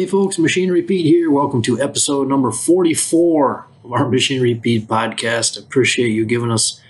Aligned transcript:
Hey 0.00 0.06
folks, 0.06 0.38
Machinery 0.38 0.82
Pete 0.82 1.04
here. 1.04 1.30
Welcome 1.30 1.60
to 1.60 1.78
episode 1.78 2.26
number 2.26 2.50
44 2.50 3.66
of 3.84 3.92
our 3.92 4.08
Machinery 4.08 4.54
Pete 4.54 4.88
podcast. 4.88 5.58
Appreciate 5.58 6.08
you 6.08 6.24
giving 6.24 6.50
us 6.50 6.80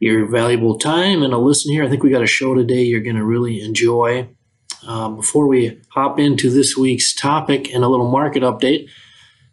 your 0.00 0.26
valuable 0.26 0.76
time 0.76 1.22
and 1.22 1.32
a 1.32 1.38
listen 1.38 1.70
here. 1.70 1.84
I 1.84 1.88
think 1.88 2.02
we 2.02 2.10
got 2.10 2.24
a 2.24 2.26
show 2.26 2.52
today 2.52 2.82
you're 2.82 3.02
going 3.02 3.14
to 3.14 3.24
really 3.24 3.60
enjoy. 3.60 4.28
Um, 4.84 5.14
before 5.14 5.46
we 5.46 5.80
hop 5.90 6.18
into 6.18 6.50
this 6.50 6.76
week's 6.76 7.14
topic 7.14 7.72
and 7.72 7.84
a 7.84 7.88
little 7.88 8.10
market 8.10 8.42
update, 8.42 8.88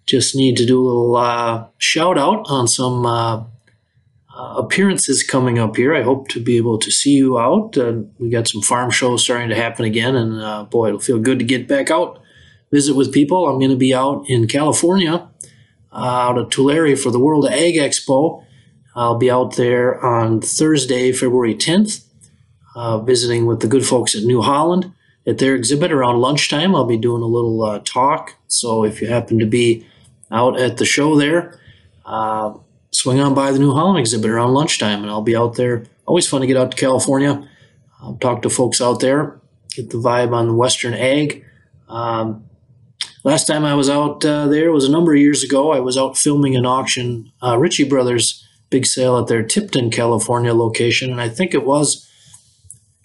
just 0.08 0.36
need 0.36 0.58
to 0.58 0.66
do 0.66 0.82
a 0.82 0.88
little 0.88 1.16
uh, 1.16 1.68
shout 1.78 2.18
out 2.18 2.48
on 2.50 2.68
some 2.68 3.06
uh, 3.06 3.44
uh, 4.36 4.56
appearances 4.58 5.22
coming 5.22 5.60
up 5.60 5.76
here. 5.76 5.94
I 5.94 6.02
hope 6.02 6.30
to 6.30 6.40
be 6.40 6.58
able 6.58 6.80
to 6.80 6.90
see 6.90 7.12
you 7.12 7.38
out. 7.38 7.78
Uh, 7.78 8.02
we 8.18 8.32
got 8.32 8.48
some 8.48 8.64
farm 8.64 8.90
shows 8.90 9.24
starting 9.24 9.50
to 9.50 9.56
happen 9.56 9.86
again, 9.86 10.16
and 10.16 10.42
uh, 10.42 10.64
boy, 10.64 10.88
it'll 10.88 11.00
feel 11.00 11.20
good 11.20 11.38
to 11.38 11.46
get 11.46 11.68
back 11.68 11.92
out, 11.92 12.18
visit 12.72 12.96
with 12.96 13.14
people. 13.14 13.48
I'm 13.48 13.60
going 13.60 13.72
to 13.72 13.78
be 13.78 13.94
out 13.94 14.26
in 14.28 14.48
California, 14.48 15.28
uh, 15.92 15.96
out 15.96 16.38
of 16.38 16.50
Tulare 16.50 16.96
for 16.96 17.12
the 17.12 17.20
World 17.20 17.48
Ag 17.48 17.76
Expo. 17.76 18.44
I'll 18.96 19.18
be 19.18 19.30
out 19.30 19.56
there 19.56 20.04
on 20.04 20.42
Thursday, 20.42 21.12
February 21.12 21.56
10th, 21.56 22.06
uh, 22.76 23.00
visiting 23.00 23.46
with 23.46 23.62
the 23.62 23.68
good 23.68 23.86
folks 23.86 24.16
at 24.16 24.24
New 24.24 24.42
Holland 24.42 24.92
at 25.28 25.38
their 25.38 25.56
exhibit 25.56 25.92
around 25.92 26.20
lunchtime. 26.20 26.76
I'll 26.76 26.86
be 26.86 26.98
doing 26.98 27.22
a 27.22 27.28
little 27.28 27.62
uh, 27.64 27.80
talk. 27.86 28.36
So 28.48 28.84
if 28.84 29.02
you 29.02 29.08
happen 29.08 29.40
to 29.40 29.46
be 29.46 29.86
out 30.32 30.60
at 30.60 30.78
the 30.78 30.86
show 30.86 31.16
there, 31.18 31.60
swing 32.92 33.20
on 33.20 33.34
by 33.34 33.52
the 33.52 33.60
New 33.60 33.74
Holland 33.74 34.00
exhibit 34.00 34.30
around 34.30 34.54
lunchtime, 34.54 35.02
and 35.02 35.10
I'll 35.10 35.22
be 35.22 35.36
out 35.36 35.56
there. 35.56 35.86
Always 36.06 36.28
fun 36.28 36.42
to 36.42 36.48
get 36.48 36.58
out 36.58 36.72
to 36.72 36.78
California, 36.78 37.48
um, 38.02 38.18
talk 38.20 38.42
to 38.42 38.50
folks 38.50 38.82
out 38.82 39.00
there, 39.00 39.40
get 39.74 39.90
the 39.90 39.98
vibe 39.98 40.34
on 40.34 40.58
Western 40.58 40.94
ag. 40.94 41.46
Um, 41.88 42.44
last 43.24 43.48
time 43.48 43.66
I 43.66 43.76
was 43.76 43.90
out 43.90 44.24
uh, 44.26 44.48
there 44.48 44.72
was 44.72 44.86
a 44.86 44.92
number 44.92 45.14
of 45.14 45.20
years 45.20 45.44
ago. 45.44 45.72
I 45.72 45.80
was 45.80 45.98
out 45.98 46.18
filming 46.18 46.56
an 46.56 46.66
auction, 46.66 47.32
uh, 47.42 47.58
Ritchie 47.58 47.90
Brothers 47.90 48.48
big 48.70 48.86
sale 48.86 49.20
at 49.20 49.28
their 49.28 49.44
Tipton, 49.44 49.92
California 49.92 50.54
location, 50.54 51.12
and 51.12 51.20
I 51.20 51.30
think 51.30 51.54
it 51.54 51.66
was 51.66 52.10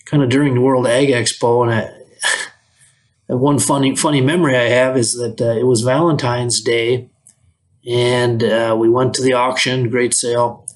kind 0.04 0.22
of 0.22 0.28
during 0.28 0.54
the 0.54 0.60
World 0.60 0.86
Ag 0.86 1.08
Expo. 1.08 1.62
And 1.62 1.74
I, 1.74 3.34
one 3.34 3.58
funny 3.58 3.96
funny 3.96 4.20
memory 4.20 4.56
I 4.56 4.68
have 4.68 4.96
is 4.96 5.14
that 5.14 5.40
uh, 5.40 5.58
it 5.58 5.64
was 5.64 5.82
Valentine's 5.82 6.60
Day 6.60 7.10
and 7.86 8.42
uh, 8.42 8.76
we 8.78 8.88
went 8.88 9.14
to 9.14 9.22
the 9.22 9.34
auction, 9.34 9.88
great 9.90 10.12
sale, 10.12 10.66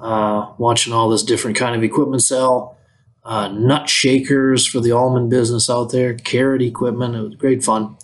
uh, 0.00 0.52
watching 0.58 0.92
all 0.92 1.08
this 1.08 1.22
different 1.22 1.56
kind 1.56 1.74
of 1.74 1.82
equipment 1.82 2.22
sell, 2.22 2.76
uh, 3.24 3.48
nut 3.48 3.88
shakers 3.88 4.66
for 4.66 4.80
the 4.80 4.92
almond 4.92 5.30
business 5.30 5.70
out 5.70 5.90
there, 5.92 6.14
carrot 6.14 6.62
equipment. 6.62 7.16
It 7.16 7.22
was 7.22 7.34
great 7.36 7.64
fun. 7.64 7.96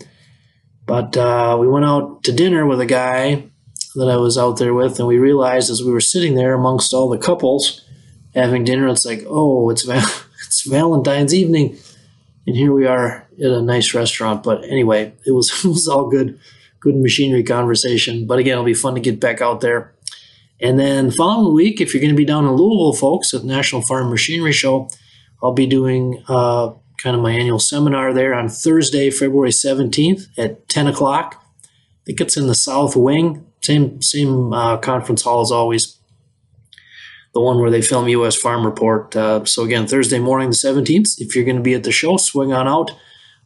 But 0.87 1.17
uh, 1.17 1.57
we 1.59 1.67
went 1.67 1.85
out 1.85 2.25
to 2.25 2.33
dinner 2.33 2.67
with 2.67 2.81
a 2.81 2.87
guy 2.87 3.45
that 3.95 4.09
I 4.09 4.17
was 4.17 4.37
out 4.37 4.59
there 4.59 4.75
with, 4.75 4.99
and 4.99 5.09
we 5.09 5.19
realized 5.19 5.71
as 5.71 5.83
we 5.83 5.93
were 5.93 6.01
sitting 6.01 6.35
there 6.35 6.55
amongst 6.55 6.93
all 6.93 7.09
the 7.09 7.19
couples 7.19 7.85
having 8.35 8.65
dinner, 8.65 8.89
it's 8.89 9.07
like, 9.07 9.25
oh, 9.27 9.71
it's 9.71 9.87
it's 9.89 10.67
Valentine's 10.67 11.35
evening, 11.35 11.79
and 12.47 12.57
here 12.57 12.73
we 12.73 12.87
are 12.87 13.27
at 13.39 13.51
a 13.51 13.63
nice 13.63 13.95
restaurant. 13.95 14.43
But 14.43 14.65
anyway, 14.65 15.13
it 15.27 15.33
was 15.33 15.51
it 15.65 15.69
was 15.69 15.89
all 15.89 16.11
good 16.11 16.39
good 16.81 16.97
machinery 16.97 17.43
conversation. 17.43 18.27
But 18.27 18.39
again, 18.39 18.53
it'll 18.53 18.65
be 18.65 18.75
fun 18.75 18.95
to 18.95 19.01
get 19.01 19.21
back 19.21 19.41
out 19.41 19.61
there. 19.61 19.95
And 20.61 20.79
then 20.79 21.11
following 21.11 21.55
week, 21.55 21.81
if 21.81 21.93
you're 21.93 22.01
going 22.01 22.15
to 22.15 22.17
be 22.17 22.25
down 22.25 22.45
in 22.45 22.53
Louisville, 22.53 22.93
folks, 22.93 23.35
at 23.35 23.45
National 23.45 23.83
Farm 23.83 24.11
Machinery 24.11 24.53
Show, 24.53 24.89
I'll 25.43 25.53
be 25.53 25.67
doing 25.67 26.23
uh, 26.29 26.73
kind 27.05 27.15
of 27.15 27.23
my 27.23 27.33
annual 27.33 27.59
seminar 27.59 28.15
there 28.15 28.33
on 28.33 28.49
Thursday, 28.49 29.11
February 29.11 29.51
17th 29.51 30.27
at 30.39 30.67
10 30.71 30.87
o'clock. 30.87 31.37
I 31.63 31.69
think 32.07 32.21
it's 32.23 32.39
in 32.39 32.47
the 32.47 32.55
South 32.55 32.97
Wing, 32.97 33.47
same 33.61 34.01
same 34.01 34.55
uh, 34.55 34.79
conference 34.79 35.23
hall 35.23 35.43
as 35.43 35.53
always. 35.53 35.99
The 37.35 37.43
one 37.43 37.61
where 37.61 37.71
they 37.71 37.83
film 37.83 38.09
U.S. 38.09 38.37
Farm 38.37 38.65
Report. 38.65 39.15
Uh, 39.15 39.45
so 39.45 39.65
again, 39.65 39.87
Thursday 39.87 40.19
morning, 40.19 40.49
the 40.49 40.57
17th. 40.57 41.21
If 41.21 41.37
you're 41.37 41.45
going 41.45 41.57
to 41.57 41.63
be 41.63 41.75
at 41.75 41.85
the 41.85 41.93
show, 41.93 42.17
swing 42.17 42.53
on 42.53 42.67
out. 42.67 42.93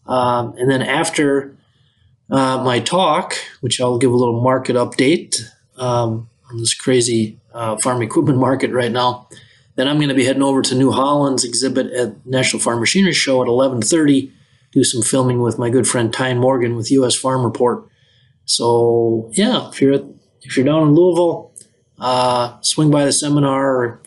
Um, 0.07 0.55
and 0.57 0.71
then 0.71 0.83
after 0.83 1.57
uh, 2.31 2.63
my 2.63 2.79
talk, 2.79 3.35
which 3.61 3.81
I'll 3.81 3.99
give 3.99 4.13
a 4.13 4.17
little 4.17 4.41
market 4.41 4.77
update 4.77 5.37
um, 5.79 6.29
on 6.51 6.59
this 6.59 6.75
crazy 6.75 7.41
uh, 7.53 7.77
farm 7.83 8.03
equipment 8.03 8.39
market 8.49 8.71
right 8.71 8.93
now. 8.93 9.29
Then 9.79 9.87
I'm 9.87 9.99
going 9.99 10.09
to 10.09 10.15
be 10.15 10.25
heading 10.25 10.43
over 10.43 10.61
to 10.61 10.75
New 10.75 10.91
Holland's 10.91 11.45
exhibit 11.45 11.93
at 11.93 12.27
National 12.27 12.61
Farm 12.61 12.81
Machinery 12.81 13.13
Show 13.13 13.43
at 13.43 13.49
11:30. 13.49 14.33
Do 14.73 14.83
some 14.83 15.03
filming 15.03 15.41
with 15.41 15.57
my 15.57 15.71
good 15.71 15.87
friend 15.87 16.13
Tyne 16.13 16.39
Morgan 16.39 16.75
with 16.75 16.91
U.S. 16.91 17.15
Farm 17.15 17.45
Report. 17.45 17.89
So 18.45 19.31
yeah, 19.35 19.69
if 19.69 19.81
you're 19.81 19.95
at, 19.95 20.05
if 20.43 20.57
you're 20.57 20.67
down 20.67 20.83
in 20.83 20.95
Louisville, 20.97 21.53
uh, 22.01 22.61
swing 22.61 22.91
by 22.91 23.05
the 23.05 23.13
seminar 23.13 23.77
or, 23.77 24.03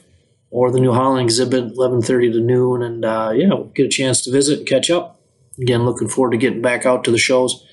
or 0.49 0.71
the 0.71 0.81
New 0.81 0.91
Holland 0.91 1.23
exhibit 1.23 1.73
11:30 1.73 2.33
to 2.33 2.41
noon, 2.41 2.83
and 2.83 3.05
uh, 3.05 3.31
yeah, 3.33 3.53
we'll 3.53 3.71
get 3.73 3.85
a 3.85 3.89
chance 3.89 4.21
to 4.25 4.31
visit 4.31 4.59
and 4.59 4.67
catch 4.67 4.91
up. 4.91 5.21
Again, 5.57 5.85
looking 5.85 6.09
forward 6.09 6.31
to 6.31 6.37
getting 6.37 6.61
back 6.61 6.85
out 6.85 7.05
to 7.05 7.11
the 7.11 7.17
shows. 7.17 7.65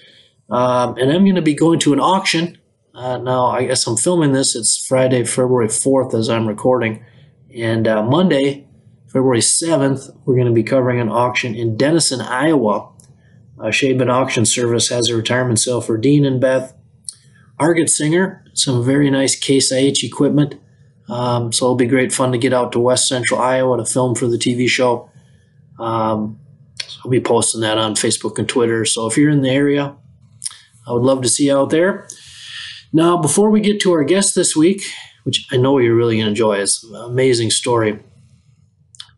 Um, 0.48 0.96
and 0.98 1.10
I'm 1.10 1.24
going 1.24 1.34
to 1.34 1.42
be 1.42 1.54
going 1.54 1.80
to 1.80 1.92
an 1.92 2.00
auction. 2.00 2.58
Uh, 2.94 3.18
now, 3.18 3.46
I 3.46 3.64
guess 3.64 3.88
I'm 3.88 3.96
filming 3.96 4.34
this. 4.34 4.54
It's 4.54 4.86
Friday, 4.86 5.24
February 5.24 5.66
4th 5.66 6.14
as 6.14 6.30
I'm 6.30 6.46
recording. 6.46 7.04
And 7.54 7.88
uh, 7.88 8.02
Monday, 8.02 8.66
February 9.06 9.40
7th, 9.40 10.14
we're 10.24 10.34
going 10.34 10.46
to 10.46 10.52
be 10.52 10.62
covering 10.62 11.00
an 11.00 11.08
auction 11.08 11.54
in 11.54 11.76
Denison, 11.76 12.20
Iowa. 12.20 12.90
Uh, 13.58 13.70
Shaban 13.70 14.10
Auction 14.10 14.44
Service 14.44 14.88
has 14.88 15.08
a 15.08 15.16
retirement 15.16 15.58
sale 15.58 15.80
for 15.80 15.96
Dean 15.96 16.24
and 16.24 16.40
Beth. 16.40 16.74
Argetsinger, 17.58 18.42
some 18.54 18.84
very 18.84 19.10
nice 19.10 19.34
Case 19.34 19.72
IH 19.72 20.04
equipment. 20.04 20.54
Um, 21.08 21.52
so 21.52 21.64
it'll 21.64 21.74
be 21.74 21.86
great 21.86 22.12
fun 22.12 22.32
to 22.32 22.38
get 22.38 22.52
out 22.52 22.72
to 22.72 22.80
West 22.80 23.08
Central 23.08 23.40
Iowa 23.40 23.78
to 23.78 23.84
film 23.84 24.14
for 24.14 24.26
the 24.26 24.36
TV 24.36 24.68
show. 24.68 25.10
Um, 25.78 26.38
so 26.86 27.00
I'll 27.04 27.10
be 27.10 27.20
posting 27.20 27.62
that 27.62 27.78
on 27.78 27.94
Facebook 27.94 28.38
and 28.38 28.48
Twitter. 28.48 28.84
So 28.84 29.06
if 29.06 29.16
you're 29.16 29.30
in 29.30 29.42
the 29.42 29.50
area, 29.50 29.96
I 30.86 30.92
would 30.92 31.02
love 31.02 31.22
to 31.22 31.28
see 31.28 31.46
you 31.46 31.56
out 31.56 31.70
there. 31.70 32.06
Now, 32.92 33.16
before 33.16 33.50
we 33.50 33.60
get 33.60 33.80
to 33.80 33.92
our 33.92 34.04
guest 34.04 34.34
this 34.34 34.54
week, 34.54 34.82
which 35.28 35.46
I 35.52 35.58
know 35.58 35.76
you're 35.76 35.94
really 35.94 36.16
going 36.16 36.24
to 36.24 36.30
enjoy, 36.30 36.54
it's 36.54 36.82
an 36.82 36.94
amazing 36.94 37.50
story. 37.50 38.02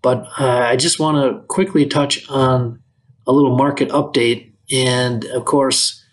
But 0.02 0.26
uh, 0.40 0.58
I 0.58 0.74
just 0.74 0.98
want 0.98 1.18
to 1.18 1.46
quickly 1.46 1.86
touch 1.86 2.28
on 2.28 2.82
a 3.28 3.32
little 3.32 3.56
market 3.56 3.90
update. 3.90 4.52
And 4.72 5.24
of 5.26 5.44
course, 5.44 6.04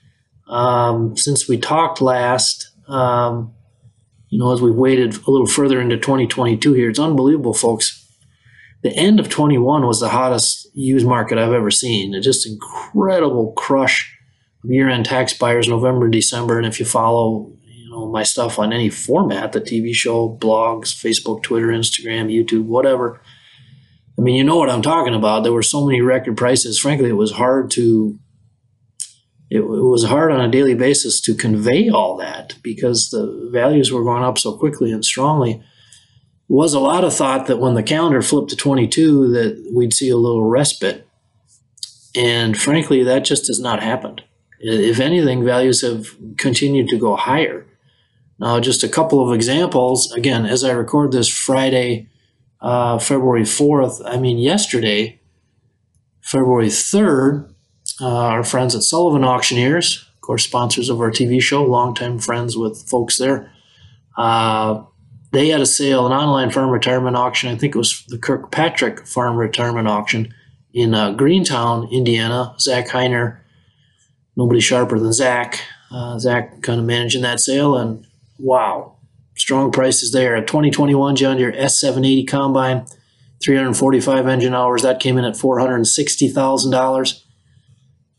um, 0.47 1.18
since 1.18 1.50
we 1.50 1.58
talked 1.58 2.00
last, 2.00 2.69
um, 2.88 3.56
you 4.30 4.38
know, 4.38 4.53
as 4.53 4.62
we've 4.62 4.75
waited 4.75 5.16
a 5.16 5.31
little 5.31 5.47
further 5.47 5.81
into 5.81 5.97
2022 5.97 6.74
here, 6.74 6.91
it's 6.91 7.00
unbelievable, 7.00 7.56
folks. 7.56 8.08
The 8.84 8.96
end 8.96 9.19
of 9.19 9.29
21 9.29 9.88
was 9.88 10.00
the 10.00 10.09
hottest 10.09 10.69
used 10.75 11.08
market 11.08 11.40
I've 11.40 11.53
ever 11.53 11.72
seen. 11.72 12.14
It 12.14 12.22
just 12.22 12.46
incredible 12.46 13.53
crush 13.53 14.16
of 14.64 14.69
year-end 14.69 15.06
tax 15.06 15.34
buyers 15.34 15.68
November, 15.68 16.08
December, 16.08 16.59
and 16.59 16.68
if 16.68 16.79
you 16.79 16.85
follow 16.85 17.52
know 18.00 18.12
my 18.12 18.24
stuff 18.24 18.59
on 18.59 18.74
any 18.74 18.90
format, 18.90 19.52
the 19.52 19.62
TV 19.62 19.94
show, 19.94 20.38
blogs, 20.40 20.94
Facebook, 20.94 21.44
Twitter, 21.44 21.68
Instagram, 21.68 22.31
YouTube, 22.31 22.66
whatever. 22.66 23.22
I 24.18 24.22
mean, 24.22 24.35
you 24.35 24.44
know 24.44 24.58
what 24.58 24.69
I'm 24.69 24.81
talking 24.81 25.13
about. 25.13 25.44
There 25.44 25.53
were 25.53 25.63
so 25.63 25.85
many 25.85 26.02
record 26.02 26.38
prices. 26.38 26.80
Frankly, 26.80 27.09
it 27.09 27.13
was 27.13 27.34
hard 27.34 27.69
to 27.72 28.19
it, 29.50 29.59
it 29.59 29.63
was 29.63 30.03
hard 30.03 30.31
on 30.31 30.41
a 30.41 30.52
daily 30.52 30.75
basis 30.75 31.22
to 31.22 31.34
convey 31.34 31.90
all 31.90 32.17
that 32.17 32.55
because 32.61 33.09
the 33.09 33.49
values 33.52 33.91
were 33.91 34.03
going 34.03 34.23
up 34.23 34.38
so 34.38 34.58
quickly 34.58 34.91
and 34.91 35.05
strongly. 35.05 35.52
It 35.52 36.53
was 36.53 36.73
a 36.73 36.79
lot 36.79 37.03
of 37.03 37.14
thought 37.14 37.47
that 37.47 37.59
when 37.59 37.76
the 37.76 37.84
calendar 37.84 38.22
flipped 38.22 38.50
to 38.50 38.55
22 38.55 39.29
that 39.29 39.72
we'd 39.73 39.93
see 39.93 40.09
a 40.09 40.17
little 40.17 40.43
respite. 40.43 41.08
And 42.16 42.58
frankly, 42.58 43.03
that 43.03 43.23
just 43.23 43.47
has 43.47 43.59
not 43.59 43.82
happened. 43.82 44.23
If 44.59 45.00
anything, 45.00 45.46
values 45.46 45.82
have 45.82 46.16
continued 46.38 46.88
to 46.90 46.97
go 46.97 47.16
higher. 47.16 47.66
Now, 48.39 48.59
just 48.59 48.84
a 48.84 48.89
couple 48.89 49.25
of 49.25 49.34
examples. 49.34 50.11
Again, 50.11 50.45
as 50.45 50.63
I 50.63 50.72
record 50.72 51.11
this 51.11 51.28
Friday, 51.28 52.07
uh, 52.61 52.99
February 52.99 53.43
4th, 53.43 54.01
I 54.05 54.17
mean, 54.17 54.37
yesterday, 54.37 55.19
February 56.22 56.67
3rd, 56.67 57.53
uh, 57.99 58.07
our 58.07 58.43
friends 58.43 58.75
at 58.75 58.84
Sullivan 58.84 59.23
Auctioneers, 59.23 60.07
of 60.16 60.22
course, 60.22 60.43
sponsors 60.43 60.89
of 60.89 60.99
our 60.99 61.09
TV 61.09 61.41
show, 61.41 61.63
longtime 61.63 62.19
friends 62.19 62.57
with 62.57 62.87
folks 62.87 63.17
there, 63.17 63.51
uh, 64.17 64.83
they 65.31 65.49
had 65.49 65.61
a 65.61 65.66
sale, 65.66 66.05
an 66.05 66.13
online 66.13 66.51
farm 66.51 66.69
retirement 66.69 67.17
auction. 67.17 67.49
I 67.49 67.57
think 67.57 67.75
it 67.75 67.78
was 67.78 68.03
the 68.07 68.17
Kirkpatrick 68.17 69.05
Farm 69.05 69.35
Retirement 69.35 69.87
Auction 69.87 70.33
in 70.73 70.93
uh, 70.93 71.11
Greentown, 71.11 71.87
Indiana. 71.91 72.55
Zach 72.59 72.87
Heiner 72.87 73.40
nobody 74.37 74.61
sharper 74.61 74.97
than 74.99 75.11
Zach. 75.11 75.59
Uh, 75.91 76.17
Zach 76.17 76.61
kind 76.61 76.79
of 76.79 76.85
managing 76.85 77.23
that 77.23 77.40
sale, 77.41 77.75
and 77.75 78.06
wow, 78.37 78.97
strong 79.35 79.72
prices 79.72 80.11
there. 80.11 80.35
A 80.35 80.41
2021 80.41 81.16
John 81.16 81.37
Deere 81.37 81.51
S780 81.51 82.28
combine, 82.28 82.85
345 83.43 84.28
engine 84.28 84.53
hours. 84.53 84.81
That 84.81 84.99
came 84.99 85.17
in 85.17 85.25
at 85.25 85.35
$460,000. 85.35 87.23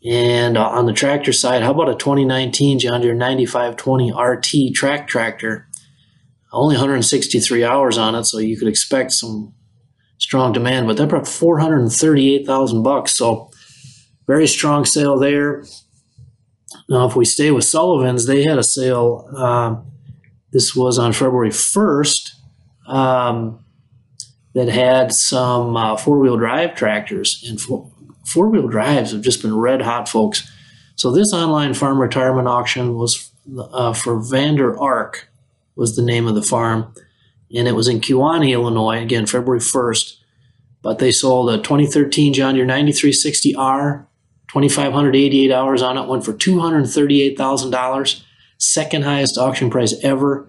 And 0.04 0.56
uh, 0.56 0.68
on 0.68 0.86
the 0.86 0.92
tractor 0.92 1.32
side, 1.32 1.62
how 1.62 1.72
about 1.72 1.88
a 1.88 1.94
2019 1.94 2.78
John 2.78 3.00
Deere 3.00 3.14
9520 3.14 4.12
RT 4.12 4.74
track 4.74 5.08
tractor? 5.08 5.68
Only 6.52 6.76
163 6.76 7.64
hours 7.64 7.98
on 7.98 8.14
it, 8.14 8.24
so 8.24 8.38
you 8.38 8.56
could 8.56 8.68
expect 8.68 9.12
some 9.12 9.52
strong 10.18 10.52
demand. 10.52 10.86
But 10.86 10.96
that 10.96 11.08
brought 11.08 11.28
438,000 11.28 12.82
bucks, 12.82 13.16
so 13.16 13.50
very 14.26 14.46
strong 14.46 14.84
sale 14.84 15.18
there. 15.18 15.64
Now, 16.88 17.06
if 17.06 17.16
we 17.16 17.24
stay 17.24 17.50
with 17.50 17.64
Sullivan's, 17.64 18.26
they 18.26 18.44
had 18.44 18.58
a 18.58 18.62
sale. 18.62 19.28
Um, 19.36 19.86
this 20.52 20.74
was 20.74 20.98
on 20.98 21.12
February 21.12 21.50
1st 21.50 22.30
um, 22.86 23.64
that 24.54 24.68
had 24.68 25.12
some 25.12 25.76
uh, 25.76 25.96
four 25.96 26.18
wheel 26.18 26.36
drive 26.36 26.74
tractors. 26.74 27.44
And 27.48 27.60
four 27.60 28.48
wheel 28.48 28.68
drives 28.68 29.12
have 29.12 29.22
just 29.22 29.42
been 29.42 29.56
red 29.56 29.82
hot, 29.82 30.08
folks. 30.08 30.50
So, 30.96 31.12
this 31.12 31.32
online 31.32 31.74
farm 31.74 32.00
retirement 32.00 32.48
auction 32.48 32.94
was 32.94 33.30
uh, 33.58 33.92
for 33.92 34.20
Vander 34.20 34.78
Ark, 34.78 35.28
was 35.76 35.94
the 35.94 36.02
name 36.02 36.26
of 36.26 36.34
the 36.34 36.42
farm. 36.42 36.92
And 37.54 37.68
it 37.68 37.72
was 37.72 37.88
in 37.88 38.00
Kewanee, 38.00 38.52
Illinois, 38.52 39.02
again, 39.02 39.26
February 39.26 39.60
1st. 39.60 40.16
But 40.82 40.98
they 40.98 41.12
sold 41.12 41.50
a 41.50 41.58
2013 41.58 42.34
John 42.34 42.54
Deere 42.54 42.66
9360R 42.66 44.06
2,588 44.48 45.52
hours 45.52 45.82
on 45.82 45.98
it, 45.98 46.08
went 46.08 46.24
for 46.24 46.32
$238,000, 46.32 48.22
second 48.58 49.02
highest 49.02 49.38
auction 49.38 49.70
price 49.70 49.94
ever 50.02 50.48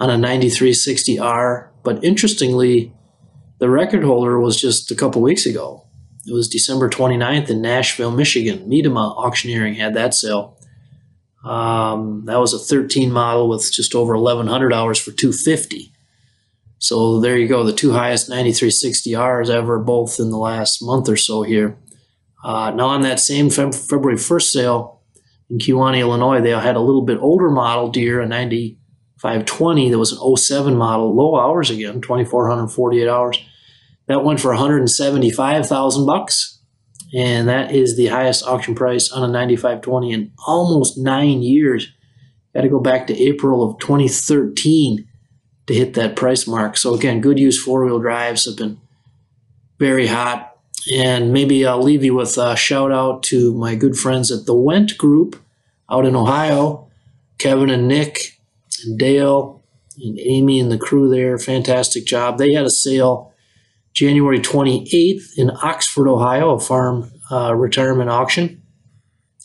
on 0.00 0.10
a 0.10 0.14
9360R. 0.14 1.68
But 1.84 2.02
interestingly, 2.02 2.92
the 3.58 3.70
record 3.70 4.04
holder 4.04 4.40
was 4.40 4.60
just 4.60 4.90
a 4.90 4.94
couple 4.94 5.22
weeks 5.22 5.46
ago. 5.46 5.86
It 6.26 6.32
was 6.32 6.48
December 6.48 6.88
29th 6.88 7.50
in 7.50 7.62
Nashville, 7.62 8.10
Michigan. 8.10 8.68
Miedema 8.68 9.16
Auctioneering 9.16 9.74
had 9.74 9.94
that 9.94 10.14
sale. 10.14 10.58
Um, 11.44 12.24
that 12.26 12.38
was 12.38 12.54
a 12.54 12.58
13 12.58 13.10
model 13.10 13.48
with 13.48 13.70
just 13.72 13.94
over 13.94 14.16
1,100 14.16 14.72
hours 14.72 14.98
for 14.98 15.10
250. 15.10 15.92
So 16.78 17.20
there 17.20 17.36
you 17.36 17.48
go, 17.48 17.64
the 17.64 17.72
two 17.72 17.92
highest 17.92 18.28
9360Rs 18.28 19.50
ever, 19.50 19.78
both 19.78 20.18
in 20.18 20.30
the 20.30 20.38
last 20.38 20.82
month 20.82 21.08
or 21.08 21.16
so 21.16 21.42
here. 21.42 21.76
Uh, 22.42 22.72
now, 22.72 22.86
on 22.86 23.02
that 23.02 23.20
same 23.20 23.48
Feb- 23.48 23.88
February 23.88 24.18
1st 24.18 24.50
sale 24.50 25.01
in 25.52 25.58
Kewanee, 25.58 26.00
Illinois, 26.00 26.40
they 26.40 26.50
had 26.50 26.76
a 26.76 26.80
little 26.80 27.02
bit 27.02 27.18
older 27.18 27.50
model 27.50 27.90
Deere, 27.90 28.22
a 28.22 28.26
9520 28.26 29.90
that 29.90 29.98
was 29.98 30.12
an 30.12 30.36
07 30.36 30.74
model, 30.74 31.14
low 31.14 31.38
hours 31.38 31.68
again, 31.68 32.00
2,448 32.00 33.06
hours. 33.06 33.38
That 34.06 34.24
went 34.24 34.40
for 34.40 34.48
175,000 34.48 36.06
bucks, 36.06 36.58
and 37.14 37.48
that 37.48 37.70
is 37.70 37.98
the 37.98 38.06
highest 38.06 38.46
auction 38.46 38.74
price 38.74 39.12
on 39.12 39.22
a 39.22 39.28
9520 39.28 40.12
in 40.12 40.32
almost 40.46 40.96
nine 40.96 41.42
years. 41.42 41.92
Got 42.54 42.62
to 42.62 42.70
go 42.70 42.80
back 42.80 43.06
to 43.08 43.22
April 43.22 43.62
of 43.62 43.78
2013 43.78 45.06
to 45.66 45.74
hit 45.74 45.92
that 45.94 46.16
price 46.16 46.46
mark. 46.46 46.78
So 46.78 46.94
again, 46.94 47.20
good 47.20 47.38
use 47.38 47.62
four 47.62 47.84
wheel 47.84 47.98
drives 47.98 48.46
have 48.46 48.56
been 48.56 48.80
very 49.78 50.06
hot 50.06 50.51
and 50.90 51.32
maybe 51.32 51.66
I'll 51.66 51.82
leave 51.82 52.04
you 52.04 52.14
with 52.14 52.36
a 52.38 52.56
shout 52.56 52.90
out 52.90 53.22
to 53.24 53.54
my 53.54 53.74
good 53.74 53.96
friends 53.96 54.30
at 54.30 54.46
the 54.46 54.54
Wendt 54.54 54.96
Group 54.96 55.40
out 55.90 56.04
in 56.04 56.16
Ohio, 56.16 56.88
Kevin 57.38 57.70
and 57.70 57.86
Nick 57.86 58.38
and 58.84 58.98
Dale 58.98 59.62
and 60.02 60.18
Amy 60.18 60.58
and 60.58 60.72
the 60.72 60.78
crew 60.78 61.08
there. 61.08 61.38
Fantastic 61.38 62.04
job. 62.04 62.38
They 62.38 62.52
had 62.52 62.64
a 62.64 62.70
sale 62.70 63.32
January 63.92 64.40
28th 64.40 65.36
in 65.36 65.50
Oxford, 65.62 66.08
Ohio, 66.08 66.52
a 66.52 66.60
farm 66.60 67.12
uh, 67.30 67.54
retirement 67.54 68.10
auction. 68.10 68.62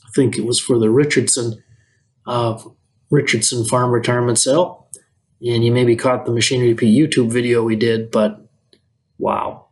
I 0.05 0.09
think 0.15 0.37
it 0.37 0.45
was 0.45 0.59
for 0.59 0.79
the 0.79 0.89
Richardson 0.89 1.61
uh, 2.25 2.59
Richardson 3.09 3.63
Farm 3.63 3.91
Retirement 3.91 4.37
Sale. 4.39 4.87
And 5.41 5.63
you 5.63 5.71
maybe 5.71 5.95
caught 5.95 6.25
the 6.25 6.31
Machinery 6.31 6.73
Pete 6.73 6.97
YouTube 6.97 7.31
video 7.31 7.63
we 7.63 7.75
did, 7.75 8.09
but 8.09 8.41
wow 9.19 9.66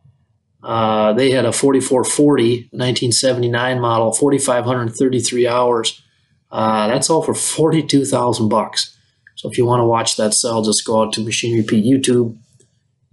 uh, 0.66 1.12
they 1.12 1.30
had 1.30 1.44
a 1.44 1.52
4440 1.52 2.68
1979 2.72 3.80
model, 3.80 4.12
4,533 4.12 5.46
hours. 5.46 6.02
Uh, 6.50 6.88
that's 6.88 7.08
all 7.08 7.22
for 7.22 7.34
42,000 7.34 8.48
bucks. 8.48 8.98
So 9.36 9.48
if 9.48 9.58
you 9.58 9.64
want 9.64 9.80
to 9.80 9.86
watch 9.86 10.16
that 10.16 10.34
sell, 10.34 10.62
just 10.62 10.84
go 10.84 11.02
out 11.02 11.12
to 11.12 11.24
Machinery 11.24 11.62
Pete 11.62 11.84
YouTube. 11.84 12.36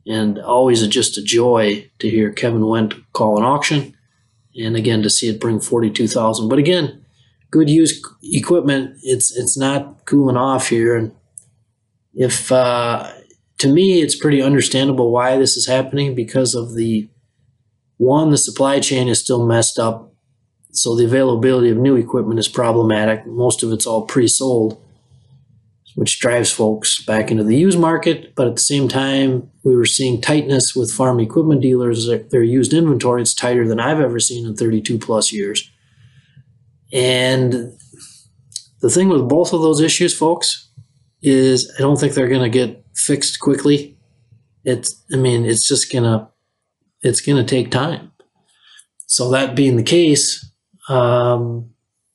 And 0.07 0.39
always 0.39 0.85
just 0.87 1.19
a 1.19 1.23
joy 1.23 1.87
to 1.99 2.09
hear 2.09 2.31
Kevin 2.31 2.61
Wendt 2.61 3.03
call 3.13 3.37
an 3.37 3.43
auction, 3.43 3.95
and 4.55 4.75
again 4.75 5.03
to 5.03 5.09
see 5.09 5.29
it 5.29 5.39
bring 5.39 5.61
42,000. 5.61 6.49
But 6.49 6.59
again, 6.59 7.05
good 7.51 7.69
used 7.69 8.03
equipment. 8.21 8.97
It's 9.03 9.33
it's 9.37 9.57
not 9.57 10.05
cooling 10.05 10.35
off 10.35 10.67
here, 10.67 10.97
and 10.97 11.13
if 12.13 12.51
uh, 12.51 13.13
to 13.59 13.71
me, 13.71 14.01
it's 14.01 14.15
pretty 14.15 14.41
understandable 14.41 15.09
why 15.09 15.37
this 15.37 15.55
is 15.55 15.67
happening 15.67 16.15
because 16.15 16.53
of 16.53 16.75
the 16.75 17.07
one, 17.97 18.31
the 18.31 18.37
supply 18.37 18.79
chain 18.79 19.07
is 19.07 19.19
still 19.19 19.45
messed 19.45 19.79
up, 19.79 20.13
so 20.71 20.95
the 20.95 21.05
availability 21.05 21.69
of 21.69 21.77
new 21.77 21.95
equipment 21.95 22.39
is 22.39 22.47
problematic. 22.47 23.25
Most 23.25 23.63
of 23.63 23.71
it's 23.71 23.85
all 23.85 24.05
pre 24.05 24.27
sold, 24.27 24.81
which 25.95 26.19
drives 26.19 26.51
folks 26.51 27.03
back 27.03 27.29
into 27.29 27.43
the 27.43 27.55
used 27.55 27.79
market. 27.79 28.33
But 28.35 28.47
at 28.47 28.55
the 28.55 28.61
same 28.61 28.87
time, 28.87 29.51
we 29.63 29.75
were 29.75 29.85
seeing 29.85 30.19
tightness 30.19 30.75
with 30.75 30.91
farm 30.91 31.19
equipment 31.19 31.61
dealers. 31.61 32.07
Their 32.07 32.43
used 32.43 32.73
inventory 32.73 33.21
is 33.21 33.35
tighter 33.35 33.67
than 33.67 33.79
I've 33.79 33.99
ever 33.99 34.19
seen 34.19 34.47
in 34.47 34.55
32 34.55 34.97
plus 34.97 35.31
years. 35.31 35.69
And 36.91 37.77
the 38.81 38.89
thing 38.89 39.09
with 39.09 39.29
both 39.29 39.53
of 39.53 39.61
those 39.61 39.81
issues, 39.81 40.17
folks, 40.17 40.69
is 41.21 41.73
I 41.77 41.81
don't 41.81 41.99
think 41.99 42.13
they're 42.13 42.27
going 42.27 42.41
to 42.41 42.49
get 42.49 42.83
fixed 42.95 43.39
quickly. 43.39 43.97
It's, 44.65 45.03
I 45.11 45.17
mean, 45.17 45.45
it's 45.45 45.67
just 45.67 45.91
going 45.91 46.03
to 46.03 46.27
it's 47.03 47.21
going 47.21 47.43
to 47.43 47.49
take 47.49 47.69
time. 47.69 48.11
So 49.05 49.29
that 49.31 49.55
being 49.55 49.75
the 49.75 49.83
case, 49.83 50.49
um, 50.89 51.69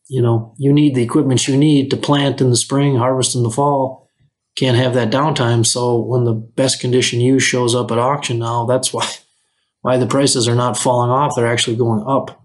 you 0.09 0.23
know, 0.23 0.55
you 0.57 0.73
need 0.73 0.95
the 0.95 1.03
equipment 1.03 1.47
you 1.47 1.57
need 1.57 1.91
to 1.91 1.97
plant 1.97 2.41
in 2.41 2.51
the 2.51 2.57
spring, 2.57 2.97
harvest 2.97 3.37
in 3.37 3.43
the 3.43 3.51
fall. 3.51 4.09
Can't 4.57 4.77
have 4.77 4.95
that 4.95 5.11
downtime. 5.11 5.65
So 5.65 6.01
when 6.01 6.25
the 6.25 6.35
best 6.35 6.81
condition 6.81 7.21
used 7.21 7.47
shows 7.47 7.75
up 7.75 7.93
at 7.93 7.99
auction 7.99 8.39
now, 8.39 8.65
that's 8.65 8.93
why 8.93 9.09
why 9.83 9.97
the 9.97 10.07
prices 10.07 10.49
are 10.49 10.57
not 10.57 10.77
falling 10.77 11.11
off. 11.11 11.35
They're 11.37 11.47
actually 11.47 11.77
going 11.77 12.03
up. 12.07 12.45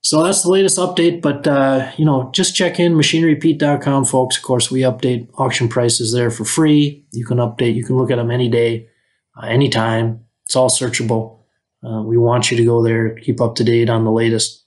So 0.00 0.24
that's 0.24 0.42
the 0.42 0.50
latest 0.50 0.78
update. 0.78 1.20
But 1.20 1.46
uh, 1.46 1.92
you 1.96 2.04
know, 2.04 2.30
just 2.32 2.56
check 2.56 2.80
in 2.80 2.94
machinerypete.com, 2.94 4.04
folks. 4.06 4.36
Of 4.36 4.42
course, 4.42 4.70
we 4.70 4.80
update 4.80 5.28
auction 5.34 5.68
prices 5.68 6.12
there 6.12 6.30
for 6.30 6.44
free. 6.44 7.04
You 7.12 7.26
can 7.26 7.38
update. 7.38 7.74
You 7.74 7.84
can 7.84 7.96
look 7.96 8.10
at 8.10 8.16
them 8.16 8.30
any 8.30 8.48
day, 8.48 8.88
uh, 9.36 9.46
anytime. 9.46 10.24
It's 10.52 10.56
all 10.58 10.68
searchable. 10.68 11.38
Uh, 11.82 12.02
we 12.02 12.18
want 12.18 12.50
you 12.50 12.58
to 12.58 12.64
go 12.66 12.84
there, 12.84 13.14
keep 13.14 13.40
up 13.40 13.54
to 13.54 13.64
date 13.64 13.88
on 13.88 14.04
the 14.04 14.10
latest. 14.10 14.66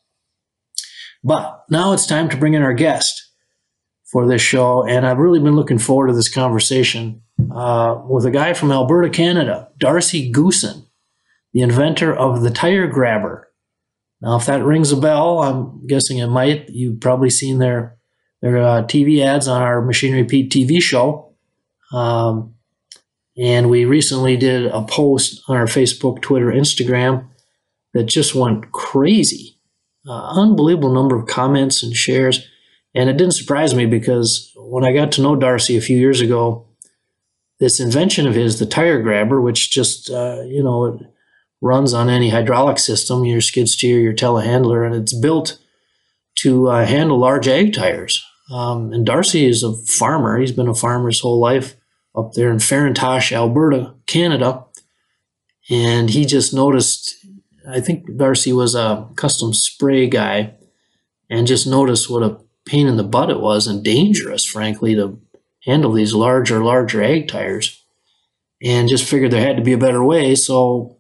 But 1.24 1.64
now 1.70 1.94
it's 1.94 2.08
time 2.08 2.28
to 2.30 2.38
bring 2.38 2.56
in 2.56 2.64
our 2.64 2.74
guest 2.74 3.30
for 4.06 4.28
this 4.28 4.42
show, 4.42 4.84
and 4.84 5.06
I've 5.06 5.20
really 5.20 5.40
been 5.40 5.56
looking 5.56 5.78
forward 5.78 6.08
to 6.08 6.14
this 6.14 6.34
conversation 6.34 7.22
uh, 7.54 8.02
with 8.04 8.26
a 8.26 8.32
guy 8.32 8.56
from 8.56 8.72
Alberta, 8.72 9.12
Canada, 9.12 9.70
Darcy 9.78 10.34
Goosen, 10.34 10.88
the 11.54 11.62
inventor 11.62 12.16
of 12.16 12.42
the 12.42 12.50
tire 12.50 12.88
grabber. 12.88 13.48
Now, 14.22 14.38
if 14.38 14.48
that 14.48 14.64
rings 14.64 14.92
a 14.92 14.98
bell, 14.98 15.44
I'm 15.44 15.86
guessing 15.86 16.18
it 16.18 16.26
might. 16.30 16.68
You've 16.70 17.00
probably 17.00 17.30
seen 17.30 17.60
their 17.60 17.96
their 18.42 18.58
uh, 18.58 18.82
TV 18.86 19.24
ads 19.24 19.48
on 19.48 19.62
our 19.62 19.84
Machinery 19.84 20.24
Pete 20.24 20.52
TV 20.52 20.82
show. 20.82 21.36
Um, 21.94 22.55
and 23.38 23.70
we 23.70 23.86
recently 23.86 24.38
did 24.38 24.68
a 24.68 24.82
post 24.84 25.42
on 25.48 25.58
our 25.58 25.66
Facebook, 25.66 26.22
Twitter, 26.22 26.48
Instagram 26.48 27.28
that 27.94 28.06
just 28.06 28.34
went 28.34 28.72
crazy. 28.72 29.58
Uh, 30.08 30.40
unbelievable 30.40 30.94
number 30.94 31.18
of 31.18 31.28
comments 31.28 31.84
and 31.84 31.96
shares. 31.96 32.48
And 32.94 33.10
it 33.10 33.18
didn't 33.18 33.34
surprise 33.34 33.76
me 33.76 33.86
because 33.86 34.52
when 34.56 34.86
I 34.86 34.94
got 34.94 35.12
to 35.14 35.22
know 35.22 35.36
Darcy 35.36 35.76
a 35.76 35.82
few 35.82 35.98
years 35.98 36.22
ago, 36.22 36.68
this 37.60 37.80
invention 37.80 38.28
of 38.28 38.36
his, 38.36 38.60
the 38.60 38.66
tire 38.66 39.02
grabber, 39.02 39.42
which 39.42 39.72
just, 39.72 40.10
uh, 40.10 40.42
you 40.46 40.64
know, 40.64 40.86
it 40.86 41.02
runs 41.62 41.94
on 41.94 42.10
any 42.10 42.30
hydraulic 42.30 42.78
system, 42.78 43.26
your 43.26 43.42
skid 43.42 43.68
steer, 43.68 44.00
your 44.00 44.14
telehandler, 44.14 44.86
and 44.86 44.96
it's 44.96 45.18
built 45.18 45.58
to 46.36 46.68
uh, 46.68 46.86
handle 46.86 47.18
large 47.18 47.48
ag 47.48 47.74
tires. 47.74 48.24
Um, 48.52 48.94
and 48.94 49.06
Darcy 49.06 49.46
is 49.46 49.64
a 49.64 49.74
farmer. 49.74 50.38
He's 50.38 50.52
been 50.52 50.68
a 50.68 50.76
farmer 50.76 51.08
his 51.08 51.22
whole 51.22 51.40
life 51.40 51.76
up 52.16 52.34
there 52.34 52.52
in 52.52 52.58
Farintosh, 52.58 53.32
Alberta, 53.32 53.94
Canada. 54.08 54.66
And 55.70 56.10
he 56.10 56.26
just 56.26 56.54
noticed, 56.54 57.26
I 57.68 57.82
think 57.82 58.18
Darcy 58.18 58.54
was 58.54 58.76
a 58.76 59.08
custom 59.16 59.54
spray 59.54 60.08
guy, 60.08 60.54
and 61.30 61.48
just 61.48 61.66
noticed 61.66 62.10
what 62.10 62.24
a 62.24 62.38
pain 62.66 62.88
in 62.88 62.98
the 62.98 63.04
butt 63.04 63.30
it 63.30 63.40
was 63.40 63.68
and 63.68 63.84
dangerous, 63.84 64.46
frankly, 64.46 64.96
to 64.96 65.20
handle 65.64 65.92
these 65.92 66.14
larger, 66.14 66.64
larger 66.64 67.02
ag 67.02 67.28
tires. 67.28 67.82
And 68.64 68.88
just 68.88 69.08
figured 69.08 69.32
there 69.32 69.46
had 69.46 69.58
to 69.58 69.64
be 69.64 69.74
a 69.74 69.78
better 69.78 70.04
way. 70.04 70.34
So, 70.36 70.98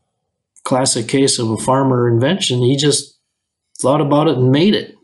classic 0.63 1.07
case 1.07 1.39
of 1.39 1.49
a 1.49 1.57
farmer 1.57 2.07
invention, 2.07 2.59
he 2.59 2.75
just 2.75 3.17
thought 3.79 4.01
about 4.01 4.27
it 4.27 4.37
and 4.37 4.51
made 4.51 4.73
it. 4.73 4.95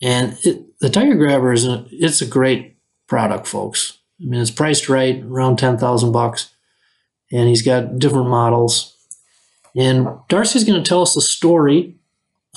And 0.00 0.38
it, 0.44 0.78
the 0.80 0.88
tire 0.88 1.14
grabber 1.14 1.52
is 1.52 1.66
a, 1.66 1.86
it's 1.90 2.22
a 2.22 2.26
great 2.26 2.78
product, 3.06 3.46
folks. 3.46 3.97
I 4.20 4.24
mean, 4.24 4.40
it's 4.40 4.50
priced 4.50 4.88
right, 4.88 5.22
around 5.22 5.58
ten 5.58 5.78
thousand 5.78 6.12
bucks, 6.12 6.54
and 7.32 7.48
he's 7.48 7.62
got 7.62 7.98
different 7.98 8.28
models. 8.28 8.96
And 9.76 10.08
Darcy's 10.28 10.64
going 10.64 10.82
to 10.82 10.88
tell 10.88 11.02
us 11.02 11.14
the 11.14 11.20
story 11.20 11.96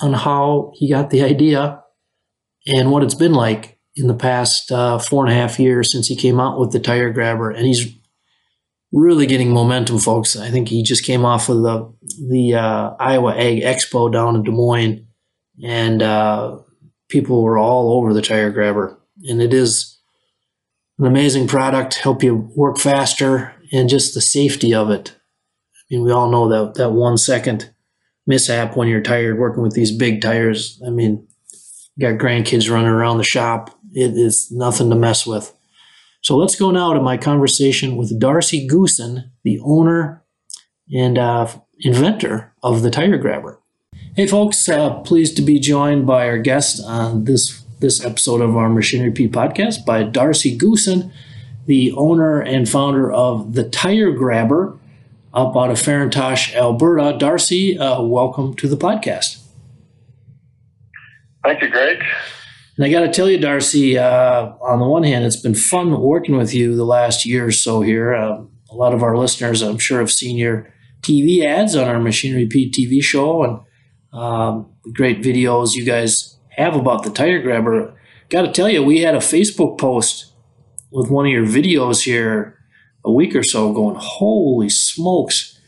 on 0.01 0.13
how 0.13 0.71
he 0.75 0.89
got 0.89 1.09
the 1.09 1.21
idea 1.21 1.83
and 2.65 2.91
what 2.91 3.03
it's 3.03 3.13
been 3.13 3.33
like 3.33 3.77
in 3.95 4.07
the 4.07 4.15
past 4.15 4.71
uh, 4.71 4.97
four 4.97 5.25
and 5.25 5.31
a 5.31 5.35
half 5.35 5.59
years 5.59 5.91
since 5.91 6.07
he 6.07 6.15
came 6.15 6.39
out 6.39 6.59
with 6.59 6.71
the 6.71 6.79
tire 6.79 7.11
grabber. 7.11 7.51
And 7.51 7.67
he's 7.67 7.93
really 8.91 9.25
getting 9.25 9.51
momentum, 9.51 9.99
folks. 9.99 10.35
I 10.35 10.49
think 10.49 10.69
he 10.69 10.83
just 10.83 11.05
came 11.05 11.25
off 11.25 11.49
of 11.49 11.61
the 11.61 11.93
the 12.29 12.55
uh, 12.55 12.95
Iowa 12.99 13.35
Ag 13.35 13.61
Expo 13.61 14.11
down 14.11 14.35
in 14.35 14.43
Des 14.43 14.51
Moines, 14.51 15.07
and 15.63 16.01
uh, 16.01 16.57
people 17.09 17.43
were 17.43 17.57
all 17.57 17.93
over 17.93 18.13
the 18.13 18.21
tire 18.21 18.51
grabber. 18.51 18.97
And 19.27 19.41
it 19.41 19.53
is 19.53 19.90
an 21.01 21.07
amazing 21.07 21.47
product, 21.47 21.95
help 21.95 22.21
you 22.21 22.51
work 22.55 22.77
faster, 22.77 23.55
and 23.71 23.89
just 23.89 24.13
the 24.13 24.21
safety 24.21 24.73
of 24.73 24.91
it. 24.91 25.15
I 25.75 25.79
mean, 25.89 26.03
we 26.03 26.11
all 26.11 26.29
know 26.29 26.47
that 26.47 26.75
that 26.75 26.91
one 26.91 27.17
second 27.17 27.73
mishap 28.27 28.77
when 28.77 28.87
you're 28.87 29.01
tired 29.01 29.39
working 29.39 29.63
with 29.63 29.73
these 29.73 29.91
big 29.91 30.21
tires. 30.21 30.79
I 30.85 30.91
mean, 30.91 31.27
got 31.99 32.19
grandkids 32.19 32.71
running 32.71 32.87
around 32.87 33.17
the 33.17 33.23
shop. 33.23 33.75
It 33.93 34.15
is 34.15 34.51
nothing 34.51 34.91
to 34.91 34.95
mess 34.95 35.25
with. 35.25 35.51
So 36.21 36.37
let's 36.37 36.55
go 36.55 36.69
now 36.69 36.93
to 36.93 37.01
my 37.01 37.17
conversation 37.17 37.95
with 37.95 38.19
Darcy 38.19 38.67
Goosen, 38.67 39.31
the 39.43 39.59
owner 39.63 40.23
and 40.93 41.17
uh, 41.17 41.47
inventor 41.79 42.53
of 42.61 42.83
the 42.83 42.91
Tire 42.91 43.17
Grabber. 43.17 43.59
Hey, 44.15 44.27
folks, 44.27 44.69
uh, 44.69 44.99
pleased 44.99 45.35
to 45.37 45.41
be 45.41 45.59
joined 45.59 46.05
by 46.05 46.27
our 46.27 46.37
guest 46.37 46.79
on 46.85 47.23
this 47.23 47.60
this 47.81 48.05
episode 48.05 48.41
of 48.41 48.55
our 48.55 48.69
Machinery 48.69 49.11
Pete 49.11 49.31
podcast 49.31 49.85
by 49.85 50.03
Darcy 50.03 50.55
Goosen, 50.55 51.11
the 51.65 51.91
owner 51.93 52.39
and 52.39 52.69
founder 52.69 53.11
of 53.11 53.55
the 53.55 53.67
Tire 53.67 54.11
Grabber 54.11 54.77
up 55.33 55.57
out 55.57 55.71
of 55.71 55.77
Farintosh, 55.77 56.53
Alberta. 56.53 57.17
Darcy, 57.17 57.79
uh, 57.79 58.01
welcome 58.03 58.53
to 58.55 58.67
the 58.67 58.77
podcast. 58.77 59.43
Thank 61.43 61.63
you, 61.63 61.69
Greg. 61.69 62.03
And 62.77 62.85
I 62.85 62.91
got 62.91 62.99
to 62.99 63.11
tell 63.11 63.27
you, 63.27 63.39
Darcy, 63.39 63.97
uh, 63.97 64.53
on 64.61 64.79
the 64.79 64.85
one 64.85 65.03
hand, 65.03 65.25
it's 65.25 65.41
been 65.41 65.55
fun 65.55 65.99
working 65.99 66.37
with 66.37 66.53
you 66.53 66.75
the 66.75 66.85
last 66.85 67.25
year 67.25 67.47
or 67.47 67.51
so 67.51 67.81
here. 67.81 68.13
Uh, 68.13 68.43
a 68.69 68.75
lot 68.75 68.93
of 68.93 69.01
our 69.01 69.17
listeners, 69.17 69.63
I'm 69.63 69.79
sure, 69.79 69.99
have 69.99 70.11
seen 70.11 70.37
your 70.37 70.71
TV 71.01 71.43
ads 71.43 71.75
on 71.75 71.87
our 71.87 71.99
Machinery 71.99 72.45
Pete 72.45 72.73
TV 72.75 73.01
show 73.01 73.43
and 73.43 73.59
um, 74.13 74.71
great 74.93 75.21
videos 75.23 75.73
you 75.73 75.83
guys 75.83 76.37
have 76.61 76.75
about 76.75 77.03
the 77.03 77.09
tire 77.09 77.41
grabber. 77.41 77.97
Got 78.29 78.43
to 78.43 78.51
tell 78.51 78.69
you, 78.69 78.83
we 78.83 79.01
had 79.01 79.15
a 79.15 79.19
Facebook 79.19 79.77
post 79.77 80.33
with 80.91 81.09
one 81.09 81.25
of 81.25 81.31
your 81.31 81.45
videos 81.45 82.03
here 82.03 82.57
a 83.03 83.11
week 83.11 83.35
or 83.35 83.43
so 83.43 83.73
going, 83.73 83.95
holy 83.99 84.69
smokes, 84.69 85.59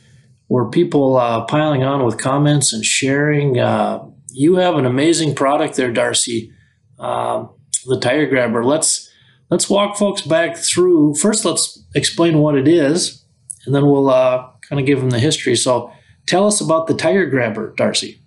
were 0.50 0.70
people 0.70 1.18
uh, 1.18 1.46
piling 1.46 1.84
on 1.84 2.06
with 2.06 2.20
comments 2.20 2.74
and 2.74 2.86
sharing. 2.86 3.60
Uh, 3.60 4.06
you 4.32 4.56
have 4.56 4.76
an 4.76 4.86
amazing 4.86 5.34
product 5.34 5.76
there, 5.76 5.92
Darcy. 5.92 6.52
Um, 7.00 7.50
the 7.86 8.00
tire 8.00 8.28
grabber. 8.28 8.64
Let's 8.64 9.10
let's 9.50 9.70
walk 9.70 9.98
folks 9.98 10.22
back 10.22 10.58
through. 10.58 11.16
First, 11.16 11.44
let's 11.44 11.84
explain 11.96 12.38
what 12.38 12.56
it 12.56 12.68
is, 12.68 13.26
and 13.66 13.74
then 13.74 13.88
we'll 13.88 14.10
uh, 14.10 14.48
kind 14.70 14.80
of 14.80 14.86
give 14.86 15.00
them 15.00 15.10
the 15.10 15.20
history. 15.20 15.56
So, 15.56 15.92
tell 16.28 16.46
us 16.46 16.62
about 16.62 16.88
the 16.88 16.94
tire 16.94 17.26
grabber, 17.26 17.74
Darcy. 17.76 18.23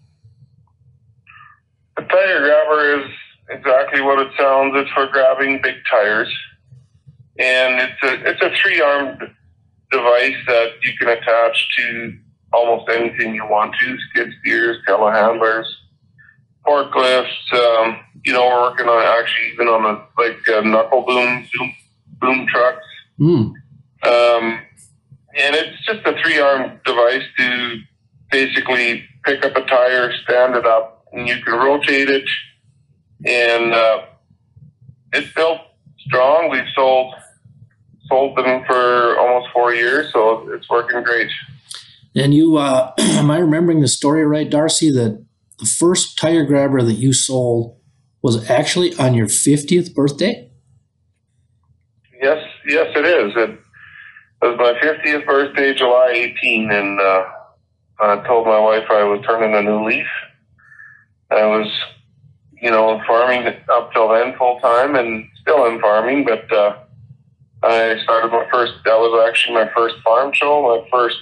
The 1.97 2.03
tire 2.03 2.41
grabber 2.41 3.00
is 3.00 3.11
exactly 3.50 4.00
what 4.00 4.19
it 4.19 4.33
sounds. 4.38 4.73
It's 4.76 4.91
for 4.91 5.07
grabbing 5.07 5.61
big 5.62 5.76
tires 5.91 6.33
and 7.38 7.81
it's 7.81 8.03
a 8.03 8.31
it's 8.31 8.43
a 8.43 8.50
three 8.62 8.81
armed 8.81 9.21
device 9.91 10.37
that 10.47 10.73
you 10.83 10.93
can 10.99 11.09
attach 11.09 11.76
to 11.76 12.17
almost 12.53 12.91
anything 12.91 13.35
you 13.35 13.47
want 13.47 13.75
to 13.81 13.97
skid 14.11 14.33
steers, 14.41 14.79
telehandlers, 14.88 15.67
forklifts. 16.67 17.53
Um, 17.53 18.00
you 18.25 18.33
know, 18.33 18.47
we're 18.47 18.62
working 18.62 18.87
on 18.87 19.03
actually 19.03 19.53
even 19.53 19.69
on 19.69 19.85
a 19.85 20.21
like 20.21 20.49
uh, 20.49 20.62
knuckle 20.62 21.03
boom, 21.03 21.47
boom 21.57 21.73
boom 22.21 22.47
trucks. 22.47 22.87
Mm. 23.21 23.53
Um, 24.03 24.61
and 25.35 25.55
it's 25.55 25.85
just 25.85 26.07
a 26.07 26.15
three 26.23 26.38
armed 26.38 26.81
device 26.85 27.25
to 27.38 27.79
basically 28.31 29.05
pick 29.25 29.45
up 29.45 29.57
a 29.57 29.62
tire, 29.62 30.12
stand 30.25 30.57
it 30.57 30.67
up, 30.67 30.96
and 31.17 31.27
you 31.27 31.43
can 31.43 31.55
rotate 31.55 32.09
it. 32.09 32.29
And 33.25 33.73
uh, 33.73 34.03
it's 35.13 35.33
built 35.33 35.61
strong. 36.01 36.51
We've 36.51 36.69
sold 36.75 37.15
sold 38.09 38.37
them 38.37 38.63
for 38.67 39.19
almost 39.19 39.53
four 39.53 39.75
years, 39.75 40.13
so 40.13 40.49
it's 40.53 40.69
working 40.71 41.03
great. 41.03 41.29
And 42.15 42.33
you, 42.33 42.57
uh, 42.57 42.93
am 42.99 43.31
I 43.31 43.39
remembering 43.39 43.81
the 43.81 43.89
story 43.89 44.25
right, 44.25 44.49
Darcy? 44.49 44.91
That 44.91 45.25
the 45.59 45.67
first 45.67 46.19
tire 46.19 46.45
grabber 46.45 46.83
that 46.83 46.95
you 46.95 47.13
sold 47.13 47.77
was 48.23 48.49
actually 48.49 48.95
on 48.97 49.15
your 49.15 49.27
50th 49.27 49.95
birthday? 49.95 50.51
Yes, 52.23 52.45
yes, 52.67 52.87
it 52.95 53.05
is. 53.05 53.33
It 53.37 53.59
was 54.43 54.59
my 54.59 54.75
50th 54.81 55.27
birthday, 55.27 55.75
July 55.75 56.11
18, 56.43 56.71
and 56.71 57.01
uh, 57.01 57.25
I 58.01 58.27
told 58.27 58.47
my 58.47 58.59
wife 58.59 58.85
I 58.91 59.05
was 59.05 59.25
turning 59.27 59.55
a 59.55 59.63
new 59.63 59.85
leaf. 59.87 60.07
I 61.30 61.45
was, 61.47 61.66
you 62.61 62.71
know, 62.71 63.00
farming 63.06 63.47
up 63.73 63.92
till 63.92 64.09
then 64.09 64.37
full 64.37 64.59
time 64.61 64.95
and 64.95 65.26
still 65.40 65.66
in 65.66 65.80
farming, 65.80 66.25
but 66.25 66.50
uh, 66.52 66.76
I 67.62 67.97
started 68.02 68.30
my 68.30 68.47
first, 68.50 68.75
that 68.85 68.97
was 68.97 69.28
actually 69.28 69.54
my 69.54 69.71
first 69.75 69.97
farm 70.04 70.33
show, 70.33 70.62
my 70.62 70.88
first 70.90 71.16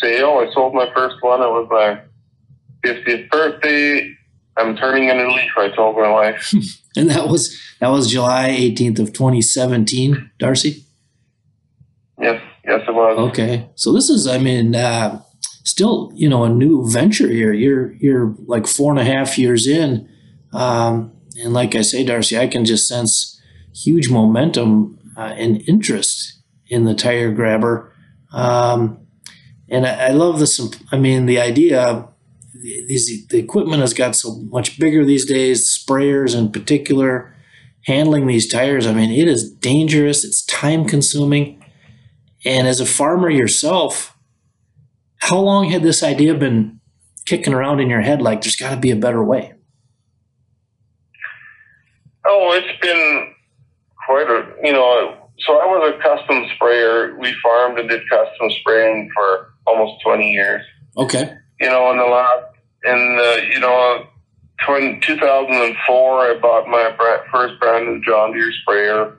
sale. 0.00 0.44
I 0.46 0.52
sold 0.52 0.74
my 0.74 0.90
first 0.94 1.16
one. 1.20 1.40
It 1.40 1.46
was 1.46 1.68
my 1.70 2.00
50th 2.84 3.30
birthday. 3.30 4.14
I'm 4.56 4.76
turning 4.76 5.08
a 5.08 5.14
new 5.14 5.28
leaf, 5.28 5.52
I 5.56 5.68
told 5.68 5.96
my 5.96 6.10
wife. 6.10 6.52
and 6.96 7.10
that 7.10 7.28
was, 7.28 7.56
that 7.80 7.88
was 7.88 8.10
July 8.10 8.50
18th 8.50 8.98
of 8.98 9.12
2017, 9.12 10.30
Darcy? 10.38 10.84
Yes, 12.20 12.42
yes, 12.64 12.80
it 12.86 12.92
was. 12.92 13.30
Okay. 13.30 13.68
So 13.76 13.92
this 13.92 14.10
is, 14.10 14.26
I 14.26 14.38
mean, 14.38 14.74
uh, 14.74 15.22
still, 15.68 16.10
you 16.14 16.28
know, 16.28 16.44
a 16.44 16.48
new 16.48 16.88
venture 16.90 17.28
here. 17.28 17.52
You're, 17.52 17.92
you're 17.94 18.34
like 18.46 18.66
four 18.66 18.90
and 18.90 19.00
a 19.00 19.04
half 19.04 19.38
years 19.38 19.66
in. 19.66 20.08
Um, 20.52 21.12
and 21.42 21.52
like 21.52 21.74
I 21.74 21.82
say, 21.82 22.04
Darcy, 22.04 22.38
I 22.38 22.46
can 22.46 22.64
just 22.64 22.88
sense 22.88 23.40
huge 23.74 24.10
momentum 24.10 24.98
uh, 25.16 25.34
and 25.36 25.62
interest 25.68 26.42
in 26.68 26.84
the 26.84 26.94
tire 26.94 27.30
grabber. 27.30 27.92
Um, 28.32 29.06
and 29.68 29.86
I, 29.86 30.08
I, 30.08 30.10
love 30.10 30.38
this. 30.38 30.60
I 30.90 30.98
mean, 30.98 31.26
the 31.26 31.40
idea, 31.40 32.08
these, 32.54 33.26
the 33.28 33.38
equipment 33.38 33.80
has 33.80 33.94
got 33.94 34.16
so 34.16 34.36
much 34.50 34.78
bigger 34.78 35.04
these 35.04 35.24
days, 35.24 35.66
sprayers 35.68 36.36
in 36.36 36.50
particular, 36.52 37.34
handling 37.84 38.26
these 38.26 38.48
tires. 38.48 38.86
I 38.86 38.92
mean, 38.92 39.10
it 39.10 39.28
is 39.28 39.50
dangerous, 39.50 40.24
it's 40.24 40.44
time 40.44 40.84
consuming. 40.86 41.64
And 42.44 42.68
as 42.68 42.80
a 42.80 42.86
farmer 42.86 43.30
yourself, 43.30 44.17
how 45.18 45.38
long 45.38 45.70
had 45.70 45.82
this 45.82 46.02
idea 46.02 46.34
been 46.34 46.80
kicking 47.26 47.52
around 47.52 47.80
in 47.80 47.90
your 47.90 48.00
head 48.00 48.22
like 48.22 48.42
there's 48.42 48.56
got 48.56 48.70
to 48.70 48.76
be 48.76 48.90
a 48.90 48.96
better 48.96 49.22
way? 49.22 49.54
Oh, 52.26 52.52
it's 52.52 52.80
been 52.80 53.34
quite 54.06 54.28
a, 54.28 54.46
you 54.62 54.72
know, 54.72 55.28
so 55.40 55.58
I 55.58 55.66
was 55.66 55.94
a 55.94 56.02
custom 56.02 56.44
sprayer. 56.54 57.16
We 57.18 57.34
farmed 57.42 57.78
and 57.78 57.88
did 57.88 58.02
custom 58.08 58.50
spraying 58.60 59.10
for 59.14 59.54
almost 59.66 60.02
20 60.04 60.32
years. 60.32 60.62
Okay. 60.96 61.32
You 61.60 61.68
know, 61.68 61.90
in 61.90 61.98
the 61.98 62.04
last, 62.04 62.44
in 62.84 63.16
the, 63.16 63.46
you 63.52 63.60
know, 63.60 64.06
20, 64.66 65.00
2004, 65.00 66.20
I 66.20 66.38
bought 66.40 66.66
my 66.68 66.92
first 67.32 67.60
brand 67.60 67.86
new 67.86 68.02
John 68.04 68.32
Deere 68.32 68.52
sprayer 68.62 69.18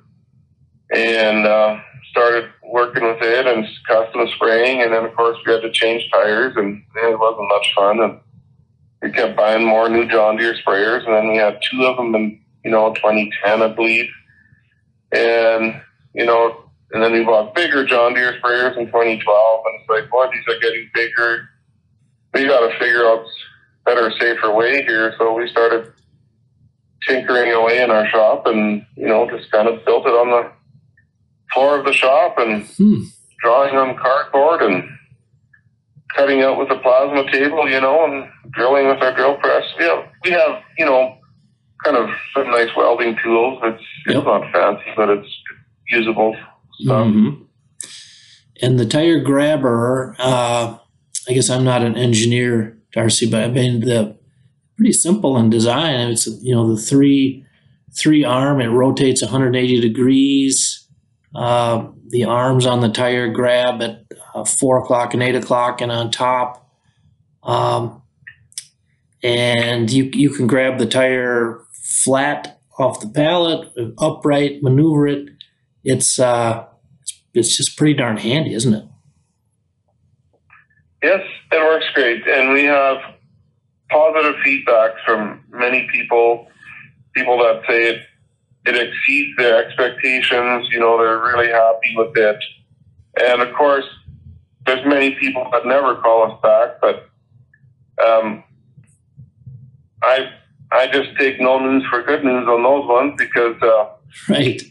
and 0.94 1.46
uh, 1.46 1.80
started 2.12 2.50
working 2.64 3.04
with 3.04 3.22
it 3.22 3.48
and 3.48 3.66
custom 3.88 4.28
spraying. 4.36 4.82
And 4.82 4.94
then, 4.94 5.06
of 5.06 5.16
course, 5.16 5.38
we 5.46 5.54
had 5.54 5.62
to 5.62 5.72
change 5.72 6.10
tires, 6.12 6.54
and 6.56 6.84
it 6.96 7.20
wasn't 7.20 7.50
much 7.50 7.74
fun. 7.76 8.00
And 8.02 8.20
we 9.02 9.12
kept 9.12 9.38
buying 9.38 9.66
more 9.66 9.90
new 9.90 10.08
John 10.08 10.38
Deere 10.38 10.56
sprayers, 10.56 11.06
and 11.06 11.16
then 11.16 11.30
we 11.30 11.38
had 11.38 11.60
two 11.70 11.84
of 11.86 11.98
them 11.98 12.16
in, 12.16 12.40
you 12.64 12.72
know, 12.72 12.94
2010, 12.94 13.62
I 13.62 13.68
believe. 13.68 14.10
And, 15.12 15.82
you 16.14 16.26
know, 16.26 16.70
and 16.92 17.04
then 17.04 17.12
we 17.12 17.24
bought 17.24 17.56
bigger 17.56 17.86
John 17.86 18.14
Deere 18.14 18.40
sprayers 18.42 18.78
in 18.78 18.88
2012. 18.88 19.64
And 19.66 19.80
it's 19.80 19.90
like, 19.90 20.10
boy, 20.10 20.28
these 20.34 20.56
are 20.56 20.60
getting 20.60 20.90
bigger. 20.94 21.50
We 22.34 22.48
got 22.48 22.68
to 22.68 22.78
figure 22.80 23.06
out 23.06 23.26
better, 23.86 24.12
safer 24.20 24.54
way 24.54 24.84
here. 24.84 25.14
So 25.18 25.34
we 25.34 25.48
started 25.50 25.94
tinkering 27.08 27.52
away 27.54 27.82
in 27.82 27.92
our 27.92 28.08
shop 28.08 28.46
and, 28.46 28.86
you 28.96 29.08
know, 29.08 29.30
just 29.30 29.52
kind 29.52 29.68
of 29.68 29.86
built 29.86 30.06
it 30.06 30.12
on 30.12 30.30
the 30.30 30.52
floor 31.54 31.80
of 31.80 31.86
the 31.86 31.94
shop 31.94 32.36
and 32.38 32.66
hmm. 32.66 33.04
drawing 33.42 33.76
on 33.76 33.98
cardboard 33.98 34.62
and 34.62 34.84
cutting 36.16 36.42
out 36.42 36.58
with 36.58 36.72
a 36.72 36.78
plasma 36.80 37.30
table, 37.32 37.70
you 37.70 37.80
know, 37.80 38.06
and 38.06 38.30
drilling 38.52 38.88
with 38.88 39.02
our 39.02 39.16
drill 39.16 39.38
press. 39.38 39.64
We 39.78 39.86
have, 39.86 40.06
we 40.24 40.32
have, 40.32 40.62
you 40.78 40.86
know, 40.86 41.18
kind 41.84 41.98
of 41.98 42.10
some 42.34 42.50
nice 42.52 42.70
welding 42.76 43.18
tools. 43.24 43.60
It's 43.64 43.84
it's 44.08 44.26
not 44.26 44.52
fancy, 44.52 44.92
but 44.96 45.10
it's 45.10 45.30
usable 45.90 46.36
stuff. 46.80 47.08
Mhm. 47.08 47.46
And 48.62 48.78
the 48.78 48.86
tire 48.86 49.20
grabber, 49.20 50.16
uh, 50.20 50.78
I 51.28 51.34
guess 51.34 51.50
I'm 51.50 51.64
not 51.64 51.82
an 51.82 51.96
engineer, 51.96 52.78
Darcy, 52.92 53.30
but 53.30 53.44
I 53.44 53.48
mean 53.48 53.82
the 53.82 54.18
pretty 54.76 54.94
simple 54.94 55.38
in 55.38 55.50
design. 55.50 56.10
It's 56.12 56.28
you 56.42 56.54
know 56.54 56.74
the 56.74 56.82
three 56.82 57.46
three 57.98 58.24
arm. 58.24 58.62
It 58.62 58.68
rotates 58.68 59.22
180 59.22 59.80
degrees. 59.80 60.79
Uh, 61.36 61.88
the 62.08 62.24
arms 62.24 62.66
on 62.66 62.80
the 62.82 62.90
tire 62.90 63.30
grab 63.30 63.82
at 63.82 64.04
uh, 64.34 64.44
four 64.44 64.80
o'clock 64.80 65.14
and 65.14 65.22
eight 65.22 65.36
o'clock, 65.36 65.82
and 65.82 65.92
on 65.92 66.10
top. 66.12 66.68
Um, 67.44 68.02
and 69.22 69.92
you 69.92 70.10
you 70.14 70.32
can 70.32 70.48
grab 70.48 70.80
the 70.80 70.86
tire 70.86 71.62
flat 72.04 72.60
off 72.78 73.02
the 73.02 73.10
pallet, 73.10 73.72
upright, 74.00 74.64
maneuver 74.64 75.08
it. 75.08 75.30
It's 75.84 76.20
uh, 76.20 76.66
it's 77.34 77.56
just 77.56 77.78
pretty 77.78 77.94
darn 77.94 78.18
handy, 78.18 78.54
isn't 78.54 78.74
it? 78.74 78.86
Yes, 81.04 81.22
it 81.52 81.62
works 81.62 81.86
great, 81.94 82.28
and 82.28 82.54
we 82.54 82.64
have 82.64 82.98
positive 83.90 84.36
feedback 84.44 84.92
from 85.06 85.44
many 85.50 85.88
people. 85.92 86.48
People 87.16 87.38
that 87.40 87.62
say 87.68 87.90
it 87.90 88.02
it 88.66 88.76
exceeds 88.76 89.38
their 89.38 89.64
expectations. 89.66 90.68
You 90.72 90.80
know, 90.80 90.98
they're 90.98 91.20
really 91.20 91.50
happy 91.50 91.96
with 91.96 92.16
it, 92.18 92.38
and 93.24 93.42
of 93.42 93.54
course, 93.56 93.86
there's 94.66 94.86
many 94.86 95.16
people 95.16 95.48
that 95.52 95.66
never 95.66 95.96
call 95.96 96.32
us 96.32 96.40
back. 96.44 96.80
But 96.82 97.10
um, 98.06 98.44
I 100.04 100.30
I 100.72 100.88
just 100.88 101.10
take 101.18 101.40
no 101.42 101.60
news 101.60 101.84
for 101.90 102.04
good 102.04 102.24
news 102.24 102.48
on 102.48 102.64
those 102.64 102.88
ones 102.88 103.14
because 103.18 103.62
uh, 103.62 103.86
Right. 104.28 104.62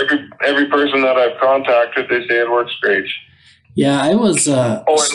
every 0.00 0.28
every 0.44 0.66
person 0.66 1.02
that 1.02 1.16
I've 1.16 1.38
contacted, 1.40 2.08
they 2.08 2.26
say 2.28 2.40
it 2.40 2.50
works 2.50 2.74
great. 2.80 3.06
Yeah, 3.74 4.02
I 4.02 4.14
was 4.14 4.48
uh, 4.48 4.84
Oh, 4.86 5.08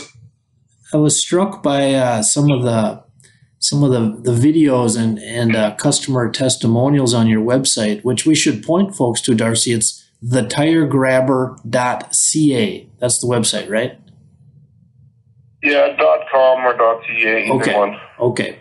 I 0.93 0.97
was 0.97 1.19
struck 1.19 1.61
by 1.61 1.93
uh, 1.93 2.21
some 2.23 2.49
of 2.51 2.63
the 2.63 3.03
some 3.59 3.83
of 3.83 3.91
the, 3.91 4.31
the 4.31 4.37
videos 4.37 4.97
and 4.99 5.19
and 5.19 5.55
uh, 5.55 5.75
customer 5.75 6.29
testimonials 6.31 7.13
on 7.13 7.27
your 7.27 7.41
website, 7.41 8.03
which 8.03 8.25
we 8.25 8.33
should 8.35 8.63
point 8.63 8.95
folks 8.95 9.21
to, 9.21 9.35
Darcy. 9.35 9.71
It's 9.73 10.03
thetiregrabber.ca. 10.25 12.89
That's 12.99 13.19
the 13.19 13.27
website, 13.27 13.69
right? 13.69 13.99
Yeah, 15.63 15.95
dot 15.97 16.19
com 16.31 16.65
or 16.65 16.77
dot 16.77 17.01
ca, 17.05 17.43
either 17.45 17.53
Okay. 17.53 17.77
one. 17.77 17.97
Okay. 18.19 18.59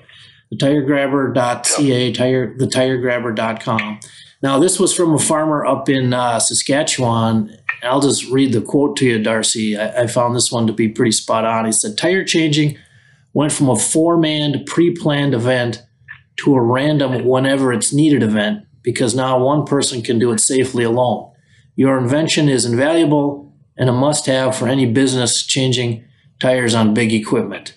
The 0.50 0.56
tiregrabber.ca, 0.56 2.12
tire, 2.12 2.56
the 2.56 2.66
tiregrabber.com. 2.66 4.00
Now, 4.42 4.58
this 4.58 4.78
was 4.78 4.94
from 4.94 5.14
a 5.14 5.18
farmer 5.18 5.64
up 5.66 5.88
in 5.88 6.12
uh, 6.12 6.38
Saskatchewan. 6.38 7.56
I'll 7.82 8.00
just 8.00 8.28
read 8.30 8.52
the 8.52 8.60
quote 8.60 8.96
to 8.98 9.04
you, 9.06 9.22
Darcy. 9.22 9.76
I, 9.76 10.02
I 10.02 10.06
found 10.06 10.36
this 10.36 10.52
one 10.52 10.66
to 10.66 10.72
be 10.72 10.88
pretty 10.88 11.12
spot 11.12 11.44
on. 11.44 11.64
He 11.66 11.72
said, 11.72 11.98
Tire 11.98 12.24
changing 12.24 12.78
went 13.36 13.52
from 13.52 13.68
a 13.68 13.76
four 13.76 14.16
man 14.16 14.64
pre 14.64 14.90
planned 14.94 15.34
event 15.34 15.82
to 16.36 16.54
a 16.54 16.62
random 16.62 17.22
whenever 17.26 17.70
it's 17.70 17.92
needed 17.92 18.22
event 18.22 18.64
because 18.82 19.14
now 19.14 19.38
one 19.38 19.66
person 19.66 20.00
can 20.00 20.18
do 20.18 20.32
it 20.32 20.40
safely 20.40 20.84
alone. 20.84 21.30
Your 21.74 21.98
invention 21.98 22.48
is 22.48 22.64
invaluable 22.64 23.54
and 23.76 23.90
a 23.90 23.92
must 23.92 24.24
have 24.24 24.56
for 24.56 24.66
any 24.66 24.86
business 24.90 25.44
changing 25.44 26.02
tires 26.40 26.74
on 26.74 26.94
big 26.94 27.12
equipment. 27.12 27.76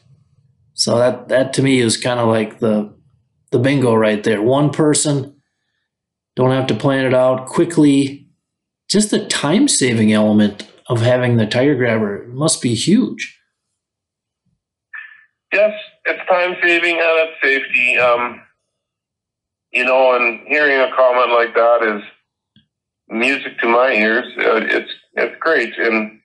So 0.75 0.97
that 0.97 1.27
that 1.27 1.51
to 1.55 1.61
me 1.61 1.81
is 1.81 1.97
kind 1.97 2.21
of 2.21 2.29
like 2.29 2.59
the 2.59 2.95
the 3.51 3.59
bingo 3.59 3.93
right 3.93 4.23
there. 4.23 4.41
One 4.41 4.69
person 4.69 5.41
don't 6.37 6.51
have 6.51 6.67
to 6.67 6.75
plan 6.75 7.03
it 7.03 7.13
out 7.13 7.47
quickly. 7.47 8.29
Just 8.87 9.11
the 9.11 9.25
time 9.25 9.67
saving 9.67 10.13
element 10.13 10.65
of 10.87 11.01
having 11.01 11.35
the 11.35 11.45
tire 11.45 11.75
grabber 11.75 12.25
must 12.29 12.61
be 12.61 12.75
huge. 12.75 13.38
Yes, 15.51 15.73
it's 16.05 16.29
time 16.29 16.55
saving 16.61 16.95
and 16.95 17.29
it's 17.29 17.41
safety. 17.41 17.97
Um, 17.97 18.41
you 19.71 19.83
know, 19.83 20.15
and 20.15 20.47
hearing 20.47 20.79
a 20.79 20.95
comment 20.95 21.31
like 21.31 21.53
that 21.55 21.83
is 21.83 22.03
music 23.07 23.57
to 23.59 23.67
my 23.67 23.91
ears. 23.91 24.27
Uh, 24.37 24.61
it's 24.63 24.91
it's 25.13 25.35
great, 25.39 25.77
and 25.77 26.19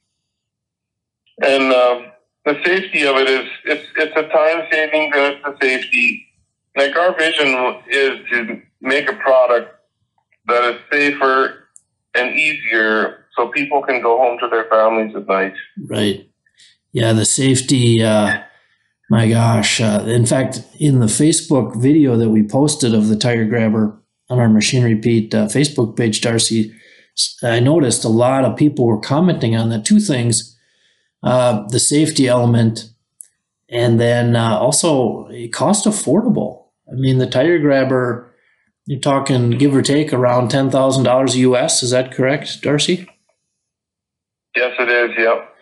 and 1.43 1.73
uh, 1.73 2.03
the 2.45 2.61
safety 2.65 3.07
of 3.07 3.17
it 3.17 3.29
is 3.29 3.49
it's 3.65 3.87
it's 3.97 4.17
a 4.17 4.29
time 4.29 4.67
saving 4.71 5.13
and 5.15 5.35
it's 5.35 5.47
a 5.47 5.57
safety. 5.61 6.27
Like 6.77 6.97
our 6.97 7.17
vision 7.17 7.83
is 7.89 8.19
to 8.31 8.63
make 8.81 9.11
a 9.11 9.15
product 9.15 9.75
that 10.47 10.75
is 10.75 10.81
safer 10.91 11.69
and 12.15 12.35
easier, 12.35 13.27
so 13.37 13.49
people 13.49 13.83
can 13.83 14.03
go 14.03 14.19
home 14.19 14.39
to 14.41 14.49
their 14.49 14.65
families 14.65 15.15
at 15.17 15.27
night. 15.27 15.55
Right. 15.87 16.29
Yeah, 16.93 17.13
the 17.13 17.25
safety. 17.25 18.03
Uh, 18.03 18.43
my 19.11 19.29
gosh. 19.29 19.81
Uh, 19.81 20.05
in 20.07 20.27
fact, 20.27 20.63
in 20.79 21.01
the 21.01 21.07
Facebook 21.07 21.81
video 21.81 22.17
that 22.17 22.31
we 22.31 22.43
posted 22.43 22.95
of 22.95 23.09
the 23.09 23.17
tire 23.17 23.45
grabber 23.45 24.01
on 24.31 24.39
our 24.39 24.49
Machinery 24.49 24.97
Pete 24.97 25.35
uh, 25.35 25.47
Facebook 25.47 25.97
page, 25.97 26.21
Darcy, 26.21 26.75
I 27.43 27.61
noticed 27.61 28.05
a 28.05 28.09
lot 28.09 28.45
of 28.45 28.57
people 28.57 28.87
were 28.87 29.01
commenting 29.01 29.55
on 29.55 29.69
the 29.69 29.81
two 29.81 30.01
things 30.01 30.55
uh, 31.23 31.67
the 31.69 31.81
safety 31.81 32.29
element 32.29 32.91
and 33.71 33.99
then 33.99 34.37
uh, 34.37 34.59
also 34.59 35.29
cost 35.53 35.87
affordable. 35.87 36.67
I 36.91 36.95
mean, 36.97 37.19
the 37.19 37.27
tire 37.27 37.59
grabber, 37.59 38.31
you're 38.87 39.01
talking 39.01 39.53
give 39.53 39.75
or 39.75 39.81
take 39.81 40.13
around 40.13 40.51
$10,000 40.51 41.35
US. 41.37 41.83
Is 41.83 41.91
that 41.93 42.13
correct, 42.13 42.61
Darcy? 42.61 43.09
Yes, 44.55 44.75
it 44.79 44.89
is. 44.89 45.17
Yep. 45.19 45.54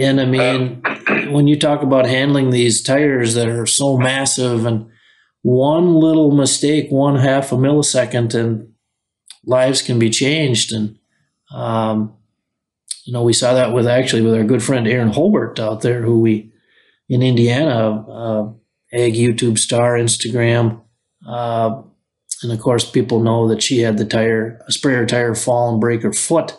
And 0.00 0.18
I 0.18 0.24
mean, 0.24 0.82
when 1.30 1.46
you 1.46 1.58
talk 1.58 1.82
about 1.82 2.06
handling 2.06 2.48
these 2.48 2.82
tires 2.82 3.34
that 3.34 3.48
are 3.48 3.66
so 3.66 3.98
massive 3.98 4.64
and 4.64 4.88
one 5.42 5.94
little 5.94 6.30
mistake, 6.30 6.86
one 6.88 7.16
half 7.16 7.52
a 7.52 7.56
millisecond, 7.56 8.34
and 8.34 8.72
lives 9.44 9.82
can 9.82 9.98
be 9.98 10.08
changed. 10.08 10.72
And, 10.72 10.98
um, 11.54 12.14
you 13.04 13.12
know, 13.12 13.22
we 13.22 13.34
saw 13.34 13.52
that 13.52 13.74
with 13.74 13.86
actually 13.86 14.22
with 14.22 14.34
our 14.34 14.44
good 14.44 14.62
friend 14.62 14.88
Aaron 14.88 15.12
Holbert 15.12 15.58
out 15.58 15.82
there, 15.82 16.00
who 16.00 16.20
we 16.20 16.50
in 17.10 17.22
Indiana, 17.22 18.00
uh, 18.08 18.52
Ag 18.94 19.12
YouTube 19.12 19.58
star, 19.58 19.98
Instagram. 19.98 20.80
Uh, 21.28 21.82
and 22.42 22.52
of 22.52 22.58
course, 22.58 22.90
people 22.90 23.20
know 23.20 23.48
that 23.48 23.62
she 23.62 23.80
had 23.80 23.98
the 23.98 24.06
tire, 24.06 24.62
a 24.66 24.72
sprayer 24.72 25.04
tire 25.04 25.34
fall 25.34 25.70
and 25.70 25.80
break 25.80 26.02
her 26.02 26.12
foot. 26.12 26.56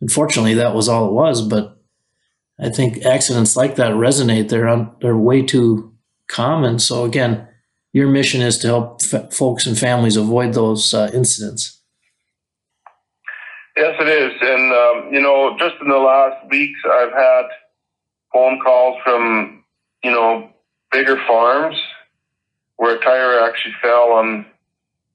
Unfortunately, 0.00 0.54
that 0.54 0.76
was 0.76 0.88
all 0.88 1.08
it 1.08 1.12
was, 1.12 1.42
but 1.42 1.77
I 2.60 2.70
think 2.70 3.04
accidents 3.04 3.56
like 3.56 3.76
that 3.76 3.92
resonate. 3.92 4.48
They're 4.48 4.68
on, 4.68 4.94
they're 5.00 5.16
way 5.16 5.42
too 5.42 5.92
common. 6.28 6.78
So 6.78 7.04
again, 7.04 7.46
your 7.92 8.08
mission 8.08 8.40
is 8.40 8.58
to 8.58 8.66
help 8.66 9.00
f- 9.12 9.32
folks 9.32 9.66
and 9.66 9.78
families 9.78 10.16
avoid 10.16 10.54
those 10.54 10.92
uh, 10.92 11.10
incidents. 11.14 11.80
Yes, 13.76 13.94
it 14.00 14.08
is. 14.08 14.32
And, 14.40 14.72
um, 14.72 15.14
you 15.14 15.20
know, 15.20 15.56
just 15.58 15.76
in 15.80 15.88
the 15.88 15.96
last 15.98 16.48
weeks, 16.50 16.80
I've 16.84 17.12
had 17.12 17.42
phone 18.32 18.60
calls 18.60 19.00
from, 19.04 19.64
you 20.02 20.10
know, 20.10 20.50
bigger 20.90 21.16
farms 21.28 21.76
where 22.76 22.96
a 22.96 23.00
tire 23.00 23.40
actually 23.40 23.74
fell 23.80 24.12
on 24.12 24.46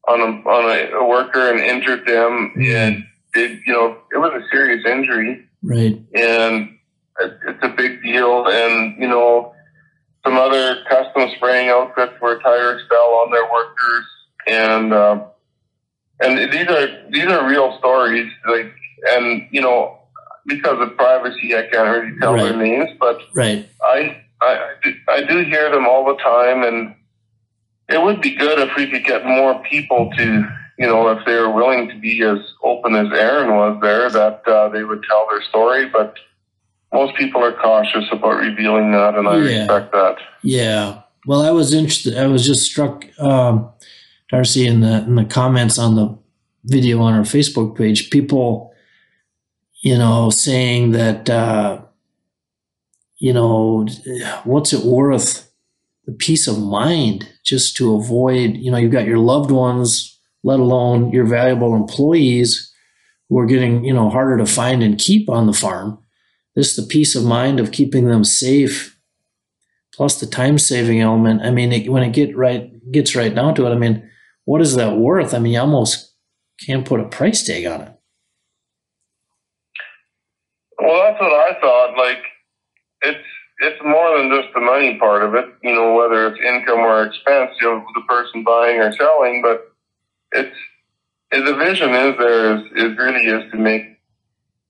on 0.07 0.19
a, 0.19 0.49
on 0.49 0.95
a, 0.95 1.07
worker 1.07 1.49
and 1.49 1.59
injured 1.59 2.05
them. 2.05 2.53
And, 2.87 3.05
it, 3.35 3.59
you 3.65 3.71
know, 3.71 3.97
it 4.11 4.17
was 4.17 4.31
a 4.33 4.45
serious 4.51 4.85
injury. 4.85 5.45
Right. 5.61 6.01
And 6.13 6.72
it's 7.19 7.59
a 7.63 7.69
big 7.69 8.01
deal. 8.03 8.47
And, 8.47 8.97
you 9.01 9.07
know, 9.07 9.53
some 10.25 10.37
other 10.37 10.83
custom 10.89 11.29
spraying 11.35 11.69
outfits 11.69 12.13
where 12.19 12.39
tires 12.39 12.81
fell 12.89 13.13
on 13.23 13.31
their 13.31 13.43
workers. 13.51 14.05
And, 14.47 14.93
uh, 14.93 15.25
and 16.21 16.51
these 16.53 16.67
are 16.67 17.09
these 17.09 17.25
are 17.25 17.47
real 17.47 17.77
stories. 17.79 18.31
Like, 18.47 18.71
and 19.09 19.47
you 19.51 19.59
know, 19.61 19.97
because 20.45 20.79
of 20.79 20.95
privacy, 20.95 21.55
I 21.55 21.63
can't 21.63 21.89
really 21.89 22.17
tell 22.19 22.33
their 22.35 22.55
names, 22.55 22.91
but 22.99 23.19
Right. 23.33 23.67
I, 23.83 24.21
I 24.41 24.47
I 24.47 24.73
do- 24.83 24.99
I 25.09 25.23
do 25.23 25.43
hear 25.43 25.69
them 25.71 25.85
all 25.87 26.05
the 26.05 26.21
time, 26.21 26.63
and 26.63 26.95
it 27.89 28.01
would 28.01 28.21
be 28.21 28.35
good 28.35 28.59
if 28.59 28.75
we 28.77 28.89
could 28.89 29.03
get 29.03 29.25
more 29.25 29.61
people 29.63 30.11
to, 30.17 30.23
you 30.77 30.87
know, 30.87 31.09
if 31.09 31.25
they 31.25 31.35
were 31.35 31.51
willing 31.51 31.89
to 31.89 31.95
be 31.99 32.21
as 32.23 32.39
open 32.61 32.95
as 32.95 33.11
Aaron 33.11 33.55
was 33.55 33.79
there, 33.81 34.09
that 34.09 34.47
uh, 34.47 34.69
they 34.69 34.83
would 34.83 35.03
tell 35.09 35.27
their 35.29 35.41
story. 35.41 35.87
But 35.89 36.15
most 36.93 37.15
people 37.15 37.43
are 37.43 37.51
cautious 37.53 38.05
about 38.11 38.37
revealing 38.37 38.91
that, 38.91 39.15
and 39.15 39.27
I 39.27 39.37
Yeah. 39.37 39.59
respect 39.59 39.91
that. 39.93 40.15
Yeah. 40.43 40.99
Well, 41.25 41.41
I 41.41 41.51
was 41.51 41.73
interested. 41.73 42.17
I 42.17 42.27
was 42.27 42.45
just 42.45 42.63
struck, 42.69 43.05
um, 43.19 43.69
Darcy, 44.29 44.65
in 44.67 44.81
the 44.81 45.03
in 45.03 45.15
the 45.15 45.25
comments 45.25 45.77
on 45.79 45.95
the 45.95 46.17
video 46.65 47.01
on 47.01 47.13
our 47.13 47.23
Facebook 47.23 47.77
page. 47.77 48.09
People, 48.09 48.73
you 49.81 49.97
know, 49.97 50.29
saying 50.29 50.91
that, 50.91 51.29
uh, 51.29 51.79
you 53.17 53.33
know, 53.33 53.85
what's 54.43 54.73
it 54.73 54.85
worth 54.85 55.49
the 56.05 56.11
peace 56.13 56.47
of 56.47 56.59
mind 56.59 57.27
just 57.43 57.77
to 57.77 57.95
avoid, 57.95 58.57
you 58.57 58.69
know, 58.71 58.77
you've 58.77 58.91
got 58.91 59.05
your 59.05 59.19
loved 59.19 59.51
ones, 59.51 60.19
let 60.43 60.59
alone 60.59 61.11
your 61.11 61.25
valuable 61.25 61.75
employees 61.75 62.73
who 63.29 63.39
are 63.39 63.45
getting, 63.45 63.85
you 63.85 63.93
know, 63.93 64.09
harder 64.09 64.37
to 64.37 64.45
find 64.45 64.83
and 64.83 64.97
keep 64.99 65.29
on 65.29 65.47
the 65.47 65.53
farm. 65.53 65.97
This 66.55 66.75
the 66.75 66.83
peace 66.83 67.15
of 67.15 67.23
mind 67.23 67.59
of 67.59 67.71
keeping 67.71 68.07
them 68.07 68.23
safe, 68.23 68.97
plus 69.93 70.19
the 70.19 70.27
time 70.27 70.59
saving 70.59 71.01
element. 71.01 71.41
I 71.41 71.49
mean, 71.49 71.71
it, 71.71 71.91
when 71.91 72.03
it 72.03 72.13
get 72.13 72.35
right 72.37 72.69
gets 72.91 73.15
right 73.15 73.33
down 73.33 73.55
to 73.55 73.65
it, 73.65 73.71
I 73.71 73.75
mean, 73.75 74.09
what 74.45 74.61
is 74.61 74.75
that 74.75 74.97
worth? 74.97 75.33
I 75.33 75.39
mean, 75.39 75.53
you 75.53 75.59
almost 75.59 76.13
can't 76.65 76.85
put 76.85 76.99
a 76.99 77.05
price 77.05 77.43
tag 77.45 77.65
on 77.65 77.81
it. 77.81 77.93
Well, 80.79 81.03
that's 81.03 81.21
what 81.21 81.31
I 81.31 81.59
thought. 81.59 81.97
Like, 81.97 82.23
it's 83.01 83.27
it's 83.59 83.83
more 83.83 84.17
than 84.17 84.29
just 84.29 84.53
the 84.53 84.59
money 84.59 84.97
part 84.99 85.23
of 85.23 85.33
it. 85.35 85.45
You 85.63 85.73
know, 85.73 85.95
whether 85.95 86.27
it's 86.27 86.39
income 86.45 86.79
or 86.79 87.05
expense, 87.05 87.51
you 87.61 87.67
know, 87.67 87.85
the 87.95 88.01
person 88.07 88.43
buying 88.43 88.79
or 88.79 88.91
selling, 88.91 89.41
but 89.41 89.73
it's 90.33 90.55
the 91.31 91.55
vision 91.55 91.89
is 91.91 92.17
there 92.17 92.57
is, 92.57 92.63
is 92.75 92.97
really 92.97 93.25
is 93.25 93.51
to 93.51 93.57
make 93.57 93.92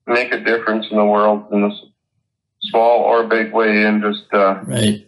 make 0.07 0.31
a 0.33 0.39
difference 0.39 0.85
in 0.89 0.97
the 0.97 1.05
world 1.05 1.45
in 1.51 1.63
a 1.63 1.71
small 2.61 3.01
or 3.01 3.23
big 3.23 3.53
way, 3.53 3.85
and 3.85 4.01
just 4.01 4.33
uh, 4.33 4.61
right 4.65 5.07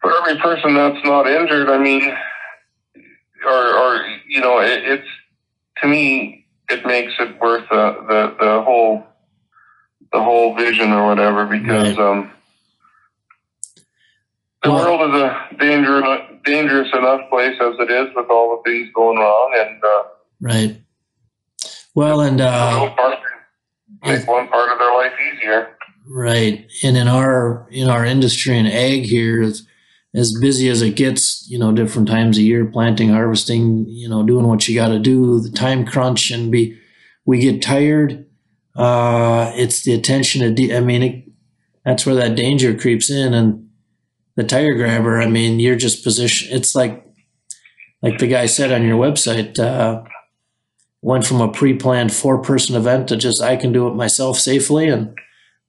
for 0.00 0.16
every 0.16 0.40
person 0.40 0.74
that's 0.74 1.04
not 1.04 1.26
injured. 1.26 1.68
I 1.68 1.78
mean, 1.78 2.02
or 3.44 3.74
or 3.74 4.06
you 4.28 4.40
know, 4.40 4.60
it, 4.60 4.84
it's 4.84 5.08
to 5.82 5.88
me 5.88 6.46
it 6.68 6.86
makes 6.86 7.12
it 7.18 7.40
worth 7.40 7.68
the 7.70 7.96
the, 8.08 8.36
the 8.44 8.62
whole 8.62 9.04
the 10.12 10.22
whole 10.22 10.54
vision 10.54 10.92
or 10.92 11.06
whatever 11.08 11.46
because 11.46 11.96
right. 11.96 11.98
um 11.98 12.30
the 14.62 14.70
well, 14.70 14.98
world 14.98 15.14
is 15.14 15.20
a 15.20 15.56
dangerous 15.58 16.20
dangerous 16.44 16.88
enough 16.94 17.20
place 17.30 17.56
as 17.60 17.74
it 17.78 17.90
is 17.90 18.08
with 18.16 18.28
all 18.30 18.56
the 18.56 18.70
things 18.70 18.88
going 18.94 19.18
wrong 19.18 19.54
and 19.58 19.84
uh, 19.84 20.02
right 20.40 20.80
well 21.94 22.22
and 22.22 22.40
uh 22.40 22.94
make 24.02 24.26
one 24.26 24.48
part 24.48 24.70
of 24.70 24.78
their 24.78 24.94
life 24.94 25.12
easier 25.34 25.76
right 26.06 26.66
and 26.82 26.96
in 26.96 27.08
our 27.08 27.66
in 27.70 27.88
our 27.88 28.04
industry 28.04 28.56
in 28.56 28.66
ag 28.66 29.04
here 29.04 29.42
as 30.14 30.38
busy 30.40 30.68
as 30.68 30.82
it 30.82 30.96
gets 30.96 31.48
you 31.50 31.58
know 31.58 31.72
different 31.72 32.08
times 32.08 32.38
a 32.38 32.42
year 32.42 32.64
planting 32.64 33.10
harvesting 33.10 33.86
you 33.88 34.08
know 34.08 34.22
doing 34.22 34.46
what 34.46 34.66
you 34.68 34.74
got 34.74 34.88
to 34.88 34.98
do 34.98 35.40
the 35.40 35.50
time 35.50 35.84
crunch 35.84 36.30
and 36.30 36.50
be 36.50 36.78
we 37.26 37.38
get 37.38 37.60
tired 37.62 38.26
uh 38.76 39.52
it's 39.54 39.82
the 39.84 39.92
attention 39.92 40.54
de- 40.54 40.74
i 40.74 40.80
mean 40.80 41.02
it, 41.02 41.24
that's 41.84 42.06
where 42.06 42.14
that 42.14 42.36
danger 42.36 42.74
creeps 42.74 43.10
in 43.10 43.34
and 43.34 43.68
the 44.38 44.44
tire 44.44 44.74
grabber, 44.74 45.20
I 45.20 45.26
mean, 45.26 45.58
you're 45.58 45.74
just 45.74 46.04
position. 46.04 46.56
It's 46.56 46.76
like, 46.76 47.04
like 48.02 48.18
the 48.18 48.28
guy 48.28 48.46
said 48.46 48.70
on 48.70 48.84
your 48.84 48.96
website, 48.96 49.58
uh, 49.58 50.04
went 51.08 51.24
from 51.24 51.40
a 51.40 51.50
pre-planned 51.50 52.12
four-person 52.12 52.76
event 52.76 53.08
to 53.08 53.16
just 53.16 53.42
I 53.42 53.56
can 53.56 53.72
do 53.72 53.88
it 53.88 53.94
myself 53.94 54.38
safely, 54.38 54.88
and 54.88 55.16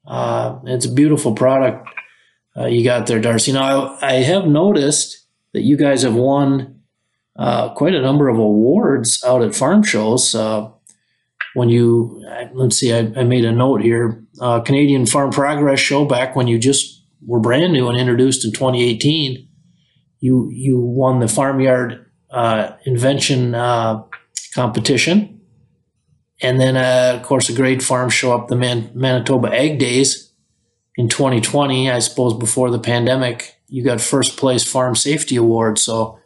uh, 0.05 0.59
it's 0.65 0.85
a 0.85 0.91
beautiful 0.91 1.33
product 1.33 1.87
uh, 2.59 2.65
you 2.65 2.83
got 2.83 3.07
there, 3.07 3.21
Darcy. 3.21 3.53
Now 3.53 3.95
I, 4.01 4.07
I, 4.07 4.13
have 4.23 4.45
noticed 4.45 5.25
that 5.53 5.61
you 5.61 5.77
guys 5.77 6.01
have 6.01 6.15
won 6.15 6.81
uh, 7.37 7.69
quite 7.73 7.95
a 7.95 8.01
number 8.01 8.27
of 8.27 8.37
awards 8.37 9.23
out 9.25 9.41
at 9.41 9.55
farm 9.55 9.83
shows. 9.83 10.35
Uh, 10.35 10.69
when 11.53 11.69
you 11.69 12.23
let's 12.53 12.77
see, 12.77 12.93
I, 12.93 13.11
I, 13.15 13.23
made 13.23 13.45
a 13.45 13.51
note 13.51 13.81
here, 13.81 14.23
uh, 14.41 14.59
Canadian 14.59 15.05
Farm 15.05 15.31
Progress 15.31 15.79
Show 15.79 16.05
back 16.05 16.35
when 16.35 16.47
you 16.47 16.59
just 16.59 17.03
were 17.25 17.39
brand 17.39 17.73
new 17.73 17.87
and 17.87 17.97
introduced 17.97 18.43
in 18.43 18.51
2018, 18.51 19.47
you 20.19 20.49
you 20.51 20.79
won 20.79 21.19
the 21.19 21.27
farmyard 21.27 22.05
uh, 22.29 22.71
invention 22.85 23.55
competition, 24.53 25.41
and 26.41 26.59
then 26.59 26.77
uh, 26.77 27.17
of 27.19 27.23
course 27.23 27.49
a 27.49 27.53
great 27.53 27.81
farm 27.81 28.09
show 28.09 28.33
up 28.33 28.47
the 28.47 28.55
Man- 28.55 28.91
Manitoba 28.93 29.53
Ag 29.53 29.79
Days 29.79 30.31
in 30.95 31.09
2020. 31.09 31.91
I 31.91 31.99
suppose 31.99 32.33
before 32.33 32.69
the 32.69 32.79
pandemic, 32.79 33.55
you 33.67 33.83
got 33.83 34.01
first 34.01 34.37
place 34.37 34.63
farm 34.63 34.95
safety 34.95 35.35
award. 35.35 35.77
So 35.79 36.19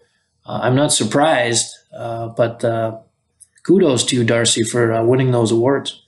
uh, 0.46 0.60
I'm 0.64 0.76
not 0.76 0.92
surprised, 0.92 1.74
uh, 1.96 2.30
but 2.30 2.64
uh, 2.64 3.00
kudos 3.64 4.04
to 4.06 4.16
you, 4.16 4.24
Darcy, 4.24 4.64
for 4.64 5.04
winning 5.06 5.32
those 5.32 5.52
awards. 5.52 6.04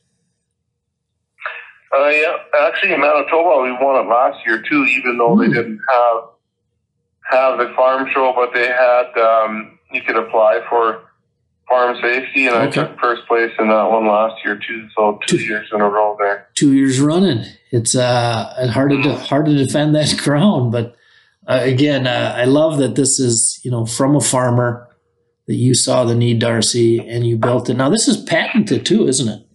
Uh, 1.96 2.10
yeah, 2.10 2.36
actually, 2.62 2.94
in 2.94 3.00
Manitoba, 3.00 3.62
we 3.62 3.72
won 3.72 4.06
it 4.06 4.10
last 4.10 4.46
year 4.46 4.62
too. 4.62 4.84
Even 4.84 5.18
though 5.18 5.38
they 5.38 5.48
hmm. 5.48 5.54
didn't 5.54 5.80
have 5.90 6.24
have 7.30 7.58
the 7.58 7.74
farm 7.76 8.08
show, 8.14 8.34
but 8.36 8.54
they 8.54 8.68
had 8.68 9.18
um, 9.18 9.80
you 9.92 10.02
could 10.02 10.18
apply 10.18 10.62
for 10.70 11.05
farm 11.68 11.98
safety, 12.02 12.48
and 12.48 12.56
okay. 12.56 12.82
I 12.82 12.86
took 12.86 13.00
first 13.00 13.28
place 13.28 13.52
in 13.60 13.70
that 13.70 13.90
one 13.90 14.08
last 14.08 14.44
year 14.44 14.56
too. 14.56 14.88
So 14.96 15.20
two, 15.28 15.38
two 15.38 15.44
years 15.44 15.68
in 15.74 15.82
a 15.82 15.90
row 15.90 16.16
there. 16.20 16.48
Two 16.56 16.74
years 16.74 17.00
running. 17.00 17.46
It's 17.72 17.96
uh 17.96 18.70
hard 18.72 18.92
to 18.92 18.98
hmm. 19.02 19.10
hard 19.10 19.46
to 19.48 19.56
defend 19.56 19.96
that 19.96 20.18
crown, 20.22 20.72
but 20.72 20.96
uh, 21.48 21.60
again, 21.62 22.08
uh, 22.08 22.34
I 22.36 22.46
love 22.46 22.80
that 22.80 22.96
this 22.96 23.20
is 23.20 23.60
you 23.64 23.72
know 23.72 23.86
from 23.86 24.16
a 24.16 24.22
farmer 24.22 24.90
that 25.48 25.56
you 25.56 25.76
saw 25.76 26.04
the 26.04 26.16
need, 26.16 26.40
Darcy, 26.40 27.00
and 27.00 27.26
you 27.26 27.38
built 27.38 27.70
it. 27.70 27.76
Now 27.76 27.90
this 27.90 28.08
is 28.08 28.18
patented 28.18 28.86
too, 28.86 29.08
isn't 29.08 29.28
it? 29.28 29.46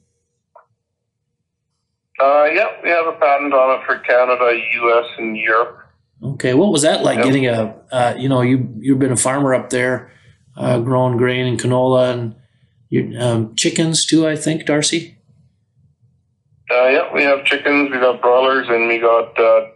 Uh, 2.23 2.45
yep, 2.53 2.81
we 2.85 2.91
have 2.91 3.07
a 3.07 3.13
patent 3.13 3.55
on 3.55 3.81
it 3.81 3.87
for 3.87 3.99
Canada, 4.01 4.53
U.S., 4.75 5.07
and 5.19 5.37
Europe. 5.39 5.79
Okay, 6.23 6.53
what 6.53 6.71
was 6.71 6.83
that 6.83 7.03
like 7.03 7.17
yep. 7.17 7.25
getting 7.25 7.47
a? 7.47 7.75
Uh, 7.91 8.15
you 8.19 8.29
know, 8.29 8.43
you 8.43 8.73
you've 8.79 8.99
been 8.99 9.13
a 9.13 9.17
farmer 9.17 9.55
up 9.55 9.71
there, 9.71 10.13
uh, 10.61 10.79
growing 10.81 11.17
grain 11.17 11.47
and 11.47 11.59
canola 11.59 12.13
and 12.13 12.35
your, 12.89 13.07
um, 13.21 13.55
chickens 13.57 14.05
too. 14.07 14.27
I 14.27 14.37
think, 14.37 14.67
Darcy. 14.67 15.17
Uh, 16.71 16.89
yeah, 16.89 17.13
we 17.13 17.25
have 17.25 17.45
chickens, 17.45 17.91
we 17.91 17.99
got 17.99 18.21
broilers, 18.21 18.69
and 18.69 18.87
we 18.87 18.99
got 18.99 19.37
uh, 19.41 19.67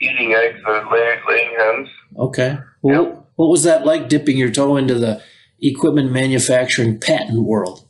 eating 0.00 0.32
eggs, 0.34 0.60
uh, 0.64 0.84
laying, 0.92 1.20
laying 1.28 1.54
hens. 1.58 1.88
Okay. 2.16 2.58
Well, 2.80 3.26
what 3.34 3.48
was 3.48 3.64
that 3.64 3.84
like 3.84 4.08
dipping 4.08 4.36
your 4.36 4.50
toe 4.50 4.76
into 4.76 4.94
the 4.94 5.20
equipment 5.60 6.12
manufacturing 6.12 7.00
patent 7.00 7.42
world? 7.42 7.88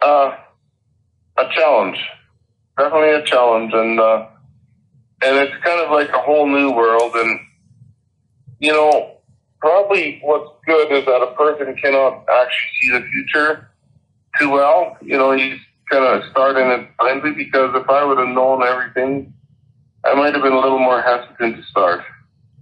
Uh, 0.00 0.34
a 1.36 1.44
challenge, 1.54 1.98
definitely 2.78 3.10
a 3.10 3.24
challenge, 3.26 3.72
and 3.74 4.00
uh, 4.00 4.26
and 5.22 5.36
it's 5.36 5.62
kind 5.62 5.80
of 5.80 5.90
like 5.90 6.08
a 6.08 6.22
whole 6.22 6.48
new 6.48 6.70
world. 6.72 7.12
And 7.14 7.38
you 8.60 8.72
know, 8.72 9.19
probably 9.60 10.20
what's 10.22 10.50
good 10.66 10.92
is 10.92 11.04
that 11.06 11.22
a 11.22 11.34
person 11.34 11.74
cannot 11.76 12.24
actually 12.28 12.68
see 12.80 12.90
the 12.92 13.06
future 13.06 13.70
too 14.38 14.50
well. 14.50 14.96
You 15.02 15.18
know, 15.18 15.32
he's 15.32 15.58
kind 15.90 16.04
of 16.04 16.22
starting 16.30 16.66
it 16.68 16.88
blindly 16.98 17.32
because 17.32 17.70
if 17.74 17.88
I 17.88 18.04
would 18.04 18.18
have 18.18 18.28
known 18.28 18.62
everything, 18.62 19.32
I 20.04 20.14
might 20.14 20.34
have 20.34 20.42
been 20.42 20.52
a 20.52 20.60
little 20.60 20.78
more 20.78 21.02
hesitant 21.02 21.56
to 21.56 21.62
start. 21.64 22.02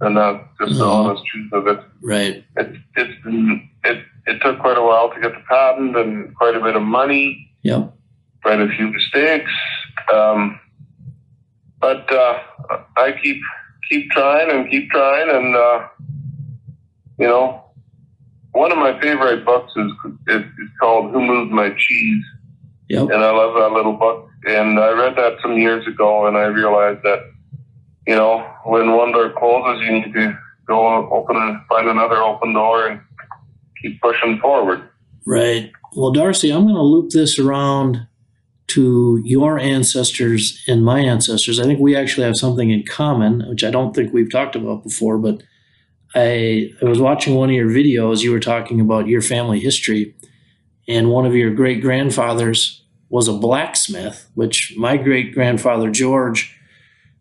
And 0.01 0.17
that's 0.17 0.45
just 0.61 0.73
mm-hmm. 0.73 0.81
the 0.81 0.87
honest 0.87 1.25
truth 1.27 1.53
of 1.53 1.67
it. 1.67 1.81
Right. 2.03 2.45
It, 2.57 2.77
it's 2.97 3.25
been, 3.25 3.69
it, 3.85 4.05
it 4.27 4.41
took 4.43 4.61
quite 4.61 4.79
a 4.79 4.83
while 4.83 5.13
to 5.13 5.21
get 5.21 5.33
the 5.33 5.43
patent 5.49 5.97
and 5.97 6.35
quite 6.37 6.55
a 6.55 6.61
bit 6.61 6.77
of 6.77 6.83
money. 6.83 7.51
Yep 7.63 7.95
quite 8.43 8.61
a 8.61 8.69
few 8.69 8.89
mistakes. 8.89 9.51
Um, 10.13 10.59
but 11.81 12.11
uh, 12.13 12.39
I 12.97 13.13
keep 13.23 13.41
keep 13.89 14.11
trying 14.11 14.51
and 14.51 14.71
keep 14.71 14.91
trying, 14.91 15.31
and 15.31 15.57
uh, 15.57 15.89
you 17.19 17.27
know, 17.27 17.65
one 18.53 18.73
of 18.73 18.79
my 18.79 18.99
favorite 19.01 19.45
books 19.45 19.73
is, 19.77 19.93
is, 20.29 20.43
is 20.43 20.69
called 20.81 21.13
"Who 21.13 21.21
Moved 21.21 21.53
My 21.53 21.71
Cheese," 21.77 22.25
yep. 22.89 23.03
and 23.03 23.23
I 23.25 23.31
love 23.31 23.55
that 23.55 23.73
little 23.77 23.95
book. 23.95 24.31
And 24.47 24.79
I 24.79 24.91
read 24.91 25.17
that 25.17 25.39
some 25.43 25.59
years 25.59 25.87
ago, 25.87 26.27
and 26.27 26.37
I 26.37 26.45
realized 26.45 27.03
that 27.03 27.21
you 28.09 28.17
know, 28.17 28.39
when 28.65 28.91
one 28.93 29.13
door 29.13 29.35
closes, 29.39 29.85
you 29.85 29.93
need 29.93 30.15
to 30.15 30.39
go 30.67 31.09
open 31.11 31.37
and 31.37 31.61
find 31.69 31.89
another 31.89 32.17
open 32.23 32.55
door 32.55 32.87
and 32.87 33.01
keep 33.83 34.01
pushing 34.01 34.39
forward. 34.39 34.83
Right. 35.27 35.71
Well, 35.95 36.11
Darcy, 36.11 36.51
I'm 36.51 36.63
going 36.63 36.75
to 36.75 36.81
loop 36.81 37.11
this 37.11 37.39
around 37.39 38.07
to 38.69 39.21
your 39.25 39.59
ancestors 39.59 40.65
and 40.67 40.83
my 40.83 41.01
ancestors. 41.01 41.61
I 41.61 41.65
think 41.65 41.81
we 41.81 41.95
actually 41.95 42.25
have 42.25 42.37
something 42.37 42.71
in 42.71 42.85
common, 42.85 43.45
which 43.47 43.63
I 43.63 43.71
don't 43.71 43.95
think 43.95 44.15
we've 44.15 44.31
talked 44.31 44.57
about 44.57 44.85
before, 44.85 45.19
but 45.19 45.43
I, 46.15 46.71
I 46.81 46.85
was 46.85 47.01
watching 47.01 47.35
one 47.35 47.51
of 47.51 47.55
your 47.55 47.69
videos. 47.69 48.23
You 48.23 48.33
were 48.33 48.41
talking 48.41 48.81
about 48.81 49.09
your 49.09 49.23
family 49.23 49.61
history, 49.61 50.15
and 50.87 51.11
one 51.11 51.27
of 51.27 51.35
your 51.35 51.53
great 51.55 51.83
grandfathers 51.83 52.85
was 53.11 53.29
a 53.29 53.33
blacksmith, 53.33 54.29
which 54.35 54.75
my 54.77 54.97
great 54.97 55.33
grandfather 55.35 55.91
George 55.91 56.55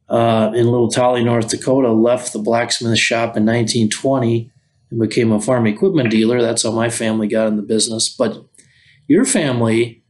uh, 0.09 0.51
in 0.53 0.67
Little 0.67 0.89
Tolly, 0.89 1.23
North 1.23 1.49
Dakota, 1.49 1.91
left 1.91 2.33
the 2.33 2.39
blacksmith 2.39 2.97
shop 2.97 3.37
in 3.37 3.45
1920 3.45 4.51
and 4.89 4.99
became 4.99 5.31
a 5.31 5.41
farm 5.41 5.67
equipment 5.67 6.11
dealer. 6.11 6.41
That's 6.41 6.63
how 6.63 6.71
my 6.71 6.89
family 6.89 7.27
got 7.27 7.47
in 7.47 7.57
the 7.57 7.61
business. 7.61 8.09
But 8.09 8.45
your 9.07 9.25
family 9.25 10.03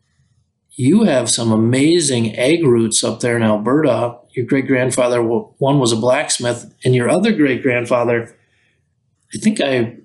you 0.78 1.04
have 1.04 1.28
some 1.28 1.52
amazing 1.52 2.38
ag 2.38 2.64
roots 2.64 3.04
up 3.04 3.20
there 3.20 3.36
in 3.36 3.42
Alberta. 3.42 4.16
your 4.34 4.46
great 4.46 4.68
grandfather, 4.68 5.24
one 5.24 5.80
was 5.80 5.92
a 5.92 5.96
blacksmith, 5.96 6.72
and 6.86 6.94
your 6.94 7.10
other 7.10 7.32
great 7.34 7.64
grandfather, 7.64 8.38
I 9.34 9.38
think 9.38 9.62
I 9.62 9.98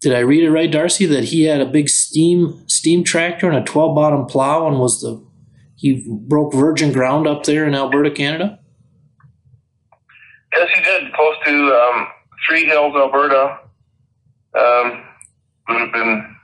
did 0.00 0.14
I 0.14 0.20
read 0.20 0.44
it 0.44 0.50
right, 0.50 0.70
Darcy, 0.70 1.06
that 1.06 1.24
he 1.24 1.44
had 1.44 1.60
a 1.60 1.66
big 1.66 1.88
steam 1.88 2.62
steam 2.68 3.04
tractor 3.04 3.48
and 3.48 3.56
a 3.56 3.64
twelve 3.64 3.94
bottom 3.94 4.26
plow, 4.26 4.66
and 4.66 4.78
was 4.78 5.00
the 5.00 5.24
he 5.76 6.04
broke 6.08 6.52
virgin 6.52 6.92
ground 6.92 7.26
up 7.26 7.44
there 7.44 7.66
in 7.66 7.74
Alberta, 7.74 8.10
Canada. 8.10 8.58
Yes, 10.52 10.68
he 10.74 10.82
did, 10.82 11.12
close 11.12 11.36
to 11.44 11.52
um, 11.52 12.08
Three 12.48 12.64
Hills, 12.64 12.94
Alberta. 12.96 13.60
Um, 14.58 15.04
would 15.68 15.80
have 15.80 15.92
been 15.92 16.36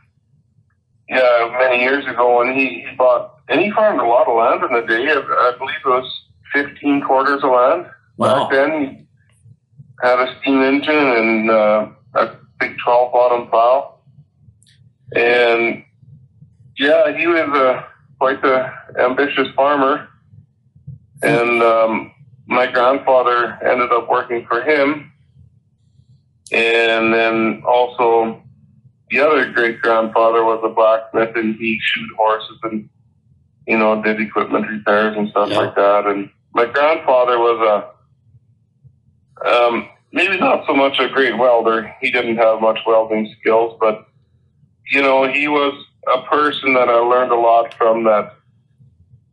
yeah 1.09 1.57
many 1.59 1.83
years 1.83 2.07
ago, 2.07 2.43
and 2.43 2.57
he, 2.57 2.85
he 2.89 2.97
bought 2.97 3.41
and 3.49 3.61
he 3.61 3.71
farmed 3.71 4.01
a 4.01 4.05
lot 4.05 4.29
of 4.29 4.37
land 4.37 4.63
in 4.65 4.81
the 4.81 4.87
day. 4.87 5.11
I, 5.11 5.17
I 5.17 5.55
believe 5.59 5.77
it 5.85 5.89
was 5.89 6.23
fifteen 6.53 7.03
quarters 7.03 7.43
of 7.43 7.51
land 7.51 7.87
wow. 8.17 8.49
back 8.49 8.53
then. 8.53 8.81
He 8.83 9.07
had 10.03 10.19
a 10.19 10.37
steam 10.41 10.63
engine 10.63 10.95
and 10.95 11.51
uh, 11.51 11.89
a 12.15 12.37
big 12.61 12.77
twelve 12.85 13.13
bottom 13.13 13.49
plow, 13.49 13.97
and 15.15 15.85
yeah, 16.79 17.17
he 17.17 17.27
was 17.27 17.49
a 17.57 17.87
quite 18.19 18.41
the 18.43 18.71
ambitious 19.01 19.49
farmer, 19.57 20.09
and 21.23 21.63
um, 21.63 22.13
my 22.47 22.67
grandfather 22.67 23.59
ended 23.65 23.91
up 23.93 24.09
working 24.09 24.47
for 24.47 24.63
him, 24.63 25.13
and 26.53 27.13
then 27.13 27.63
also 27.67 28.43
the 29.11 29.21
other 29.21 29.53
great 29.53 29.81
grandfather 29.81 30.45
was 30.45 30.61
a 30.65 30.69
blacksmith, 30.69 31.37
and 31.37 31.55
he 31.57 31.79
shoed 31.81 32.09
horses 32.17 32.59
and 32.65 32.89
you 33.67 33.79
know 33.79 34.03
did 34.03 34.21
equipment 34.21 34.69
repairs 34.69 35.17
and 35.17 35.29
stuff 35.31 35.49
Yeah. 35.51 35.59
like 35.59 35.75
that. 35.75 36.07
And 36.07 36.31
my 36.55 36.67
grandfather 36.67 37.39
was 37.39 37.61
a 39.45 39.47
um, 39.47 39.89
maybe 40.15 40.39
not 40.39 40.65
so 40.67 40.75
much 40.75 40.99
a 41.01 41.09
great 41.09 41.37
welder. 41.37 41.95
He 42.01 42.11
didn't 42.11 42.37
have 42.37 42.61
much 42.61 42.79
welding 42.87 43.35
skills, 43.41 43.77
but 43.81 44.07
you 44.91 45.03
know 45.03 45.31
he 45.31 45.49
was 45.49 45.75
a 46.07 46.23
person 46.23 46.75
that 46.75 46.89
I 46.89 46.95
learned 46.95 47.33
a 47.33 47.37
lot 47.37 47.75
from. 47.75 48.05
That 48.05 48.35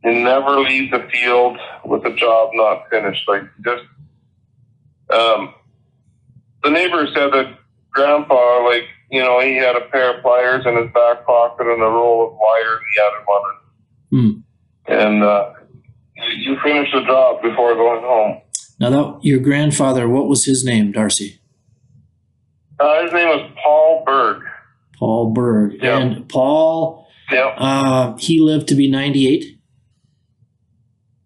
he 0.04 0.24
never 0.24 0.60
leaves 0.60 0.92
the 0.92 1.08
field 1.12 1.58
with 1.86 2.04
a 2.06 2.14
job 2.16 2.50
not 2.54 2.90
finished. 2.90 3.28
Like 3.28 3.44
just 3.64 3.84
um, 5.12 5.54
the 6.64 6.72
neighbor 6.72 7.06
said 7.14 7.32
that 7.32 7.58
grandpa, 7.92 8.66
like 8.66 8.86
you 9.12 9.22
know, 9.22 9.40
he 9.40 9.56
had 9.56 9.76
a 9.76 9.88
pair 9.92 10.18
of 10.18 10.24
pliers 10.24 10.66
in 10.66 10.76
his 10.76 10.92
back 10.94 11.26
pocket 11.26 11.68
and 11.68 11.82
a 11.82 11.86
roll 11.86 12.28
of 12.28 12.34
wire, 12.34 12.78
and 12.78 12.86
he 12.94 13.02
had 13.02 13.12
one. 13.26 13.44
Hmm. 14.10 14.40
And 14.88 15.24
uh, 15.24 15.54
you, 16.16 16.54
you 16.54 16.60
finish 16.64 16.92
the 16.92 17.02
job 17.02 17.42
before 17.42 17.76
going 17.76 18.02
home. 18.02 18.42
Now 18.82 18.90
that 18.90 19.20
your 19.24 19.40
grandfather, 19.40 20.10
what 20.10 20.28
was 20.28 20.46
his 20.46 20.66
name, 20.66 20.92
Darcy? 20.92 21.40
Uh, 22.80 23.04
his 23.04 23.14
name 23.14 23.28
was 23.28 23.52
Paul 23.64 24.04
Berg. 24.08 24.42
Paul 24.98 25.32
Berg. 25.34 25.74
Yeah. 25.80 26.00
And 26.00 26.28
Paul, 26.28 27.08
Yep. 27.32 27.54
uh, 27.58 28.18
he 28.18 28.40
lived 28.40 28.68
to 28.70 28.76
be 28.76 28.90
98. 28.90 29.46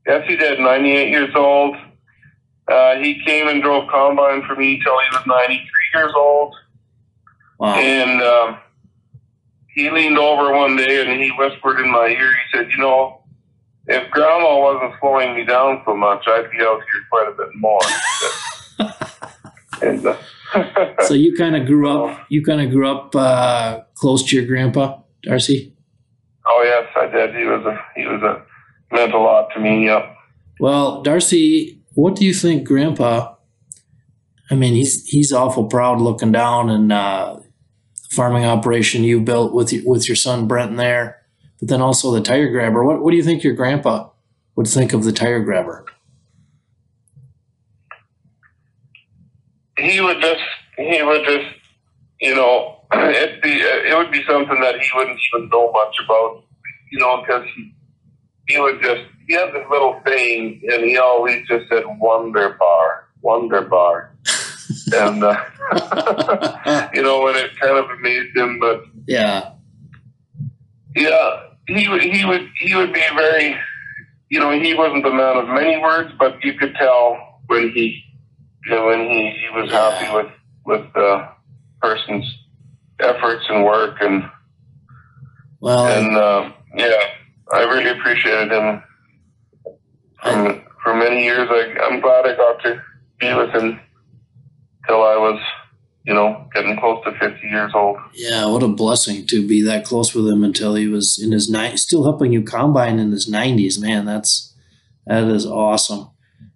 Yes, 0.06 0.28
he 0.28 0.36
did. 0.36 0.60
98 0.60 1.10
years 1.10 1.34
old. 1.34 1.78
Uh, 2.68 2.96
he 2.98 3.24
came 3.24 3.48
and 3.48 3.64
drove 3.64 3.88
combine 3.90 4.44
for 4.46 4.58
me 4.58 4.78
till 4.84 5.00
he 5.00 5.16
was 5.16 5.26
93 5.26 5.66
years 5.94 6.14
old. 6.14 6.54
Wow. 7.58 7.76
And 7.76 8.22
um, 8.22 8.58
he 9.74 9.90
leaned 9.92 10.18
over 10.18 10.52
one 10.54 10.76
day 10.76 11.02
and 11.10 11.22
he 11.22 11.30
whispered 11.38 11.80
in 11.80 11.90
my 11.90 12.08
ear, 12.08 12.34
he 12.34 12.58
said, 12.58 12.70
You 12.72 12.80
know, 12.80 13.22
if 13.88 14.10
grandma 14.12 14.60
wasn't 14.60 14.94
slowing 15.00 15.36
me 15.36 15.46
down 15.46 15.82
so 15.86 15.96
much, 15.96 16.24
I'd 16.28 16.50
be 16.52 16.58
out 16.62 16.82
here 16.82 17.04
quite 17.12 17.28
a 17.28 17.36
bit 17.38 17.56
more. 17.56 17.80
and, 19.82 20.06
uh, 20.06 21.04
So 21.04 21.14
you 21.14 21.36
kind 21.36 21.56
of 21.56 21.66
grew 21.68 21.90
up, 21.90 22.26
you 22.30 22.44
kind 22.44 22.62
of 22.62 22.72
grew 22.72 22.90
up 22.90 23.16
uh, 23.16 23.82
close 23.96 24.24
to 24.30 24.36
your 24.36 24.46
grandpa, 24.46 25.00
Darcy? 25.24 25.74
oh, 26.48 26.62
yes, 26.64 26.88
I 26.96 27.08
did. 27.08 27.36
He 27.36 27.46
was 27.46 27.66
a, 27.66 27.80
he 27.96 28.06
was 28.06 28.22
a, 28.22 28.44
meant 28.96 29.14
a 29.14 29.18
lot 29.18 29.50
to 29.54 29.60
me. 29.60 29.86
Yep. 29.86 30.16
Well, 30.60 31.02
Darcy, 31.02 31.82
what 31.94 32.16
do 32.16 32.26
you 32.26 32.34
think, 32.34 32.68
Grandpa? 32.68 33.34
I 34.52 34.56
mean, 34.56 34.76
he's 34.76 35.06
he's 35.08 35.34
awful 35.34 35.66
proud 35.66 36.00
looking 36.00 36.32
down 36.32 36.70
and 36.70 36.92
uh, 36.92 37.38
the 37.40 38.16
farming 38.16 38.46
operation 38.46 39.04
you 39.04 39.20
built 39.22 39.54
with 39.54 39.74
your, 39.74 39.82
with 39.86 40.08
your 40.08 40.16
son 40.16 40.48
Brenton 40.48 40.78
there, 40.78 41.18
but 41.60 41.70
then 41.70 41.82
also 41.82 42.12
the 42.12 42.22
tire 42.22 42.50
grabber. 42.50 42.84
What 42.84 43.02
what 43.02 43.12
do 43.12 43.18
you 43.18 43.24
think 43.24 43.44
your 43.44 43.54
grandpa 43.54 44.10
would 44.56 44.68
think 44.68 44.94
of 44.94 45.04
the 45.04 45.12
tire 45.12 45.42
grabber? 45.42 45.86
he 49.78 50.02
would 50.02 50.22
just 50.22 50.42
he 50.78 51.02
would 51.02 51.26
just 51.26 51.46
you 52.22 52.36
know 52.36 52.82
it'd 52.94 53.42
be 53.42 53.52
it 53.52 53.98
would 53.98 54.12
be 54.12 54.24
something 54.26 54.60
that 54.62 54.80
he 54.80 54.90
wouldn't 54.96 55.20
even 55.34 55.50
know 55.50 55.72
much 55.72 55.96
about 56.04 56.44
you 56.92 57.00
know 57.00 57.22
because 57.22 57.46
he 57.56 57.74
he 58.48 58.60
would 58.60 58.82
just 58.82 59.02
he 59.28 59.34
had 59.34 59.54
this 59.54 59.66
little 59.70 60.00
thing 60.06 60.62
and 60.72 60.84
he 60.84 60.98
always 60.98 61.46
just 61.48 61.68
said 61.70 61.84
wonder 62.00 62.56
bar 62.60 63.08
wonder 63.22 63.62
bar 63.62 64.16
and 64.96 65.24
uh, 65.24 66.90
you 66.94 67.02
know 67.02 67.28
and 67.28 67.38
it 67.38 67.60
kind 67.60 67.78
of 67.78 67.90
amazed 67.90 68.36
him 68.36 68.60
but 68.60 68.84
yeah, 69.08 69.52
yeah. 70.96 71.44
He 71.68 71.88
would 71.88 72.02
he 72.02 72.26
would 72.26 72.48
he 72.60 72.76
would 72.76 72.94
be 72.94 73.04
very 73.16 73.56
you 74.30 74.40
know 74.40 74.52
he 74.52 74.74
wasn't 74.74 75.06
a 75.06 75.12
man 75.12 75.38
of 75.38 75.48
many 75.48 75.78
words 75.82 76.12
but 76.20 76.44
you 76.44 76.54
could 76.54 76.76
tell 76.76 77.42
when 77.48 77.72
he 77.72 78.04
you 78.66 78.72
know 78.72 78.86
when 78.88 79.00
he, 79.00 79.32
he 79.32 79.60
was 79.60 79.72
happy 79.72 80.14
with 80.16 80.32
with 80.66 80.94
the 80.94 81.28
person's 81.82 82.26
efforts 83.00 83.46
and 83.50 83.64
work 83.64 83.98
and 84.02 84.24
well, 85.60 85.88
and 85.88 86.16
uh, 86.16 86.52
yeah 86.76 87.04
I 87.52 87.62
really 87.64 87.90
appreciated 87.90 88.52
him 88.52 88.84
for, 90.22 90.64
for 90.84 90.96
many 90.96 91.24
years. 91.24 91.48
I, 91.50 91.76
I'm 91.84 92.00
glad 92.02 92.26
I 92.26 92.36
got 92.36 92.62
to 92.64 92.82
be 93.20 93.34
with 93.34 93.52
him 93.52 93.80
till 94.88 95.04
I 95.04 95.16
was 95.16 95.40
you 96.06 96.14
know 96.14 96.48
getting 96.54 96.78
close 96.78 97.04
to 97.04 97.12
50 97.20 97.48
years 97.48 97.72
old 97.74 97.98
yeah, 98.18 98.46
what 98.46 98.64
a 98.64 98.68
blessing 98.70 99.28
to 99.28 99.46
be 99.46 99.62
that 99.64 99.84
close 99.84 100.16
with 100.16 100.28
him 100.28 100.44
until 100.44 100.76
he 100.76 100.88
was 100.88 101.20
in 101.22 101.34
his 101.34 101.50
nine, 101.50 101.78
still 101.78 102.04
helping 102.04 102.32
you 102.32 102.44
combine 102.44 102.98
in 102.98 103.12
his 103.12 103.28
nineties. 103.28 103.78
Man, 103.78 104.06
that's 104.06 104.54
that 105.06 105.26
is 105.26 105.46
awesome. 105.46 106.10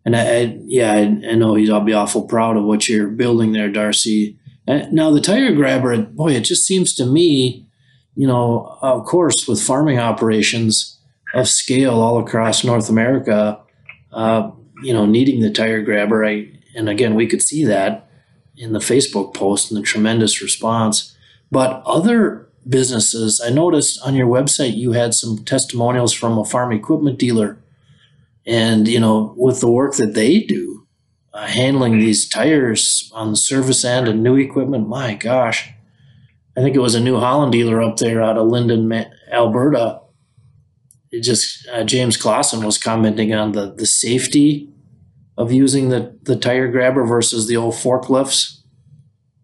And 0.06 0.16
I, 0.16 0.22
I 0.22 0.58
yeah, 0.66 0.94
I, 0.94 1.02
I 1.02 1.36
know 1.36 1.56
he's. 1.56 1.70
I'll 1.70 1.82
be 1.82 1.94
awful 1.94 2.24
proud 2.24 2.56
of 2.56 2.64
what 2.64 2.88
you're 2.88 3.10
building 3.10 3.52
there, 3.52 3.70
Darcy. 3.70 4.40
And 4.68 4.94
now 4.94 5.12
the 5.12 5.22
tire 5.22 5.54
grabber, 5.54 5.98
boy, 6.02 6.34
it 6.34 6.46
just 6.46 6.66
seems 6.66 6.94
to 6.96 7.06
me, 7.06 7.68
you 8.16 8.28
know, 8.28 8.78
of 8.82 9.06
course, 9.06 9.48
with 9.48 9.62
farming 9.62 10.00
operations 10.00 11.00
of 11.34 11.48
scale 11.48 12.00
all 12.00 12.20
across 12.20 12.64
North 12.64 12.90
America, 12.90 13.60
uh, 14.14 14.50
you 14.82 14.94
know, 14.94 15.06
needing 15.06 15.42
the 15.42 15.52
tire 15.52 15.82
grabber. 15.82 16.24
I 16.24 16.52
and 16.74 16.88
again, 16.88 17.16
we 17.16 17.28
could 17.28 17.42
see 17.42 17.66
that 17.66 18.09
in 18.60 18.74
the 18.74 18.80
Facebook 18.80 19.34
post 19.34 19.72
and 19.72 19.80
the 19.80 19.86
tremendous 19.86 20.42
response. 20.42 21.16
But 21.50 21.82
other 21.86 22.50
businesses, 22.68 23.42
I 23.44 23.50
noticed 23.50 24.00
on 24.06 24.14
your 24.16 24.28
website 24.28 24.76
you 24.76 24.92
had 24.92 25.14
some 25.14 25.44
testimonials 25.46 26.14
from 26.14 26.38
a 26.38 26.46
farm 26.46 26.72
equipment 26.74 27.18
dealer. 27.18 27.58
And 28.46 28.88
you 28.88 29.00
know 29.00 29.34
with 29.38 29.62
the 29.62 29.72
work 29.72 29.96
that 29.96 30.14
they 30.14 30.42
do 30.42 30.88
uh, 31.34 31.46
handling 31.46 32.00
these 32.00 32.28
tires 32.28 33.12
on 33.14 33.32
the 33.32 33.38
service 33.38 33.86
end 33.86 34.08
and 34.08 34.24
new 34.24 34.36
equipment 34.36 34.88
my 34.88 35.14
gosh. 35.16 35.72
I 36.58 36.62
think 36.62 36.76
it 36.76 36.80
was 36.80 36.96
a 36.96 37.00
new 37.00 37.20
holland 37.20 37.52
dealer 37.52 37.82
up 37.82 37.98
there 37.98 38.22
out 38.22 38.38
of 38.38 38.48
linden 38.48 38.92
alberta. 39.32 40.02
It 41.12 41.22
just 41.22 41.68
uh, 41.72 41.84
james 41.84 42.18
clausen 42.18 42.66
was 42.66 42.78
commenting 42.78 43.34
on 43.34 43.52
the 43.52 43.72
the 43.72 43.86
safety 43.86 44.70
of 45.40 45.52
using 45.52 45.90
the 45.90 46.16
the 46.24 46.36
tire 46.36 46.68
grabber 46.68 47.04
versus 47.04 47.48
the 47.48 47.58
old 47.58 47.74
forklifts 47.74 48.60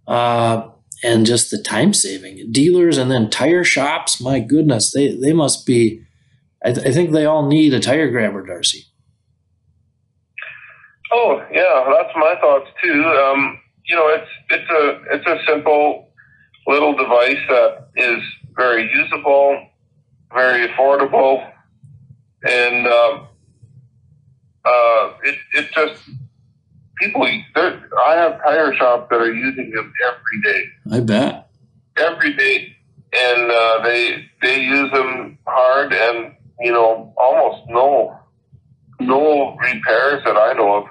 uh, 0.07 0.69
and 1.03 1.25
just 1.25 1.49
the 1.49 1.61
time 1.61 1.93
saving 1.93 2.51
dealers 2.51 2.99
and 2.99 3.09
then 3.09 3.29
tire 3.31 3.63
shops 3.63 4.21
my 4.21 4.39
goodness 4.39 4.91
they 4.91 5.15
they 5.15 5.33
must 5.33 5.65
be 5.65 6.01
I, 6.63 6.73
th- 6.73 6.85
I 6.85 6.91
think 6.91 7.11
they 7.11 7.25
all 7.25 7.47
need 7.47 7.73
a 7.73 7.79
tire 7.79 8.11
grabber 8.11 8.45
darcy 8.45 8.85
Oh 11.15 11.41
yeah, 11.51 11.85
that's 11.95 12.13
my 12.17 12.35
thoughts 12.41 12.69
too. 12.83 13.03
Um, 13.05 13.59
you 13.85 13.95
know, 13.95 14.07
it's 14.09 14.29
it's 14.49 14.69
a 14.69 15.15
it's 15.15 15.25
a 15.25 15.45
simple 15.47 16.09
little 16.67 16.93
device 16.93 17.39
that 17.47 17.87
is 17.95 18.21
very 18.55 18.91
usable, 18.91 19.67
very 20.33 20.67
affordable, 20.67 21.49
and 22.43 22.87
um, 22.87 23.27
uh, 24.65 25.13
it 25.23 25.37
it 25.53 25.71
just 25.71 26.01
people. 26.99 27.23
I 27.25 28.13
have 28.15 28.41
tire 28.43 28.73
shops 28.75 29.07
that 29.09 29.21
are 29.21 29.33
using 29.33 29.71
them 29.71 29.93
every 30.07 30.41
day, 30.53 30.63
i 30.91 30.99
bet 30.99 31.49
every 31.97 32.33
day, 32.33 32.75
and 33.13 33.51
uh, 33.51 33.83
they 33.83 34.25
they 34.41 34.61
use 34.61 34.91
them 34.91 35.37
hard 35.47 35.93
and 35.93 36.33
you 36.59 36.71
know 36.71 37.13
almost 37.17 37.69
no 37.69 38.17
no 38.99 39.55
repairs 39.57 40.23
that 40.25 40.37
I 40.37 40.53
know 40.53 40.73
of. 40.75 40.85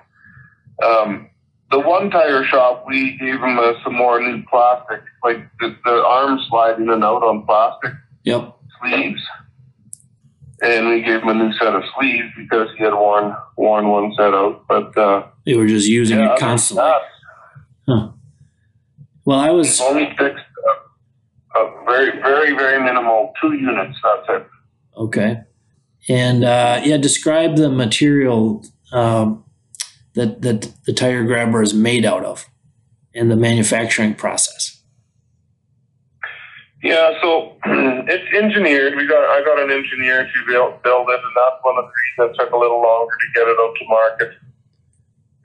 Um, 0.84 1.30
the 1.70 1.80
one 1.80 2.10
tire 2.10 2.44
shop, 2.44 2.84
we 2.86 3.16
gave 3.18 3.40
them 3.40 3.58
uh, 3.58 3.72
some 3.82 3.94
more 3.94 4.20
new 4.20 4.44
plastic, 4.50 5.00
like 5.24 5.38
the, 5.60 5.74
the 5.84 6.04
arms 6.04 6.46
slide 6.48 6.78
in 6.78 6.90
and 6.90 7.02
out 7.02 7.22
on 7.22 7.44
plastic 7.46 7.92
Yep. 8.24 8.56
sleeves. 8.80 9.22
And 10.64 10.88
we 10.88 11.02
gave 11.02 11.20
him 11.20 11.28
a 11.28 11.34
new 11.34 11.52
set 11.58 11.74
of 11.74 11.82
sleeves 11.98 12.28
because 12.36 12.68
he 12.78 12.84
had 12.84 12.94
worn 12.94 13.36
worn 13.58 13.88
one 13.88 14.14
set 14.16 14.32
out. 14.32 14.64
But 14.66 14.96
uh, 14.96 15.26
They 15.44 15.56
were 15.56 15.66
just 15.66 15.86
using 15.86 16.18
yeah, 16.18 16.32
it 16.32 16.38
constantly. 16.38 16.84
that, 16.84 18.12
Well, 19.26 19.38
I 19.38 19.50
was. 19.50 19.80
Only 19.80 20.06
fixed 20.16 20.44
uh, 21.54 21.60
a 21.60 21.84
very, 21.84 22.12
very, 22.20 22.54
very 22.54 22.82
minimal 22.82 23.32
two 23.40 23.52
units. 23.52 23.98
That's 24.02 24.40
it. 24.40 24.46
Okay. 24.96 25.42
And 26.08 26.44
uh, 26.44 26.80
yeah, 26.82 26.96
describe 26.96 27.56
the 27.56 27.68
material 27.68 28.64
um, 28.92 29.44
that 30.14 30.42
that 30.42 30.72
the 30.86 30.92
tire 30.92 31.24
grabber 31.24 31.62
is 31.62 31.74
made 31.74 32.04
out 32.04 32.24
of, 32.24 32.46
and 33.14 33.30
the 33.30 33.36
manufacturing 33.36 34.14
process. 34.14 34.73
Yeah, 36.84 37.12
so 37.22 37.56
it's 37.64 38.34
engineered. 38.36 38.94
We 38.94 39.06
got 39.06 39.24
I 39.24 39.42
got 39.42 39.58
an 39.58 39.70
engineer 39.70 40.24
to 40.24 40.46
build 40.46 40.82
build 40.82 41.08
it, 41.08 41.20
and 41.24 41.32
that's 41.34 41.56
one 41.62 41.78
of 41.78 41.86
the 41.86 41.92
reasons 42.22 42.36
it 42.38 42.42
took 42.44 42.52
a 42.52 42.58
little 42.58 42.82
longer 42.82 43.10
to 43.10 43.26
get 43.40 43.48
it 43.48 43.56
out 43.58 43.74
to 43.78 43.84
market. 43.88 44.30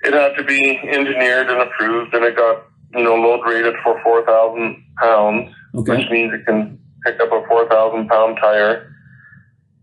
It 0.04 0.13
had 0.13 0.36
to 0.36 0.43
be 0.43 0.78
engineered 0.84 1.49
and 1.49 1.62
approved, 1.62 2.13
and 2.13 2.25
it 2.25 2.36
got 2.36 2.65
you 2.93 3.04
know 3.06 3.15
load 3.15 3.47
rated 3.47 3.75
for 3.84 4.02
four 4.04 4.25
thousand 4.25 4.84
pounds, 5.02 5.49
Okay. 5.75 5.97
which 5.97 6.10
means 6.10 6.34
it 6.34 6.45
can 6.45 6.78
pick 7.06 7.21
up 7.21 7.32
a 7.32 7.41
four 7.47 7.69
thousand 7.69 8.10
pound 8.10 8.38
tire. 8.41 8.93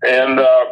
And 0.07 0.38
uh, 0.38 0.64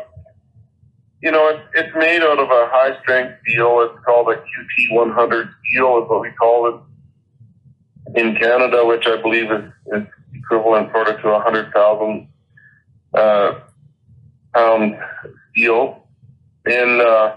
you 1.22 1.30
know 1.30 1.48
it, 1.48 1.60
it's 1.76 1.96
made 1.96 2.20
out 2.20 2.38
of 2.38 2.50
a 2.50 2.68
high 2.70 3.00
strength 3.00 3.38
steel. 3.48 3.80
It's 3.88 4.04
called 4.04 4.28
a 4.28 4.36
QT 4.36 4.90
one 4.90 5.12
hundred 5.12 5.48
steel, 5.70 6.02
is 6.02 6.10
what 6.10 6.20
we 6.20 6.30
call 6.32 6.68
it 6.68 8.20
in 8.20 8.36
Canada, 8.36 8.84
which 8.84 9.06
I 9.06 9.16
believe 9.22 9.50
is, 9.50 9.64
is 9.94 10.02
equivalent 10.44 10.94
of 10.94 11.20
to 11.20 11.28
a 11.28 11.40
hundred 11.40 11.72
thousand 11.72 12.28
uh, 13.14 13.60
pound 14.54 14.96
steel. 15.50 16.06
And 16.66 17.00
uh, 17.00 17.36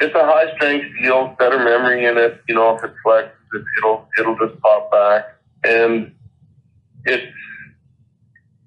it's 0.00 0.14
a 0.14 0.24
high 0.24 0.54
strength 0.56 0.86
steel, 0.98 1.34
better 1.38 1.58
memory 1.58 2.04
in 2.04 2.16
it. 2.18 2.40
You 2.48 2.54
know, 2.54 2.76
if 2.76 2.84
it 2.84 2.92
flexes, 3.04 3.30
it, 3.52 3.64
it'll 3.78 4.08
it'll 4.18 4.38
just 4.38 4.60
pop 4.60 4.90
back, 4.92 5.24
and 5.64 6.12
it's 7.04 7.32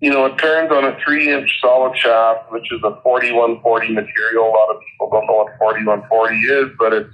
you 0.02 0.10
know 0.10 0.26
it 0.26 0.38
turns 0.38 0.72
on 0.72 0.84
a 0.84 0.98
three 1.06 1.32
inch 1.32 1.50
solid 1.62 1.98
shaft, 1.98 2.52
which 2.52 2.70
is 2.72 2.82
a 2.84 3.00
forty 3.02 3.32
one 3.32 3.62
forty 3.62 3.94
material. 3.94 4.46
A 4.46 4.50
lot 4.50 4.76
of 4.76 4.82
people 4.82 5.10
don't 5.12 5.28
know 5.28 5.36
what 5.36 5.58
forty 5.58 5.86
one 5.86 6.04
forty 6.10 6.36
is, 6.36 6.68
but 6.78 6.92
it's 6.92 7.14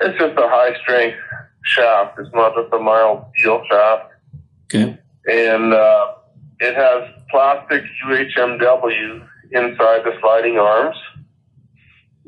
it's 0.00 0.18
just 0.18 0.38
a 0.38 0.48
high 0.48 0.78
strength 0.82 1.18
shaft. 1.64 2.18
It's 2.20 2.32
not 2.34 2.54
just 2.54 2.72
a 2.72 2.78
mild 2.78 3.24
steel 3.36 3.64
shaft 3.68 4.14
Okay. 4.74 4.98
And 5.30 5.72
uh, 5.72 6.14
it 6.60 6.74
has 6.74 7.10
plastic 7.30 7.82
UHMW 8.06 9.26
inside 9.52 10.04
the 10.04 10.12
sliding 10.20 10.58
arms. 10.58 10.96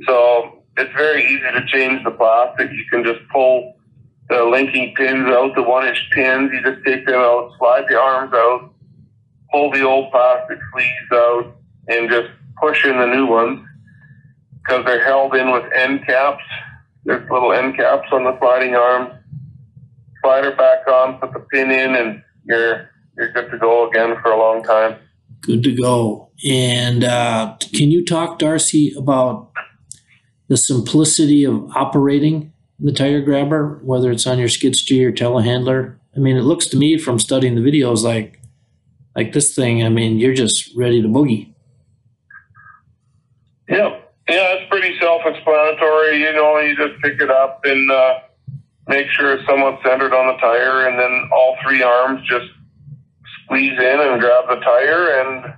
So 0.07 0.63
it's 0.77 0.93
very 0.93 1.25
easy 1.25 1.43
to 1.43 1.67
change 1.67 2.05
the 2.05 2.11
plastic. 2.11 2.71
You 2.71 2.85
can 2.91 3.05
just 3.05 3.21
pull 3.33 3.77
the 4.29 4.45
linking 4.45 4.95
pins 4.95 5.29
out, 5.29 5.55
the 5.55 5.63
one 5.63 5.87
inch 5.87 6.03
pins. 6.13 6.51
You 6.53 6.63
just 6.63 6.85
take 6.85 7.07
them 7.07 7.15
out, 7.15 7.53
slide 7.59 7.85
the 7.89 7.99
arms 7.99 8.33
out, 8.35 8.75
pull 9.51 9.71
the 9.71 9.83
old 9.83 10.11
plastic 10.11 10.59
sleeves 10.73 11.13
out, 11.13 11.57
and 11.89 12.11
just 12.11 12.29
push 12.61 12.85
in 12.85 12.99
the 12.99 13.07
new 13.07 13.27
ones 13.27 13.67
because 14.63 14.85
they're 14.85 15.05
held 15.05 15.35
in 15.35 15.53
with 15.53 15.65
end 15.73 16.05
caps. 16.07 16.43
There's 17.05 17.29
little 17.31 17.53
end 17.53 17.77
caps 17.77 18.09
on 18.13 18.25
the 18.25 18.37
sliding 18.39 18.75
arms. 18.75 19.13
Slide 20.23 20.45
her 20.45 20.57
back 20.57 20.89
on, 20.89 21.19
put 21.19 21.33
the 21.33 21.41
pin 21.41 21.71
in, 21.71 21.95
and 21.95 22.23
you're 22.47 22.91
you're 23.17 23.33
good 23.33 23.51
to 23.51 23.59
go 23.59 23.89
again 23.89 24.17
for 24.23 24.31
a 24.31 24.39
long 24.39 24.63
time. 24.63 24.97
Good 25.41 25.63
to 25.65 25.75
go. 25.75 26.31
And 26.47 27.05
uh, 27.05 27.57
can 27.75 27.91
you 27.91 28.05
talk, 28.05 28.39
Darcy, 28.39 28.95
about 28.97 29.53
the 30.49 30.57
simplicity 30.57 31.45
of 31.45 31.71
operating 31.75 32.53
the 32.79 32.93
tire 32.93 33.23
grabber, 33.23 33.81
whether 33.83 34.11
it's 34.11 34.27
on 34.27 34.39
your 34.39 34.49
skid 34.49 34.77
steer 34.77 35.09
or 35.09 35.13
telehandler? 35.13 35.97
I 36.15 36.19
mean, 36.19 36.37
it 36.37 36.43
looks 36.43 36.67
to 36.69 36.77
me 36.77 36.99
from 36.99 37.19
studying 37.19 37.55
the 37.55 37.61
videos 37.61 38.03
like 38.03 38.41
like 39.15 39.33
this 39.33 39.55
thing. 39.55 39.83
I 39.83 39.89
mean, 39.89 40.19
you're 40.19 40.35
just 40.35 40.71
ready 40.77 41.01
to 41.01 41.09
boogie. 41.09 41.55
Yep. 43.69 44.03
Yeah, 44.29 44.55
it's 44.55 44.69
pretty 44.69 44.99
self-explanatory. 45.01 46.21
You 46.21 46.33
know, 46.33 46.59
you 46.59 46.77
just 46.77 47.01
pick 47.03 47.21
it 47.21 47.31
up 47.31 47.61
and 47.65 47.91
uh, 47.91 48.19
make 48.89 49.09
sure 49.11 49.33
it's 49.35 49.47
somewhat 49.49 49.81
centered 49.85 50.13
on 50.15 50.27
the 50.29 50.41
tire, 50.41 50.87
and 50.87 50.99
then 50.99 51.29
all 51.33 51.57
three 51.63 51.83
arms 51.83 52.21
just 52.29 52.47
squeeze 53.45 53.79
in 53.79 54.01
and 54.01 54.21
grab 54.21 54.45
the 54.49 54.57
tire, 54.57 55.21
and 55.21 55.55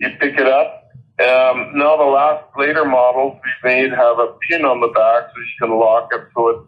you 0.00 0.08
pick 0.20 0.38
it 0.38 0.46
up. 0.46 0.74
Um, 1.20 1.72
now 1.76 1.96
the 1.96 2.04
last 2.04 2.44
later 2.56 2.84
models 2.84 3.40
we've 3.44 3.64
made 3.72 3.90
have 3.90 4.18
a 4.20 4.36
pin 4.48 4.64
on 4.64 4.80
the 4.80 4.86
back 4.88 5.30
so 5.34 5.40
you 5.40 5.46
can 5.66 5.76
lock 5.76 6.10
it 6.12 6.20
so 6.32 6.48
it 6.50 6.58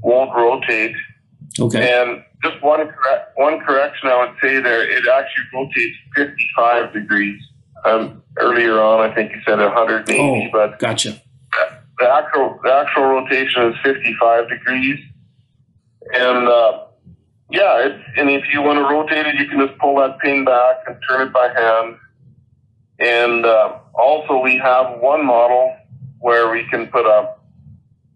won't 0.00 0.34
rotate. 0.34 0.96
Okay. 1.60 1.92
And 2.00 2.24
just 2.42 2.62
one 2.62 2.78
correct, 2.88 3.32
one 3.36 3.60
correction 3.60 4.08
I 4.08 4.24
would 4.24 4.36
say 4.40 4.60
there, 4.60 4.82
it 4.88 5.06
actually 5.06 5.44
rotates 5.52 5.96
55 6.16 6.92
degrees. 6.94 7.40
Um, 7.84 8.22
earlier 8.38 8.80
on, 8.80 9.08
I 9.08 9.14
think 9.14 9.30
you 9.32 9.40
said 9.46 9.58
180, 9.58 10.18
Oh, 10.18 10.48
but 10.52 10.78
gotcha. 10.78 11.20
the 11.98 12.08
actual 12.10 12.58
the 12.64 12.72
actual 12.72 13.04
rotation 13.04 13.62
is 13.70 13.74
55 13.84 14.48
degrees. 14.48 14.98
And 16.14 16.48
uh, 16.48 16.84
yeah, 17.50 17.86
it's, 17.86 18.04
and 18.16 18.30
if 18.30 18.44
you 18.52 18.62
want 18.62 18.78
to 18.78 18.84
rotate 18.84 19.26
it, 19.26 19.34
you 19.36 19.48
can 19.48 19.66
just 19.66 19.78
pull 19.78 19.96
that 19.96 20.18
pin 20.20 20.44
back 20.44 20.76
and 20.86 20.96
turn 21.08 21.26
it 21.26 21.32
by 21.32 21.48
hand. 21.48 21.96
And 23.00 23.46
uh, 23.46 23.78
also, 23.94 24.40
we 24.42 24.58
have 24.58 25.00
one 25.00 25.24
model 25.24 25.74
where 26.20 26.50
we 26.50 26.64
can 26.68 26.88
put 26.88 27.06
a 27.06 27.34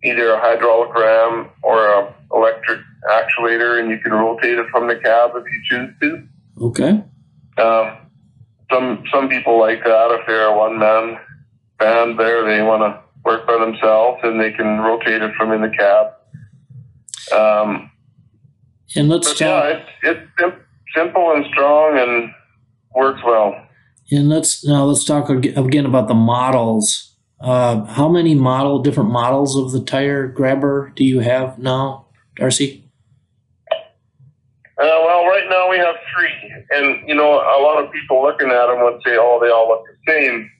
either 0.04 0.32
a 0.32 0.40
hydraulic 0.40 0.92
ram 0.94 1.50
or 1.62 1.86
a 1.86 2.14
electric 2.32 2.80
actuator, 3.10 3.78
and 3.78 3.90
you 3.90 3.98
can 3.98 4.12
rotate 4.12 4.58
it 4.58 4.66
from 4.70 4.88
the 4.88 4.96
cab 4.96 5.30
if 5.36 5.44
you 5.44 5.62
choose 5.64 5.94
to. 6.00 6.28
Okay. 6.60 7.02
Um, 7.58 7.96
some 8.70 9.04
some 9.12 9.28
people 9.28 9.58
like 9.58 9.84
that 9.84 10.18
if 10.18 10.26
they're 10.26 10.46
a 10.46 10.56
one 10.56 10.78
man 10.78 11.18
band. 11.78 12.18
There, 12.18 12.44
they 12.44 12.62
want 12.62 12.82
to 12.82 13.00
work 13.24 13.46
by 13.46 13.58
themselves, 13.58 14.20
and 14.22 14.40
they 14.40 14.50
can 14.52 14.80
rotate 14.80 15.22
it 15.22 15.34
from 15.36 15.52
in 15.52 15.62
the 15.62 15.70
cab. 15.70 16.14
Um, 17.32 17.90
And 18.96 19.08
let's 19.08 19.28
but 19.28 19.40
yeah, 19.40 19.48
talk. 19.48 19.82
it's 19.82 19.90
it's 20.02 20.30
sim- 20.38 20.60
simple 20.94 21.32
and 21.34 21.44
strong 21.52 21.98
and 21.98 22.30
works 22.94 23.20
well. 23.24 23.54
And 24.10 24.28
let's 24.28 24.64
now 24.66 24.84
let's 24.84 25.04
talk 25.04 25.30
again 25.30 25.86
about 25.86 26.08
the 26.08 26.14
models. 26.14 27.08
Uh, 27.40 27.84
how 27.86 28.08
many 28.08 28.34
model 28.34 28.78
different 28.80 29.10
models 29.10 29.56
of 29.56 29.72
the 29.72 29.80
tire 29.84 30.28
grabber 30.28 30.92
do 30.94 31.04
you 31.04 31.20
have 31.20 31.58
now, 31.58 32.06
Darcy? 32.36 32.84
Uh, 34.78 34.84
well, 35.04 35.24
right 35.26 35.44
now 35.48 35.68
we 35.70 35.76
have 35.78 35.94
three, 36.14 36.64
and 36.70 37.08
you 37.08 37.14
know 37.14 37.34
a 37.34 37.58
lot 37.62 37.82
of 37.82 37.92
people 37.92 38.22
looking 38.22 38.48
at 38.50 38.66
them 38.66 38.82
would 38.82 39.00
say, 39.04 39.16
"Oh, 39.18 39.38
they 39.40 39.50
all 39.50 39.68
look 39.68 39.84
the 39.86 40.12
same." 40.12 40.50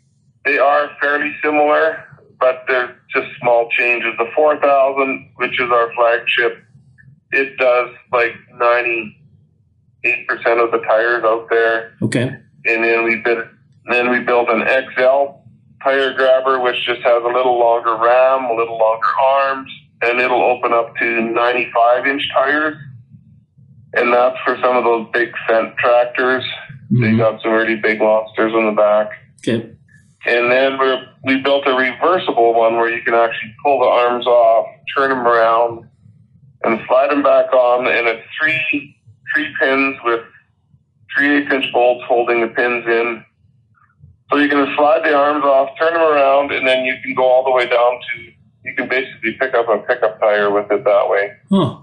They 0.44 0.58
are 0.58 0.90
fairly 1.00 1.32
similar, 1.42 2.04
but 2.42 2.64
they're 2.66 2.96
just 3.14 3.28
small 3.40 3.68
changes. 3.70 4.10
The 4.18 4.26
4000, 4.34 5.30
which 5.36 5.52
is 5.60 5.70
our 5.70 5.92
flagship, 5.94 6.58
it 7.30 7.56
does 7.56 7.90
like 8.12 8.32
98% 8.60 9.14
of 10.62 10.72
the 10.72 10.82
tires 10.86 11.22
out 11.24 11.46
there. 11.48 11.94
Okay. 12.02 12.34
And 12.64 12.84
then 12.84 13.04
we 13.04 13.22
built, 13.24 13.44
then 13.88 14.10
we 14.10 14.20
built 14.20 14.48
an 14.48 14.62
XL 14.66 15.38
tire 15.84 16.12
grabber, 16.14 16.58
which 16.60 16.84
just 16.84 17.00
has 17.02 17.22
a 17.22 17.28
little 17.28 17.58
longer 17.60 17.96
ram, 17.96 18.44
a 18.46 18.54
little 18.54 18.76
longer 18.76 19.06
arms, 19.22 19.70
and 20.02 20.18
it'll 20.20 20.42
open 20.42 20.72
up 20.72 20.96
to 20.96 21.20
95 21.20 22.06
inch 22.08 22.28
tires. 22.34 22.76
And 23.94 24.12
that's 24.12 24.36
for 24.44 24.56
some 24.60 24.76
of 24.76 24.82
those 24.84 25.06
big 25.12 25.30
Fendt 25.48 25.76
tractors. 25.76 26.44
They 26.90 27.08
Mhm. 27.12 27.18
got 27.18 27.40
some 27.40 27.52
really 27.52 27.76
big 27.76 28.00
monsters 28.00 28.52
on 28.52 28.66
the 28.66 28.72
back. 28.72 29.10
Okay. 29.46 29.70
And 30.24 30.50
then 30.52 30.78
we 30.78 30.96
we 31.24 31.42
built 31.42 31.66
a 31.66 31.74
reversible 31.74 32.54
one 32.54 32.76
where 32.76 32.94
you 32.94 33.02
can 33.02 33.14
actually 33.14 33.54
pull 33.64 33.80
the 33.80 33.86
arms 33.86 34.26
off, 34.26 34.66
turn 34.96 35.10
them 35.10 35.26
around, 35.26 35.88
and 36.62 36.80
slide 36.86 37.10
them 37.10 37.22
back 37.22 37.52
on. 37.52 37.86
And 37.86 38.06
it's 38.06 38.22
three 38.40 38.96
three 39.34 39.52
pins 39.60 39.96
with 40.04 40.20
three 41.14 41.38
eighth 41.38 41.52
inch 41.52 41.64
bolts 41.72 42.04
holding 42.06 42.40
the 42.40 42.48
pins 42.48 42.84
in. 42.86 43.24
So 44.30 44.38
you 44.38 44.48
can 44.48 44.66
slide 44.76 45.04
the 45.04 45.14
arms 45.14 45.44
off, 45.44 45.70
turn 45.78 45.92
them 45.92 46.02
around, 46.02 46.52
and 46.52 46.66
then 46.66 46.84
you 46.84 46.94
can 47.02 47.14
go 47.14 47.24
all 47.24 47.44
the 47.44 47.50
way 47.50 47.68
down 47.68 48.00
to. 48.00 48.22
You 48.64 48.74
can 48.76 48.88
basically 48.88 49.32
pick 49.38 49.54
up 49.54 49.68
a 49.68 49.78
pickup 49.78 50.20
tire 50.20 50.50
with 50.50 50.70
it 50.70 50.84
that 50.84 51.08
way. 51.08 51.32
Huh. 51.50 51.80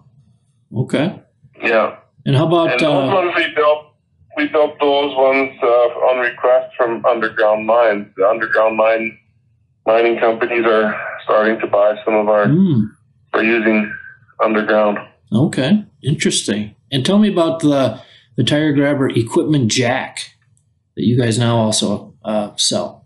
Okay. 0.75 1.21
Yeah. 1.61 1.97
And 2.25 2.35
how 2.35 2.47
about 2.47 2.71
And 2.71 2.79
those 2.79 3.09
uh, 3.09 3.13
ones 3.13 3.33
we 3.35 3.53
built, 3.53 3.88
we 4.38 4.47
built 4.47 4.80
those 4.80 5.15
ones 5.15 5.51
uh, 5.61 5.65
on 6.09 6.19
request 6.19 6.75
from 6.77 7.05
Underground 7.05 7.65
Mines. 7.65 8.07
The 8.15 8.27
Underground 8.27 8.77
Mine 8.77 9.17
mining 9.86 10.19
companies 10.19 10.65
are 10.65 10.95
starting 11.23 11.59
to 11.59 11.67
buy 11.67 11.95
some 12.05 12.13
of 12.15 12.27
our 12.30 12.45
Mm, 12.45 12.89
for 13.32 13.43
using 13.43 13.91
underground. 14.43 14.97
okay, 15.34 15.84
interesting. 16.03 16.75
And 16.91 17.05
tell 17.05 17.17
me 17.19 17.30
about 17.32 17.59
the 17.59 17.99
the 18.36 18.43
tire 18.43 18.71
grabber 18.73 19.09
equipment 19.09 19.69
jack 19.71 20.32
that 20.95 21.03
you 21.05 21.17
guys 21.19 21.38
now 21.38 21.57
also 21.57 22.13
uh, 22.23 22.51
sell. 22.55 23.05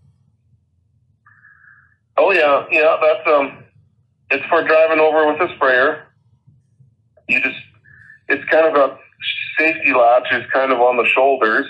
Oh 2.16 2.30
yeah, 2.32 2.64
yeah. 2.70 2.96
That's 3.00 3.26
um, 3.26 3.64
it's 4.30 4.44
for 4.46 4.62
driving 4.62 5.00
over 5.00 5.26
with 5.32 5.40
a 5.50 5.54
sprayer. 5.56 6.06
You 7.28 7.40
just, 7.40 7.56
it's 8.28 8.44
kind 8.50 8.66
of 8.66 8.74
a 8.76 8.98
safety 9.58 9.92
latch 9.92 10.26
is 10.32 10.44
kind 10.52 10.72
of 10.72 10.80
on 10.80 10.96
the 10.96 11.08
shoulders, 11.14 11.66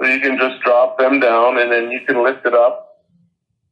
so 0.00 0.08
you 0.08 0.20
can 0.20 0.38
just 0.38 0.62
drop 0.62 0.98
them 0.98 1.20
down 1.20 1.58
and 1.58 1.70
then 1.70 1.90
you 1.90 2.00
can 2.06 2.22
lift 2.22 2.46
it 2.46 2.54
up. 2.54 3.04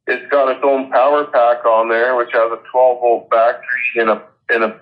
It's 0.07 0.31
got 0.31 0.51
its 0.51 0.61
own 0.63 0.91
power 0.91 1.25
pack 1.27 1.65
on 1.65 1.89
there, 1.89 2.17
which 2.17 2.31
has 2.33 2.51
a 2.51 2.61
12 2.71 3.01
volt 3.01 3.31
battery 3.31 3.63
and 3.97 4.11
a 4.11 4.23
and 4.49 4.65
a 4.65 4.81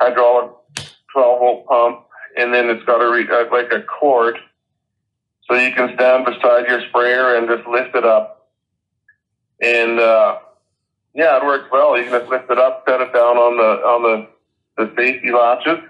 hydraulic 0.00 0.50
12 1.12 1.38
volt 1.38 1.66
pump, 1.66 2.06
and 2.36 2.52
then 2.52 2.68
it's 2.68 2.84
got 2.84 3.02
a 3.02 3.10
re, 3.10 3.28
uh, 3.28 3.44
like 3.52 3.72
a 3.72 3.82
cord, 3.82 4.36
so 5.46 5.54
you 5.54 5.72
can 5.72 5.94
stand 5.94 6.24
beside 6.24 6.66
your 6.66 6.80
sprayer 6.88 7.36
and 7.36 7.48
just 7.48 7.66
lift 7.68 7.94
it 7.94 8.04
up. 8.04 8.48
And 9.60 10.00
uh, 10.00 10.38
yeah, 11.14 11.36
it 11.36 11.44
works 11.44 11.68
well. 11.70 11.96
You 11.96 12.04
can 12.04 12.18
just 12.20 12.30
lift 12.30 12.50
it 12.50 12.58
up, 12.58 12.84
set 12.88 13.00
it 13.00 13.12
down 13.12 13.36
on 13.36 13.56
the 13.56 13.86
on 13.86 14.02
the 14.02 14.28
the 14.84 14.92
safety 14.96 15.30
latches. 15.30 15.89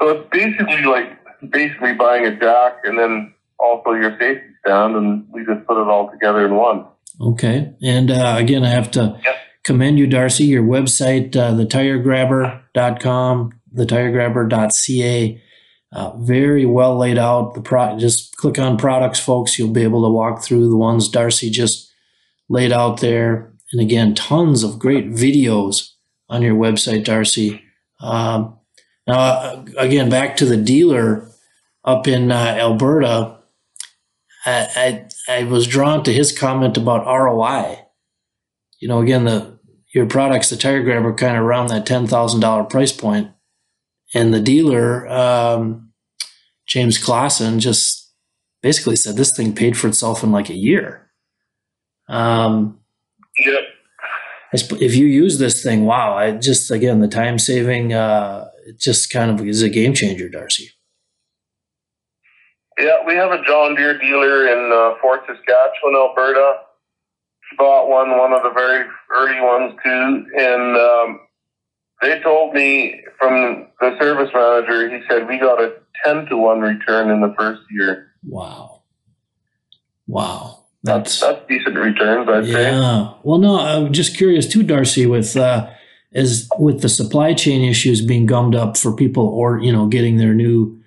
So 0.00 0.08
it's 0.10 0.28
basically 0.30 0.82
like 0.84 1.18
basically 1.50 1.94
buying 1.94 2.26
a 2.26 2.38
jack 2.38 2.78
and 2.84 2.98
then 2.98 3.32
also 3.58 3.92
your 3.92 4.12
safety 4.18 4.44
stand, 4.64 4.96
and 4.96 5.26
we 5.30 5.44
just 5.44 5.66
put 5.66 5.80
it 5.80 5.88
all 5.88 6.10
together 6.10 6.44
in 6.46 6.54
one. 6.56 6.84
Okay. 7.20 7.72
And 7.82 8.10
uh, 8.10 8.34
again, 8.38 8.62
I 8.64 8.68
have 8.68 8.90
to 8.92 9.18
Yep. 9.24 9.34
commend 9.64 9.98
you, 9.98 10.06
Darcy. 10.06 10.44
Your 10.44 10.62
website, 10.62 11.34
uh, 11.36 11.52
thetiregrabber.com, 11.54 13.52
thetiregrabber.ca, 13.74 15.42
uh, 15.92 16.16
very 16.18 16.66
well 16.66 16.96
laid 16.98 17.16
out. 17.18 17.54
The 17.54 17.60
pro- 17.62 17.96
Just 17.98 18.36
click 18.36 18.58
on 18.58 18.76
products, 18.76 19.20
folks. 19.20 19.58
You'll 19.58 19.70
be 19.72 19.82
able 19.82 20.04
to 20.04 20.10
walk 20.12 20.42
through 20.42 20.68
the 20.68 20.76
ones 20.76 21.08
Darcy 21.08 21.48
just 21.50 21.90
laid 22.48 22.72
out 22.72 23.00
there. 23.00 23.52
And 23.72 23.80
again, 23.80 24.14
tons 24.14 24.62
of 24.62 24.78
great 24.78 25.10
videos 25.10 25.90
on 26.28 26.42
your 26.42 26.54
website, 26.54 27.04
Darcy. 27.04 27.62
Um, 28.00 28.58
now, 29.06 29.18
uh, 29.18 29.64
again, 29.78 30.10
back 30.10 30.36
to 30.38 30.44
the 30.44 30.56
dealer 30.56 31.28
up 31.84 32.08
in 32.08 32.32
uh, 32.32 32.56
Alberta. 32.58 33.38
I, 34.44 35.06
I 35.28 35.38
I 35.40 35.42
was 35.44 35.66
drawn 35.66 36.04
to 36.04 36.12
his 36.12 36.36
comment 36.36 36.76
about 36.76 37.06
ROI. 37.06 37.78
You 38.80 38.88
know, 38.88 39.00
again, 39.00 39.24
the 39.24 39.58
your 39.94 40.06
products, 40.06 40.50
the 40.50 40.56
tire 40.56 40.82
grabber, 40.82 41.14
kind 41.14 41.36
of 41.36 41.42
around 41.42 41.68
that 41.68 41.86
ten 41.86 42.06
thousand 42.06 42.40
dollar 42.40 42.64
price 42.64 42.92
point, 42.92 43.30
and 44.14 44.32
the 44.34 44.40
dealer, 44.40 45.08
um, 45.08 45.92
James 46.66 46.98
Clausen, 46.98 47.60
just 47.60 48.12
basically 48.62 48.96
said 48.96 49.16
this 49.16 49.34
thing 49.36 49.54
paid 49.54 49.76
for 49.76 49.88
itself 49.88 50.22
in 50.22 50.32
like 50.32 50.50
a 50.50 50.56
year. 50.56 51.10
Um, 52.08 52.80
Yep. 53.38 53.62
If 54.80 54.94
you 54.94 55.06
use 55.06 55.38
this 55.38 55.62
thing, 55.62 55.84
wow! 55.84 56.16
I 56.16 56.32
just 56.32 56.70
again 56.70 57.00
the 57.00 57.08
time 57.08 57.38
saving, 57.38 57.92
uh, 57.92 58.45
it 58.66 58.78
just 58.80 59.10
kind 59.10 59.30
of 59.30 59.46
is 59.46 59.62
a 59.62 59.68
game 59.68 59.94
changer, 59.94 60.28
Darcy. 60.28 60.70
Yeah, 62.78 63.06
we 63.06 63.14
have 63.14 63.30
a 63.30 63.42
John 63.44 63.74
Deere 63.74 63.98
dealer 63.98 64.48
in 64.48 64.70
uh, 64.72 65.00
Fort 65.00 65.20
Saskatchewan, 65.26 65.94
Alberta. 65.94 66.58
Bought 67.56 67.88
one, 67.88 68.18
one 68.18 68.32
of 68.32 68.42
the 68.42 68.50
very 68.50 68.84
early 69.14 69.40
ones 69.40 69.78
too, 69.82 70.26
and 70.36 70.76
um, 70.76 71.20
they 72.02 72.20
told 72.20 72.52
me 72.52 73.02
from 73.18 73.68
the 73.80 73.96
service 74.00 74.30
manager, 74.34 74.90
he 74.90 75.00
said 75.08 75.28
we 75.28 75.38
got 75.38 75.62
a 75.62 75.74
ten 76.04 76.26
to 76.26 76.36
one 76.36 76.60
return 76.60 77.08
in 77.08 77.20
the 77.20 77.32
first 77.38 77.62
year. 77.70 78.08
Wow, 78.24 78.82
wow, 80.08 80.64
That's 80.82 81.20
that's 81.20 81.38
that's 81.38 81.48
decent 81.48 81.76
returns, 81.76 82.28
I'd 82.28 82.46
say. 82.46 82.72
Yeah. 82.72 83.12
Well, 83.22 83.38
no, 83.38 83.60
I'm 83.60 83.92
just 83.92 84.16
curious 84.16 84.48
too, 84.48 84.64
Darcy, 84.64 85.06
with 85.06 85.36
uh, 85.36 85.70
as 86.16 86.48
with 86.58 86.80
the 86.80 86.88
supply 86.88 87.34
chain 87.34 87.62
issues 87.62 88.00
being 88.00 88.24
gummed 88.26 88.54
up 88.54 88.76
for 88.76 88.96
people 88.96 89.26
or 89.28 89.60
you 89.60 89.70
know 89.70 89.86
getting 89.86 90.16
their 90.16 90.34
new 90.34 90.80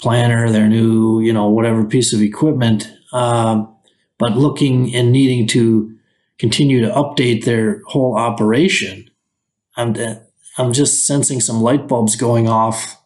planner, 0.00 0.50
their 0.50 0.68
new 0.68 1.20
you 1.20 1.32
know 1.32 1.48
whatever 1.48 1.84
piece 1.84 2.12
of 2.12 2.20
equipment, 2.20 2.92
um, 3.12 3.72
but 4.18 4.36
looking 4.36 4.94
and 4.94 5.12
needing 5.12 5.46
to 5.46 5.96
continue 6.38 6.80
to 6.80 6.92
update 6.92 7.44
their 7.44 7.80
whole 7.86 8.18
operation. 8.18 9.08
I'm 9.76 9.94
I'm 10.58 10.72
just 10.72 11.06
sensing 11.06 11.40
some 11.40 11.62
light 11.62 11.86
bulbs 11.86 12.16
going 12.16 12.48
off 12.48 13.00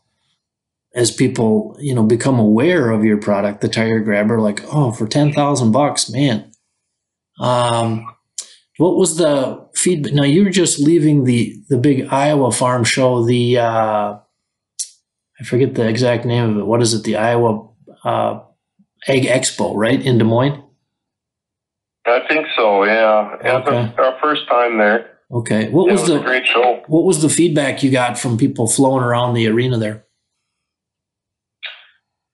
as 0.95 1.11
people 1.11 1.77
you 1.79 1.95
know 1.95 2.05
become 2.05 2.39
aware 2.39 2.91
of 2.91 3.05
your 3.05 3.19
product, 3.19 3.61
the 3.61 3.69
tire 3.69 4.01
grabber. 4.01 4.41
Like, 4.41 4.63
oh, 4.73 4.93
for 4.93 5.07
ten 5.07 5.31
thousand 5.33 5.73
bucks, 5.73 6.09
man. 6.09 6.51
Um, 7.39 8.07
what 8.79 8.97
was 8.97 9.19
the 9.19 9.66
feedback? 9.87 10.13
Now 10.13 10.25
you're 10.25 10.51
just 10.51 10.79
leaving 10.81 11.25
the 11.25 11.55
the 11.69 11.79
big 11.79 12.09
Iowa 12.11 12.51
farm 12.51 12.85
show. 12.85 13.25
The 13.25 13.59
uh, 13.59 14.19
I 15.39 15.45
forget 15.45 15.75
the 15.75 15.87
exact 15.89 16.25
name 16.25 16.51
of 16.51 16.59
it. 16.59 16.67
What 16.67 16.83
is 16.83 16.93
it? 16.95 17.05
The 17.05 17.17
Iowa 17.17 17.69
uh, 18.05 18.41
Ag 19.07 19.25
Expo, 19.25 19.75
right 19.75 20.01
in 20.03 20.19
Des 20.19 20.25
Moines. 20.25 20.63
I 22.07 22.21
think 22.29 22.47
so. 22.57 22.85
Yeah, 22.85 23.37
yeah 23.45 23.59
Okay. 23.59 23.95
our 23.99 24.17
first 24.23 24.49
time 24.49 24.79
there. 24.79 25.19
Okay. 25.31 25.69
What 25.71 25.91
was 25.91 26.03
was 26.03 26.11
the 26.11 26.21
great 26.21 26.47
show. 26.47 26.83
what 26.87 27.05
was 27.05 27.21
the 27.23 27.29
feedback 27.29 27.83
you 27.83 27.91
got 27.91 28.19
from 28.19 28.37
people 28.39 28.67
flowing 28.69 29.03
around 29.03 29.35
the 29.35 29.49
arena 29.49 29.77
there? 29.79 30.05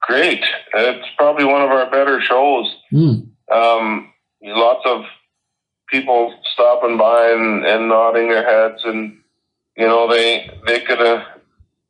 Great. 0.03 0.43
It's 0.75 1.09
probably 1.17 1.45
one 1.45 1.63
of 1.63 1.71
our 1.71 1.91
better 1.91 2.21
shows. 2.21 2.67
Hmm. 2.91 3.15
um, 3.51 4.13
lots 4.43 4.85
of 4.85 5.05
people 5.93 6.35
stopping 6.53 6.97
by 6.99 7.31
and, 7.31 7.65
and 7.65 7.89
nodding 7.89 8.29
their 8.29 8.45
heads, 8.45 8.83
and 8.85 9.19
you 9.77 9.87
know 9.87 10.09
they 10.11 10.51
they 10.67 10.81
could 10.81 11.01
uh, 11.01 11.23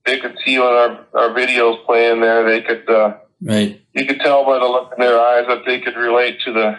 they 0.04 0.20
could 0.20 0.36
see 0.44 0.58
when 0.58 0.68
our 0.68 1.06
our 1.14 1.30
videos 1.30 1.82
playing 1.86 2.20
there. 2.20 2.44
They 2.44 2.60
could 2.60 2.90
uh, 2.90 3.14
Right. 3.44 3.80
you 3.92 4.06
could 4.06 4.20
tell 4.20 4.44
by 4.44 4.58
the 4.58 4.66
look 4.66 4.92
in 4.96 5.00
their 5.04 5.18
eyes 5.18 5.46
that 5.48 5.62
they 5.66 5.80
could 5.80 5.96
relate 5.96 6.38
to 6.44 6.52
the 6.52 6.78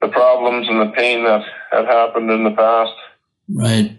the 0.00 0.08
problems 0.08 0.68
and 0.68 0.80
the 0.80 0.92
pain 0.94 1.24
that 1.24 1.42
had 1.72 1.86
happened 1.86 2.30
in 2.30 2.44
the 2.44 2.50
past. 2.50 2.92
Right. 3.52 3.98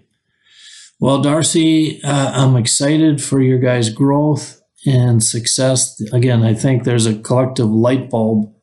Well, 0.99 1.21
Darcy, 1.21 2.01
uh, 2.03 2.31
I'm 2.33 2.55
excited 2.55 3.21
for 3.21 3.41
your 3.41 3.59
guys' 3.59 3.89
growth 3.89 4.61
and 4.85 5.23
success. 5.23 5.99
Again, 6.13 6.43
I 6.43 6.53
think 6.53 6.83
there's 6.83 7.05
a 7.05 7.19
collective 7.19 7.69
light 7.69 8.09
bulb 8.09 8.53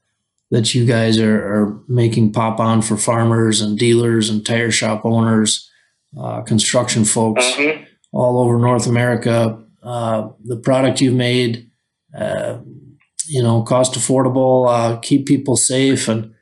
that 0.55 0.74
you 0.74 0.86
guys 0.86 1.18
are, 1.18 1.44
are 1.44 1.82
making 1.88 2.32
pop 2.32 2.61
on 2.61 2.80
for 2.80 2.96
farmers 2.96 3.61
and 3.61 3.76
dealers 3.76 4.30
and 4.30 4.46
tire 4.46 4.70
shop 4.70 5.05
owners, 5.05 5.68
uh, 6.18 6.40
construction 6.42 7.05
folks 7.05 7.44
hmm 7.57 7.82
all 8.14 8.38
over 8.38 8.59
North 8.59 8.86
America. 8.86 9.59
Uh, 9.82 10.28
the 10.44 10.57
product 10.57 11.00
you've 11.00 11.14
made, 11.14 11.68
uh, 12.16 12.59
you 13.26 13.42
know, 13.42 13.62
cost 13.62 13.94
affordable, 13.94 14.68
uh, 14.68 15.00
keep 15.00 15.26
people 15.26 15.57
safe, 15.57 16.07
and 16.09 16.32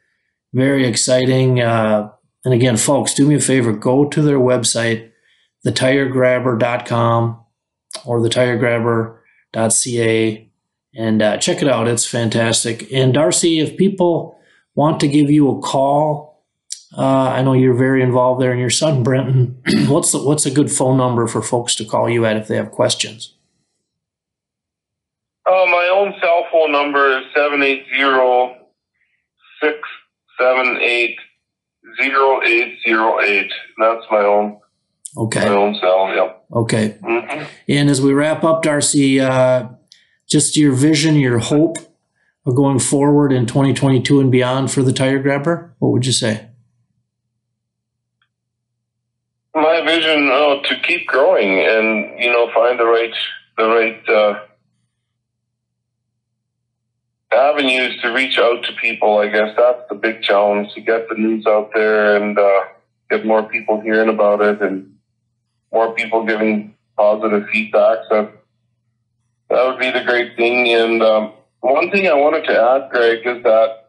very 0.52 0.86
exciting. 0.86 1.62
Uh, 1.62 2.10
and 2.44 2.52
again, 2.52 2.76
folks, 2.76 3.14
do 3.14 3.26
me 3.26 3.36
a 3.36 3.40
favor 3.40 3.72
go 3.72 4.04
to 4.04 4.20
their 4.20 4.38
website, 4.38 5.10
thetiregrabber.com 5.66 7.42
or 8.04 8.20
thetiregrabber.ca, 8.20 10.51
and 10.94 11.22
uh, 11.22 11.36
check 11.38 11.62
it 11.62 11.68
out. 11.68 11.88
It's 11.88 12.06
fantastic. 12.06 12.92
And 12.92 13.14
Darcy, 13.14 13.60
if 13.60 13.76
people 13.76 14.38
want 14.74 15.00
to 15.00 15.08
give 15.08 15.30
you 15.30 15.50
a 15.50 15.60
call, 15.60 16.44
uh, 16.96 17.30
I 17.30 17.42
know 17.42 17.54
you're 17.54 17.74
very 17.74 18.02
involved 18.02 18.40
there, 18.42 18.50
and 18.52 18.60
your 18.60 18.70
son 18.70 19.02
Brenton. 19.02 19.62
what's 19.88 20.12
the, 20.12 20.18
what's 20.22 20.44
a 20.46 20.50
good 20.50 20.70
phone 20.70 20.98
number 20.98 21.26
for 21.26 21.40
folks 21.42 21.74
to 21.76 21.84
call 21.84 22.08
you 22.10 22.26
at 22.26 22.36
if 22.36 22.48
they 22.48 22.56
have 22.56 22.70
questions? 22.70 23.34
Oh, 25.46 25.66
my 25.66 25.88
own 25.92 26.14
cell 26.20 26.46
phone 26.52 26.70
number 26.72 27.18
is 27.18 27.24
seven 27.34 27.62
eight 27.62 27.84
zero 27.96 28.54
six 29.62 29.76
seven 30.38 30.78
eight 30.80 31.16
zero 32.00 32.40
eight 32.42 32.78
zero 32.86 33.20
eight. 33.20 33.50
That's 33.78 34.04
my 34.10 34.18
own 34.20 34.58
Okay. 35.16 35.40
my 35.46 35.54
own 35.54 35.74
cell. 35.80 36.14
Yep. 36.14 36.44
okay. 36.52 36.98
hmm 37.02 37.42
And 37.68 37.90
as 37.90 38.00
we 38.00 38.12
wrap 38.12 38.44
up, 38.44 38.62
Darcy, 38.62 39.20
uh, 39.20 39.68
just 40.32 40.56
your 40.56 40.72
vision, 40.72 41.14
your 41.16 41.38
hope 41.38 41.76
of 42.46 42.56
going 42.56 42.78
forward 42.78 43.32
in 43.32 43.46
2022 43.46 44.18
and 44.18 44.32
beyond 44.32 44.72
for 44.72 44.82
the 44.82 44.92
tire 44.92 45.18
grabber. 45.18 45.74
What 45.78 45.92
would 45.92 46.06
you 46.06 46.12
say? 46.12 46.48
My 49.54 49.82
vision 49.84 50.30
oh, 50.32 50.62
to 50.64 50.80
keep 50.80 51.06
growing 51.06 51.60
and 51.60 52.18
you 52.18 52.32
know 52.32 52.50
find 52.54 52.80
the 52.80 52.86
right 52.86 53.14
the 53.58 53.66
right 53.68 54.08
uh, 54.08 54.40
avenues 57.30 58.00
to 58.00 58.08
reach 58.08 58.38
out 58.38 58.64
to 58.64 58.72
people. 58.80 59.18
I 59.18 59.28
guess 59.28 59.54
that's 59.54 59.82
the 59.90 59.94
big 59.94 60.22
challenge 60.22 60.72
to 60.74 60.80
get 60.80 61.08
the 61.10 61.16
news 61.16 61.46
out 61.46 61.70
there 61.74 62.16
and 62.16 62.38
uh, 62.38 62.60
get 63.10 63.26
more 63.26 63.42
people 63.42 63.82
hearing 63.82 64.08
about 64.08 64.40
it 64.40 64.62
and 64.62 64.96
more 65.70 65.92
people 65.92 66.24
giving 66.24 66.74
positive 66.96 67.46
feedback. 67.52 67.98
So 68.08 68.32
that 69.52 69.66
would 69.66 69.78
be 69.78 69.90
the 69.90 70.02
great 70.04 70.36
thing. 70.36 70.68
And 70.72 71.02
um, 71.02 71.32
one 71.60 71.90
thing 71.90 72.08
I 72.08 72.14
wanted 72.14 72.44
to 72.46 72.58
add, 72.58 72.90
Greg, 72.90 73.18
is 73.26 73.42
that 73.44 73.88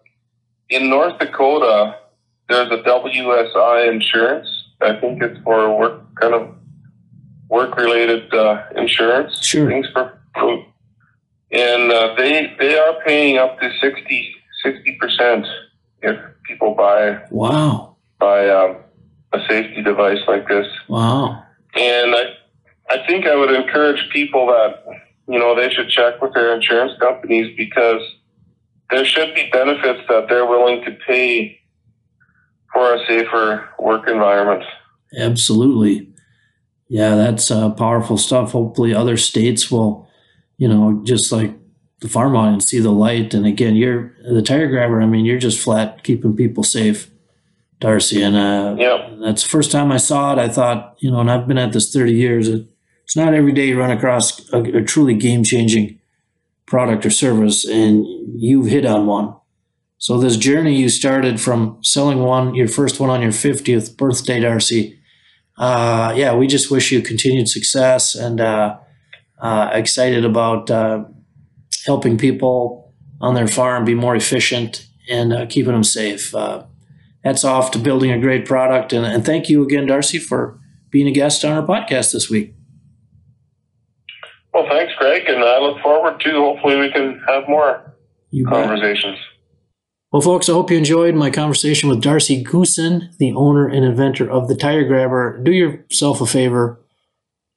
in 0.70 0.89
North 0.89 1.18
Dakota, 1.20 1.95
there's 2.49 2.70
a 2.72 2.78
WSI 2.84 3.91
insurance. 3.91 4.47
I 4.82 4.99
think 4.99 5.24
it's 5.24 5.39
for 5.43 5.78
work 5.78 6.01
kind 6.20 6.34
of 6.34 6.53
work 7.49 7.76
related 7.78 8.34
uh, 8.34 8.64
insurance 8.76 9.39
Sure. 9.45 9.70
things 9.70 9.88
for 9.93 10.20
food. 10.38 10.66
And 11.51 11.91
uh, 11.91 12.16
they 12.18 12.53
they 12.59 12.78
are 12.78 12.95
paying 13.05 13.38
up 13.38 13.59
to 13.61 13.72
60 13.80 14.97
percent 14.99 15.45
if 16.01 16.18
people 16.47 16.74
buy 16.76 17.22
Wow. 17.32 17.95
buy 18.20 18.49
um, 18.49 18.78
a 19.32 19.39
safety 19.47 19.82
device 19.82 20.20
like 20.28 20.47
this. 20.49 20.68
Wow. 20.89 21.43
And 21.76 22.16
I 22.16 22.24
I 22.89 22.97
think 23.07 23.26
I 23.26 23.36
would 23.36 23.51
encourage 23.51 24.09
people 24.11 24.47
that 24.47 24.84
you 25.28 25.39
know 25.39 25.55
they 25.55 25.69
should 25.69 25.89
check 25.89 26.21
with 26.21 26.34
their 26.34 26.53
insurance 26.55 26.93
companies 26.99 27.55
because 27.57 28.01
there 28.89 29.05
should 29.05 29.34
be 29.34 29.49
benefits 29.51 30.01
that 30.09 30.28
they're 30.30 30.45
willing 30.45 30.84
to 30.86 30.91
pay 31.07 31.59
for 32.71 32.93
a 32.93 33.05
safer 33.07 33.69
work 33.80 34.07
environment. 34.07 34.63
Absolutely. 35.17 36.09
Yeah, 36.89 37.15
that's 37.15 37.49
uh, 37.49 37.69
powerful 37.71 38.17
stuff. 38.17 38.51
Hopefully, 38.51 38.93
other 38.93 39.17
states 39.17 39.71
will, 39.71 40.07
you 40.57 40.67
know, 40.67 41.01
just 41.03 41.32
like 41.32 41.53
the 42.01 42.09
farm 42.09 42.36
on 42.36 42.53
and 42.53 42.61
see 42.63 42.80
the 42.80 42.91
light. 42.91 43.34
And 43.34 43.45
again, 43.45 43.76
you're 43.76 44.13
the 44.30 44.41
tire 44.41 44.67
grabber. 44.67 45.01
I 45.01 45.05
mean, 45.05 45.26
you're 45.26 45.39
just 45.39 45.59
flat 45.59 46.03
keeping 46.03 46.36
people 46.36 46.63
safe, 46.63 47.09
Darcy. 47.80 48.21
And 48.21 48.36
uh, 48.36 48.76
Yep. 48.78 49.19
that's 49.21 49.43
the 49.43 49.49
first 49.49 49.71
time 49.71 49.91
I 49.91 49.97
saw 49.97 50.34
it. 50.34 50.39
I 50.39 50.49
thought, 50.49 50.95
you 50.99 51.09
know, 51.09 51.19
and 51.21 51.32
I've 51.32 51.47
been 51.47 51.57
at 51.57 51.71
this 51.74 51.91
30 51.91 52.11
years. 52.13 52.47
It, 52.49 52.65
it's 53.04 53.16
not 53.16 53.34
every 53.34 53.51
day 53.51 53.68
you 53.68 53.80
run 53.80 53.91
across 53.91 54.51
a, 54.54 54.62
a 54.78 54.84
truly 54.84 55.14
game 55.16 55.43
changing 55.43 55.99
product 56.66 57.06
or 57.06 57.10
service, 57.10 57.66
and 57.66 58.06
you've 58.36 58.68
hit 58.68 58.86
on 58.86 59.06
one. 59.06 59.36
So 59.97 60.18
this 60.18 60.38
journey 60.38 60.76
you 60.76 60.89
started 60.89 61.39
from 61.39 61.80
selling 61.82 62.20
one, 62.24 62.56
your 62.56 62.68
first 62.68 62.99
one 62.99 63.10
on 63.10 63.22
your 63.22 63.32
50th 63.32 63.95
birthday, 63.97 64.39
Darcy. 64.41 64.99
Uh, 65.58 66.14
yeah, 66.16 66.36
we 66.36 66.47
just 66.47 66.72
wish 66.72 66.91
you 66.91 67.01
continued 67.01 67.47
success 67.47 68.16
and 68.16 68.41
uh, 68.41 68.78
uh, 69.39 69.70
excited 69.74 70.26
about 70.26 70.70
uh, 70.72 71.06
helping 71.86 72.18
people 72.18 72.93
on 73.22 73.34
their 73.36 73.47
farm 73.47 73.86
be 73.86 73.93
more 73.95 74.16
efficient 74.16 74.88
and 75.10 75.32
uh, 75.34 75.45
keeping 75.45 75.74
them 75.74 75.84
safe. 75.84 76.34
Uh, 76.36 76.64
hats 77.24 77.43
off 77.43 77.72
to 77.72 77.80
building 77.80 78.12
a 78.12 78.20
great 78.20 78.45
product. 78.45 78.91
And, 78.93 79.06
and 79.06 79.26
thank 79.26 79.49
you 79.49 79.64
again, 79.64 79.86
Darcy, 79.86 80.20
for 80.20 80.60
being 80.89 81.08
a 81.08 81.12
guest 81.12 81.45
on 81.45 81.51
our 81.51 81.66
podcast 81.66 82.12
this 82.14 82.30
week. 82.30 82.56
Well, 84.54 84.68
thanks, 84.70 84.93
Greg, 84.99 85.24
and 85.28 85.43
I 85.43 85.58
look 85.60 85.82
forward 85.82 86.20
to 86.22 86.30
hopefully 86.32 86.78
we 86.80 86.91
can 86.91 87.20
have 87.28 87.49
more 87.49 87.95
You 88.30 88.45
bet. 88.45 88.54
conversations. 88.68 89.18
Well, 90.12 90.22
folks, 90.22 90.47
I 90.47 90.54
hope 90.54 90.70
you 90.70 90.78
enjoyed 90.78 91.16
my 91.16 91.32
conversation 91.32 91.89
with 91.89 92.04
Darcy 92.04 92.43
Goosen, 92.43 93.18
the 93.18 93.34
owner 93.34 93.68
and 93.68 93.84
inventor 93.84 94.30
of 94.30 94.47
the 94.47 94.56
Tire 94.56 94.84
Grabber. 94.88 95.41
Do 95.41 95.51
yourself 95.51 96.22
a 96.22 96.28
favor 96.28 96.80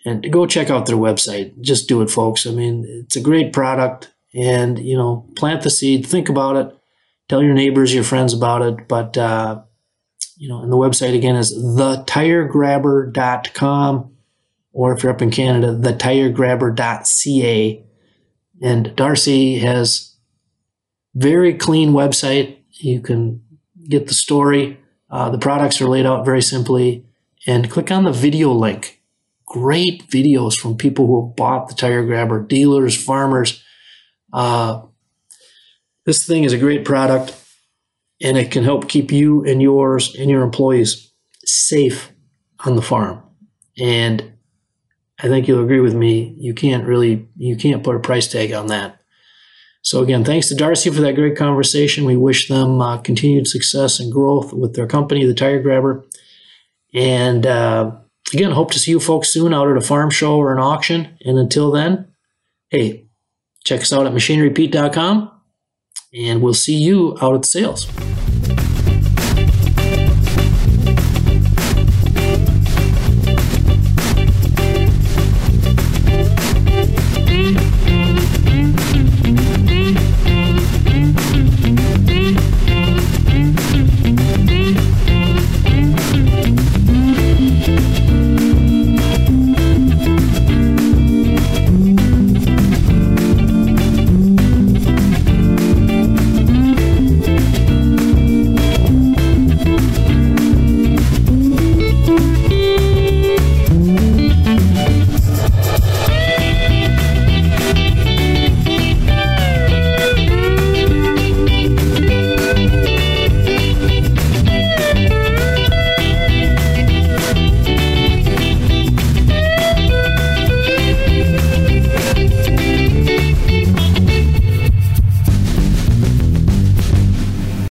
and 0.07 0.33
go 0.33 0.47
check 0.47 0.71
out 0.71 0.87
their 0.87 0.97
website. 0.97 1.61
Just 1.61 1.87
do 1.87 2.01
it, 2.01 2.11
folks. 2.11 2.47
I 2.47 2.53
mean, 2.53 2.87
it's 3.05 3.17
a 3.17 3.21
great 3.21 3.53
product, 3.53 4.15
and 4.35 4.79
you 4.79 4.97
know, 4.97 5.27
plant 5.37 5.65
the 5.65 5.71
seed. 5.71 6.07
Think 6.07 6.31
about 6.31 6.57
it. 6.57 6.75
Tell 7.29 7.43
your 7.43 7.53
neighbors, 7.55 7.93
your 7.93 8.05
friends 8.05 8.33
about 8.33 8.63
it. 8.63 8.89
But 8.89 9.19
uh, 9.19 9.61
you 10.39 10.49
know, 10.49 10.63
and 10.63 10.73
the 10.73 10.77
website 10.79 11.15
again 11.15 11.37
is 11.37 11.53
thetiregrabber.com, 11.53 14.16
or 14.77 14.93
if 14.93 15.03
you're 15.03 15.11
up 15.11 15.22
in 15.22 15.31
Canada, 15.31 15.74
thetiregrabber.ca. 15.74 17.87
And 18.61 18.95
Darcy 18.95 19.59
has 19.61 20.14
very 21.14 21.55
clean 21.55 21.93
website. 21.93 22.59
You 22.72 23.01
can 23.01 23.43
get 23.89 24.07
the 24.07 24.12
story. 24.12 24.79
Uh, 25.09 25.31
the 25.31 25.39
products 25.39 25.81
are 25.81 25.89
laid 25.89 26.05
out 26.05 26.27
very 26.27 26.43
simply. 26.43 27.07
And 27.47 27.70
click 27.70 27.91
on 27.91 28.05
the 28.05 28.12
video 28.12 28.53
link. 28.53 29.01
Great 29.47 30.11
videos 30.11 30.61
from 30.61 30.77
people 30.77 31.07
who 31.07 31.27
have 31.27 31.37
bought 31.37 31.68
the 31.68 31.74
Tire 31.74 32.05
Grabber, 32.05 32.43
dealers, 32.43 33.03
farmers. 33.03 33.64
Uh, 34.31 34.83
this 36.05 36.27
thing 36.27 36.45
is 36.45 36.53
a 36.53 36.59
great 36.59 36.85
product 36.85 37.35
and 38.20 38.37
it 38.37 38.51
can 38.51 38.64
help 38.64 38.91
keep 38.91 39.11
you 39.11 39.43
and 39.43 39.62
yours 39.62 40.14
and 40.14 40.29
your 40.29 40.43
employees 40.43 41.14
safe 41.47 42.12
on 42.66 42.77
the 42.77 42.83
farm. 42.83 43.22
And 43.79 44.36
I 45.19 45.29
think 45.29 45.49
you'll 45.49 45.64
agree 45.64 45.81
with 45.81 45.95
me. 45.95 46.35
You 46.39 46.55
can't 46.55 46.87
really, 46.87 47.29
you 47.37 47.57
can't 47.57 47.83
put 47.83 47.97
a 47.97 48.01
price 48.01 48.29
tag 48.29 48.53
on 48.53 48.67
that. 48.67 49.01
So 49.83 50.03
again, 50.03 50.25
thanks 50.25 50.49
to 50.49 50.55
Darcy 50.55 50.91
for 50.91 51.01
that 51.03 51.14
great 51.14 51.37
conversation. 51.37 52.05
We 52.05 52.17
wish 52.17 52.49
them 52.49 52.81
uh, 52.81 52.99
continued 52.99 53.47
success 53.47 54.01
and 54.01 54.12
growth 54.12 54.53
with 54.53 54.75
their 54.75 54.87
company, 54.87 55.25
the 55.25 55.33
Tire 55.33 55.62
Grabber. 55.62 56.05
And 56.93 57.47
uh, 57.47 57.93
again, 58.33 58.51
hope 58.51 58.73
to 58.73 58.79
see 58.79 58.91
you 58.91 59.01
folks 59.01 59.29
soon 59.29 59.55
out 59.55 59.71
at 59.71 59.77
a 59.77 59.81
farm 59.81 60.11
show 60.11 60.37
or 60.37 60.53
an 60.53 60.59
auction. 60.59 61.17
And 61.25 61.39
until 61.39 61.71
then, 61.71 62.09
hey, 62.69 63.07
check 63.64 63.81
us 63.81 63.93
out 63.93 64.07
at 64.07 64.12
machinerypete.com 64.12 65.31
and 66.12 66.43
we'll 66.43 66.55
see 66.55 66.77
you 66.77 67.17
out 67.23 67.35
at 67.35 67.43
the 67.43 67.49
sales. 67.49 67.87